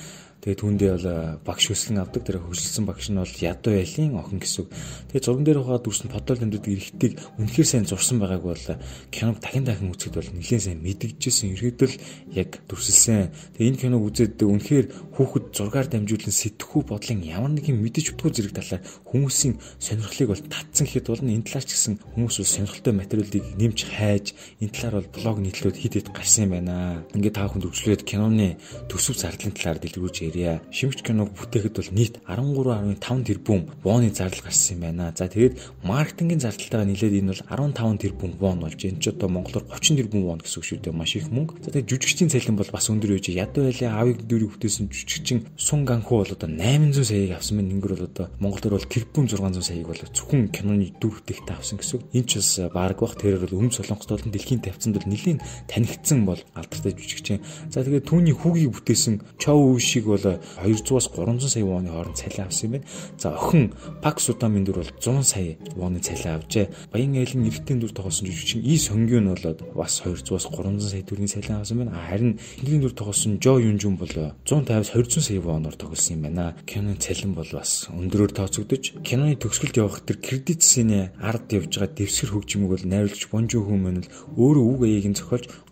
Тэгээд 0.48 0.64
түүндээ 0.64 0.92
бол 0.96 1.44
багш 1.44 1.76
өсгөн 1.76 2.00
авдаг. 2.08 2.24
Тэр 2.24 2.40
хөшөлсөн 2.40 2.88
багш 2.88 3.12
нь 3.12 3.20
бол 3.20 3.28
ядуу 3.28 3.76
байлын 3.76 4.16
охин 4.16 4.40
гэсэн. 4.40 4.72
Тэгээд 5.12 5.26
зурган 5.28 5.44
дээр 5.44 5.60
хаад 5.60 5.84
дүрсэн 5.84 6.08
подол 6.08 6.40
амьддаг 6.40 6.64
эрэгтэйг 6.72 7.14
үнэхээр 7.36 7.68
сайн 7.68 7.84
зурсан 7.84 8.24
байгааг 8.24 8.48
бол 8.48 8.66
киног 9.12 9.44
дахин 9.44 9.68
дахин 9.68 9.92
үзэхэд 9.92 10.16
бол 10.16 10.32
нэлээд 10.40 10.64
сайн 10.64 10.80
мэдгэжсэн. 10.88 11.52
Ерөөдөл 11.52 11.96
яг 12.32 12.64
дүрсэлсэн. 12.64 13.28
Тэгээд 13.60 13.72
энэ 13.76 13.82
киног 13.84 14.02
үзээд 14.08 14.40
үнэхээр 14.40 14.86
хүүхэд 15.20 15.46
зургаар 15.52 15.88
дамжуулан 15.92 16.32
сэтгэхүй 16.32 16.84
бодлын 16.88 17.20
ямар 17.28 17.52
нэгэн 17.52 17.84
мэдэж 17.84 18.16
утгүй 18.16 18.32
зэрэг 18.32 18.56
талаар 18.56 18.88
хүмүүсийн 19.04 19.60
сонирхлыг 19.84 20.32
бол 20.32 20.44
татсан 20.48 20.88
гэхэд 20.88 21.12
бол 21.12 21.28
энэ 21.28 21.44
талаар 21.44 21.66
ч 21.68 21.76
гэсэн 21.76 21.94
хүмүүс 22.16 22.36
бол 22.40 22.54
сонирхолтой 22.56 22.94
материалыг 22.96 23.44
нэмж 23.60 23.80
хайж 23.84 24.26
энэ 24.64 24.72
талаар 24.72 24.96
бол 25.04 25.12
блог 25.12 25.38
нийтлүүд 25.44 25.76
хит 25.76 25.94
хит 26.00 26.08
гарсан 26.16 26.48
юм 26.48 26.52
байна. 26.56 27.04
Ингээд 27.18 27.36
та 27.36 27.50
бүхэнд 27.50 27.66
үргэлжлүүлээд 27.68 28.08
киноны 28.08 28.62
төсөв 28.88 29.18
зардлын 29.18 29.58
талаар 29.58 29.82
дэлгэрүүлж 29.82 30.37
ирье. 30.38 30.62
Шимж 30.70 31.02
киног 31.02 31.34
бүтээхэд 31.34 31.74
бол 31.74 31.90
нийт 31.98 32.22
13.5 32.30 33.26
тэрбум 33.26 33.62
вооны 33.82 34.14
зардал 34.14 34.46
гарсан 34.46 34.78
юм 34.78 34.82
байна. 34.86 35.14
За 35.18 35.26
тэгээд 35.26 35.58
маркетингийн 35.82 36.40
зардалтайгаа 36.46 36.86
нийлээд 36.86 37.18
энэ 37.18 37.34
бол 37.34 37.74
15 37.74 37.98
тэрбум 37.98 38.32
вон 38.38 38.60
болж 38.62 38.78
энэ 38.86 39.02
ч 39.02 39.10
одоо 39.10 39.30
монголоор 39.34 39.66
30 39.66 39.98
тэрбум 39.98 40.22
вон 40.30 40.40
гэсэн 40.46 40.60
үг 40.62 40.66
шүү 40.70 40.80
дээ. 40.86 40.94
Маш 40.94 41.18
их 41.18 41.34
мөнгө. 41.34 41.66
За 41.66 41.74
тэгээд 41.74 41.90
жүжигчдийн 41.90 42.30
цалин 42.30 42.56
бол 42.56 42.70
бас 42.70 42.86
өндөр 42.94 43.18
байж 43.18 43.28
ядуу 43.34 43.66
байлаа 43.66 43.92
авиг 43.98 44.22
дүүрийг 44.30 44.54
бүтээсэн 44.54 44.86
жүжигчин 44.94 45.40
Сун 45.58 45.86
Ганху 45.86 46.22
бол 46.22 46.30
одоо 46.30 46.50
800 46.50 47.02
саяыг 47.02 47.32
авсан 47.34 47.58
байна. 47.58 47.74
Ингэр 47.74 47.98
бол 47.98 48.06
одоо 48.06 48.26
монголоор 48.40 48.78
бол 48.78 48.88
тэрбум 48.88 49.26
600 49.28 49.66
саяыг 49.66 49.88
бол 49.90 50.02
зөвхөн 50.14 50.54
киноны 50.54 50.94
дүр 51.02 51.18
бүтээгтээ 51.18 51.56
авсан 51.58 51.82
гэсэн 51.82 51.96
үг. 51.98 52.04
Энэ 52.14 52.28
ч 52.28 52.32
бас 52.38 52.52
баг 52.70 53.00
бах 53.00 53.16
тэрээр 53.18 53.44
бол 53.48 53.58
өмнө 53.64 53.74
солонгост 53.74 54.12
бол 54.12 54.22
дэлхийн 54.22 54.62
тавцанд 54.62 54.96
бол 54.98 55.10
нэлийн 55.10 55.40
танигдсан 55.68 56.26
бол 56.26 56.42
алдартай 56.54 56.94
жүжигчин. 56.94 57.42
За 57.72 57.84
тэгээд 57.84 58.08
түүний 58.10 58.36
хүүгийг 58.36 58.72
бүтээсэн 58.74 59.16
Чоу 59.42 59.76
Ушиг 59.78 60.06
бол 60.06 60.17
200-аас 60.18 61.10
300 61.14 61.50
сая 61.50 61.66
вооны 61.66 61.90
хооронд 61.90 62.18
цалин 62.18 62.46
авсан 62.46 62.68
юм 62.68 62.72
байна. 62.72 62.86
За 63.18 63.30
охин 63.36 63.74
Пак 64.02 64.20
Судамын 64.20 64.64
дүр 64.64 64.82
бол 64.82 64.92
100 65.00 65.24
сая 65.24 65.58
вооны 65.76 66.00
цалин 66.00 66.40
авчээ. 66.40 66.70
Баян 66.92 67.16
айлын 67.16 67.48
эрэгтэй 67.48 67.78
дүр 67.78 67.92
тоглосон 67.92 68.28
жүжигчин 68.28 68.64
И 68.64 68.78
Сонгюн 68.78 69.34
бол 69.34 69.58
бас 69.76 70.02
200-аас 70.06 70.48
300 70.50 70.90
сая 70.90 71.02
төгрөгийн 71.04 71.28
цалин 71.28 71.60
авсан 71.62 71.78
байна. 71.78 72.00
Харин 72.10 72.40
энгийн 72.62 72.82
дүр 72.82 72.94
тоглосон 72.94 73.40
Жо 73.44 73.60
Юнжун 73.60 73.98
бол 73.98 74.08
150-аас 74.10 74.92
200 74.94 75.22
сая 75.22 75.42
вооноор 75.42 75.76
тоглосон 75.76 76.18
юм 76.18 76.22
байна. 76.24 76.56
Киноны 76.66 76.96
цалин 76.96 77.34
бол 77.34 77.48
бас 77.52 77.88
өндөрөөр 77.92 78.32
тооцогдож, 78.34 78.94
киноны 79.04 79.36
төгсгөлд 79.36 79.78
явах 79.78 80.02
тэр 80.02 80.18
кредит 80.18 80.64
сцены 80.64 81.12
ард 81.22 81.54
явж 81.54 81.78
байгаа 81.78 81.96
дэвсгэр 81.96 82.32
хөгжмөг 82.34 82.70
бол 82.70 82.84
найруулагч 82.84 83.28
Бонжо 83.32 83.62
Хүмэн 83.64 84.04
л 84.04 84.10
өөрөө 84.38 84.66
үг 84.74 84.82
аяыг 84.84 85.08
нь 85.12 85.18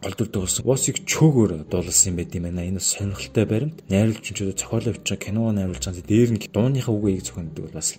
зохиолж 0.06 0.18
голдор 0.18 0.28
тоглосон. 0.28 0.66
Босыг 0.66 1.06
чөөгөөр 1.06 1.66
дуулсан 1.70 2.14
юм 2.14 2.18
байт 2.18 2.36
юм 2.36 2.44
байна. 2.44 2.66
Энэ 2.66 2.80
сонирхолтой 2.80 3.46
баримт. 3.46 3.82
Найруулагч 3.90 4.34
ч 4.34 4.44
зохиолоо 4.44 4.94
бичиж 4.94 5.20
кино 5.20 5.52
найруулж 5.52 5.86
байгаа. 5.86 6.06
Дээр 6.06 6.30
нь 6.32 6.42
дууныхаа 6.54 6.94
үг 6.94 7.06
аяыг 7.06 7.24
зохиондог 7.26 7.66
бол 7.66 7.74
бас 7.74 7.96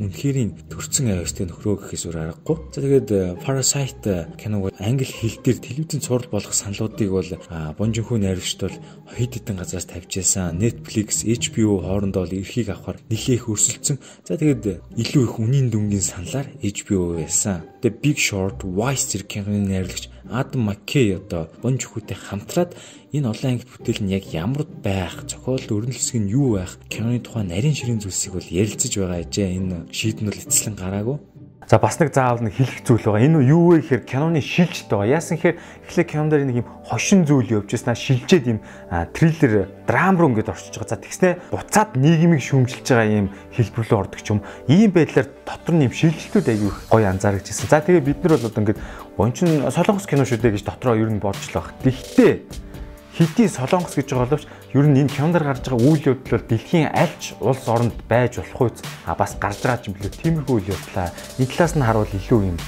үнэхэрийн 0.00 0.50
төрцөн 0.72 1.12
авьяастай 1.12 1.46
нөхрөө 1.46 1.76
гэхээс 1.92 2.04
өөр 2.08 2.18
аргагүй. 2.22 2.56
За 2.72 2.80
тэгээд 2.80 3.08
э, 3.12 3.36
Parasite 3.44 4.08
э, 4.08 4.26
киног 4.40 4.72
англи 4.78 5.04
хэл 5.04 5.36
дээр 5.44 5.58
телевизэн 5.60 6.00
цуврал 6.00 6.30
болгох 6.32 6.54
саналуудыг 6.56 7.10
бол 7.12 7.30
Бонжинхүү 7.76 8.16
найруулагчд 8.16 8.60
бол 8.64 8.76
хэд 9.12 9.32
хэдэн 9.36 9.56
газраас 9.60 9.86
тавьж 9.86 10.08
байсан. 10.08 10.56
Netflix, 10.56 11.24
HBO 11.24 11.84
хоорондоо 11.84 12.24
бол 12.24 12.32
эрхийг 12.32 12.72
авахар 12.72 12.96
нэлээх 13.10 13.48
өрсөлдсөн. 13.52 14.00
За 14.24 14.36
тэгээд 14.40 14.96
илүү 14.96 15.22
их 15.28 15.36
үнийн 15.36 15.68
дүнгийн 15.68 16.00
саналаар 16.00 16.48
HBO 16.62 17.20
байсан. 17.20 17.68
The 17.82 17.90
Big 17.90 18.16
Short, 18.16 18.62
Vice 18.62 19.10
зэрэг 19.10 19.26
киноны 19.26 19.66
найруулагч 19.66 20.06
Адам 20.32 20.62
Маккей 20.72 21.16
одоо 21.20 21.48
Бонж 21.60 21.84
хүүтэй 21.84 22.16
хамтраад 22.16 22.72
энэ 23.12 23.28
олон 23.28 23.48
ангит 23.52 23.68
бүтээл 23.68 24.02
нь 24.02 24.14
яг 24.16 24.24
ямар 24.32 24.64
байх, 24.64 25.28
зохиол 25.28 25.60
өрнөл 25.68 26.00
хэсэг 26.00 26.18
нь 26.24 26.32
юу 26.32 26.56
байх, 26.56 26.80
киноны 26.88 27.20
тухай 27.20 27.44
нарийн 27.44 27.76
ширийн 27.76 28.00
зүйлсийг 28.00 28.32
бол 28.34 28.48
ярилцаж 28.48 28.92
байгаа 28.96 29.20
ажээ. 29.20 29.48
Энэ 29.60 29.76
шийдэн 29.92 30.26
бол 30.32 30.40
эцэслэн 30.40 30.76
гараагүй. 30.80 31.16
За 31.72 31.78
бас 31.78 31.96
нэг 31.96 32.12
заавал 32.12 32.44
нэг 32.44 32.52
хэлэх 32.52 32.84
зүйл 32.84 33.00
байгаа. 33.00 33.24
Энэ 33.24 33.48
юу 33.48 33.72
вэ 33.72 33.80
гэхээр 33.80 34.04
киноны 34.04 34.44
шилжилт 34.44 34.92
байгаа. 34.92 35.16
Яасан 35.16 35.40
гэхээр 35.40 35.56
эхлээ 35.88 36.04
кинондэр 36.04 36.44
нэг 36.44 36.60
юм 36.60 36.68
хошин 36.84 37.24
зүйл 37.24 37.48
явж 37.48 37.72
байснаа 37.72 37.96
шилжээд 37.96 38.44
юм 38.44 38.60
триллер, 39.16 39.72
драм 39.88 40.20
руу 40.20 40.36
ингээд 40.36 40.52
орчиж 40.52 40.76
байгаа. 40.76 40.92
За 40.92 41.00
тэгснэ 41.00 41.40
буцаад 41.48 41.96
нийгмийг 41.96 42.44
шүүмжилж 42.44 42.84
байгаа 42.84 43.08
юм 43.08 43.32
хэлбэр 43.56 43.88
рүү 43.88 44.00
ордог 44.04 44.20
юм. 44.20 44.44
Ийм 44.68 44.92
байдлаар 44.92 45.32
дотор 45.48 45.72
нь 45.72 45.88
юм 45.88 45.96
шилжилтүүд 45.96 46.52
аягүй 46.52 46.72
гоё 46.92 47.08
анзаарчихсан. 47.08 47.72
За 47.72 47.80
тэгээ 47.80 48.04
бид 48.04 48.20
нар 48.20 48.36
бол 48.36 48.48
одоо 48.52 48.60
ингээд 48.60 48.80
бончин 49.16 49.64
солонгос 49.72 50.04
кино 50.04 50.28
шүү 50.28 50.44
дээ 50.44 50.60
гэж 50.60 50.68
дотроо 50.68 51.00
ер 51.00 51.08
нь 51.08 51.24
бодож 51.24 51.48
л 51.48 51.56
баг. 51.56 51.72
Гэхдээ 51.80 52.44
хэдий 53.16 53.48
солонгос 53.48 53.96
гэж 53.96 54.12
байгаа 54.12 54.28
боловч 54.28 54.44
ер 54.74 54.86
нь 54.88 55.00
энэ 55.04 55.12
кинонд 55.12 55.36
гарч 55.36 55.68
байгаа 55.68 55.84
үйл 55.84 56.08
явдал 56.16 56.40
бол 56.40 56.48
дэлхийн 56.48 56.88
альч 56.96 57.36
улс 57.40 57.64
оронд 57.68 57.96
байж 58.08 58.40
болох 58.40 58.72
үз 58.72 58.80
а 59.04 59.12
бас 59.14 59.36
гарч 59.36 59.60
байгаа 59.60 59.84
юм 59.84 59.94
билүү 60.00 60.12
тиймэрхүү 60.16 60.56
үйл 60.56 60.72
явдлаа 60.72 61.08
энэ 61.36 61.50
талаас 61.52 61.74
нь 61.76 61.84
харуул 61.84 62.16
илүү 62.16 62.40
юм 62.50 62.58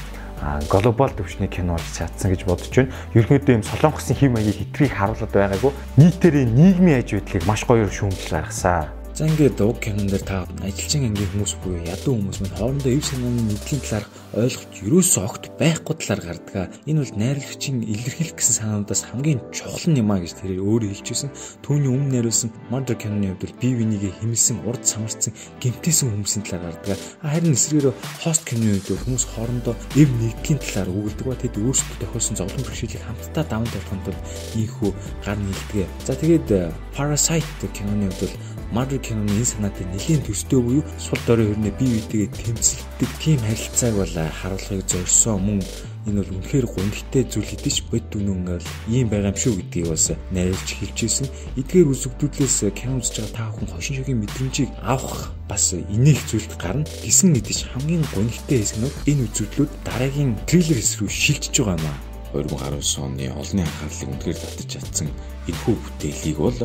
глобал 0.69 1.13
төвчний 1.17 1.49
кино 1.49 1.77
болж 1.77 1.89
чадсан 1.97 2.31
гэж 2.33 2.45
бодож 2.45 2.69
байна. 2.69 2.93
Ерөнхийдөө 3.17 3.57
юм 3.57 3.65
солонгосын 3.65 4.17
хэм 4.17 4.33
маягийг 4.37 4.59
хэтрийг 4.61 4.93
харуулад 4.93 5.33
байгаагүй 5.33 5.73
нийтээрээ 5.97 6.47
нийгмийн 6.53 7.01
аж 7.01 7.09
байдлыг 7.17 7.45
маш 7.49 7.65
гоёор 7.65 7.89
шүүмжил 7.89 8.37
гаргасан. 8.37 9.04
За 9.15 9.31
ингээд 9.31 9.63
уг 9.63 9.79
кинон 9.79 10.11
дээр 10.11 10.27
та 10.27 10.43
ажилчин 10.59 11.07
ангийн 11.07 11.31
хүмүүс 11.31 11.55
буюу 11.63 11.87
ядуу 11.87 12.19
хүмүүс 12.19 12.43
мань 12.43 12.57
хоорондоо 12.59 12.91
ив 12.91 13.07
санааны 13.07 13.47
нэгдлийн 13.47 13.83
талаар 13.87 14.07
ойлголт 14.35 14.75
ерөөсөө 14.83 15.23
огт 15.23 15.45
байхгүй 15.55 15.95
талаар 16.03 16.23
гардаг. 16.27 16.75
Энэ 16.91 16.99
бол 17.07 17.15
найрлагчийн 17.23 17.87
илэрхийлэх 17.87 18.35
гэсэн 18.35 18.59
санаудаас 18.59 19.07
хамгийн 19.07 19.39
чухал 19.55 19.95
юм 19.95 20.11
а 20.11 20.19
гэж 20.19 20.35
тэрээр 20.35 20.67
өөрөө 20.67 20.91
хэлчихсэн. 20.99 21.31
Түүний 21.63 21.95
өмнө 21.95 22.11
найруулсан 22.11 22.51
Murder 22.75 22.99
киноны 22.99 23.31
хувьд 23.31 23.43
бол 23.47 23.59
бие 23.63 23.75
бинийгээ 23.79 24.13
хэмэлсэн, 24.19 24.67
урд 24.67 24.83
самарсан, 24.83 25.31
гэмтээсэн 25.63 26.11
хүмүүсийн 26.11 26.43
талаар 26.43 26.75
гардаг. 26.75 26.99
Харин 27.23 27.55
эсрэгээр 27.55 27.95
хост 28.19 28.43
киноны 28.43 28.83
үед 28.83 28.99
хүмүүс 28.99 29.25
хоорондоо 29.31 29.79
ив 29.95 30.11
нэгдлийн 30.11 30.59
талаар 30.59 30.91
өгүүлдэг 30.91 31.27
ба 31.31 31.39
тэд 31.39 31.55
өөрсдөө 31.63 31.97
тохиолсон 32.03 32.35
зовлон 32.35 32.67
бэрхшээлийг 32.67 33.07
хамтдаа 33.07 33.45
даван 33.47 33.71
туулахад 33.71 34.03
бол 34.11 34.21
ийхүү 34.59 34.91
гар 35.23 35.39
нийлдэг. 35.39 35.87
За 36.03 36.19
тэгээд 36.19 36.51
Parasite 36.99 37.71
киноны 37.71 38.11
хувьд 38.11 38.27
бол 38.27 38.35
Marvel 38.73 39.01
киноны 39.03 39.33
энэ 39.35 39.45
санаатай 39.45 39.87
нэлийн 39.91 40.23
төстэй 40.25 40.61
буюу 40.61 40.85
сул 40.97 41.21
дорой 41.27 41.53
хөрнө 41.53 41.71
бие 41.77 42.01
биетэйгээ 42.01 42.31
тэмцэлдэг 42.33 43.11
тийм 43.21 43.41
харилцааг 43.43 43.95
бол 43.99 44.15
харуулахыг 44.15 44.87
зорьсон 44.89 45.39
мөн 45.43 45.61
энэ 46.07 46.21
бол 46.21 46.35
үнэхээр 46.37 46.67
гонхтой 46.69 47.25
зүйл 47.25 47.49
хэдэж 47.49 47.77
бод 47.89 48.05
дүнэн 48.13 48.41
бол 48.45 48.67
ийм 48.93 49.09
байгаа 49.09 49.33
юм 49.33 49.41
шүү 49.41 49.55
гэдгийг 49.57 49.89
бас 49.89 50.13
найруулж 50.37 50.71
хэлжсэн. 50.77 51.29
Эдгээр 51.57 51.89
үзэгдлээс 51.89 52.59
кино 52.77 53.01
үзэж 53.01 53.15
байгаа 53.25 53.33
та 53.33 53.49
бүхэн 53.49 53.73
хошин 53.73 53.97
шогийн 53.97 54.21
мэдрэмжийг 54.21 54.71
авах 54.85 55.33
бас 55.49 55.73
инех 55.73 56.21
зүйлд 56.29 56.53
гарна. 56.61 56.85
Гисэн 57.01 57.33
мэдээж 57.33 57.73
хамгийн 57.73 58.05
гонхтой 58.13 58.59
хэсэг 58.61 58.79
нь 58.85 58.93
энэ 59.09 59.25
үзэгдлүүд 59.33 59.73
дараагийн 59.89 60.37
трейлер 60.45 60.77
хэсэг 60.77 61.01
рүү 61.01 61.11
шилжиж 61.11 61.57
байгаа 61.57 61.81
юм 61.81 61.89
аа. 61.89 61.99
2019 62.35 62.99
оны 62.99 63.25
олонний 63.31 63.65
анхаарлыг 63.65 64.11
үнэхээр 64.11 64.39
татж 64.43 64.69
чадсан 64.75 65.09
энэхүү 65.49 65.75
бүтээлийг 65.79 66.39
бол 66.43 66.59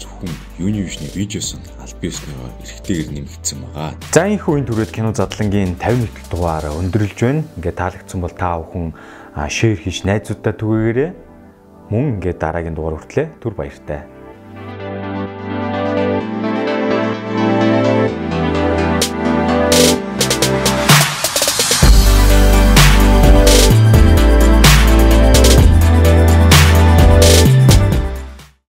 зөвхөн 0.00 0.32
Univision-ы 0.58 1.12
видеосон 1.14 1.60
аль 1.78 1.94
биесныгоо 2.00 2.48
эргэтэйгээр 2.64 3.10
нэмэгдсэн 3.14 3.58
байгаа. 3.60 3.92
За 4.10 4.24
энэ 4.26 4.40
үеийн 4.40 4.66
түрээд 4.66 4.90
кино 4.96 5.12
задлангийн 5.12 5.76
50 5.76 6.08
нэгдэл 6.08 6.32
дугаар 6.32 6.64
өндөрлж 6.72 7.18
байна. 7.20 7.44
Ингээд 7.60 7.80
таалагдсан 7.80 8.20
бол 8.20 8.34
та 8.34 8.58
бүхэн 8.58 8.96
шеэр 9.36 9.78
хийж 9.84 10.02
найзуудаа 10.08 10.54
түгээгээрэй. 10.56 11.10
Мөн 11.92 12.04
ингээд 12.16 12.38
дараагийн 12.40 12.76
дугаар 12.76 12.96
хүртлээ 12.98 13.26
түр 13.44 13.54
баяртай. 13.54 14.19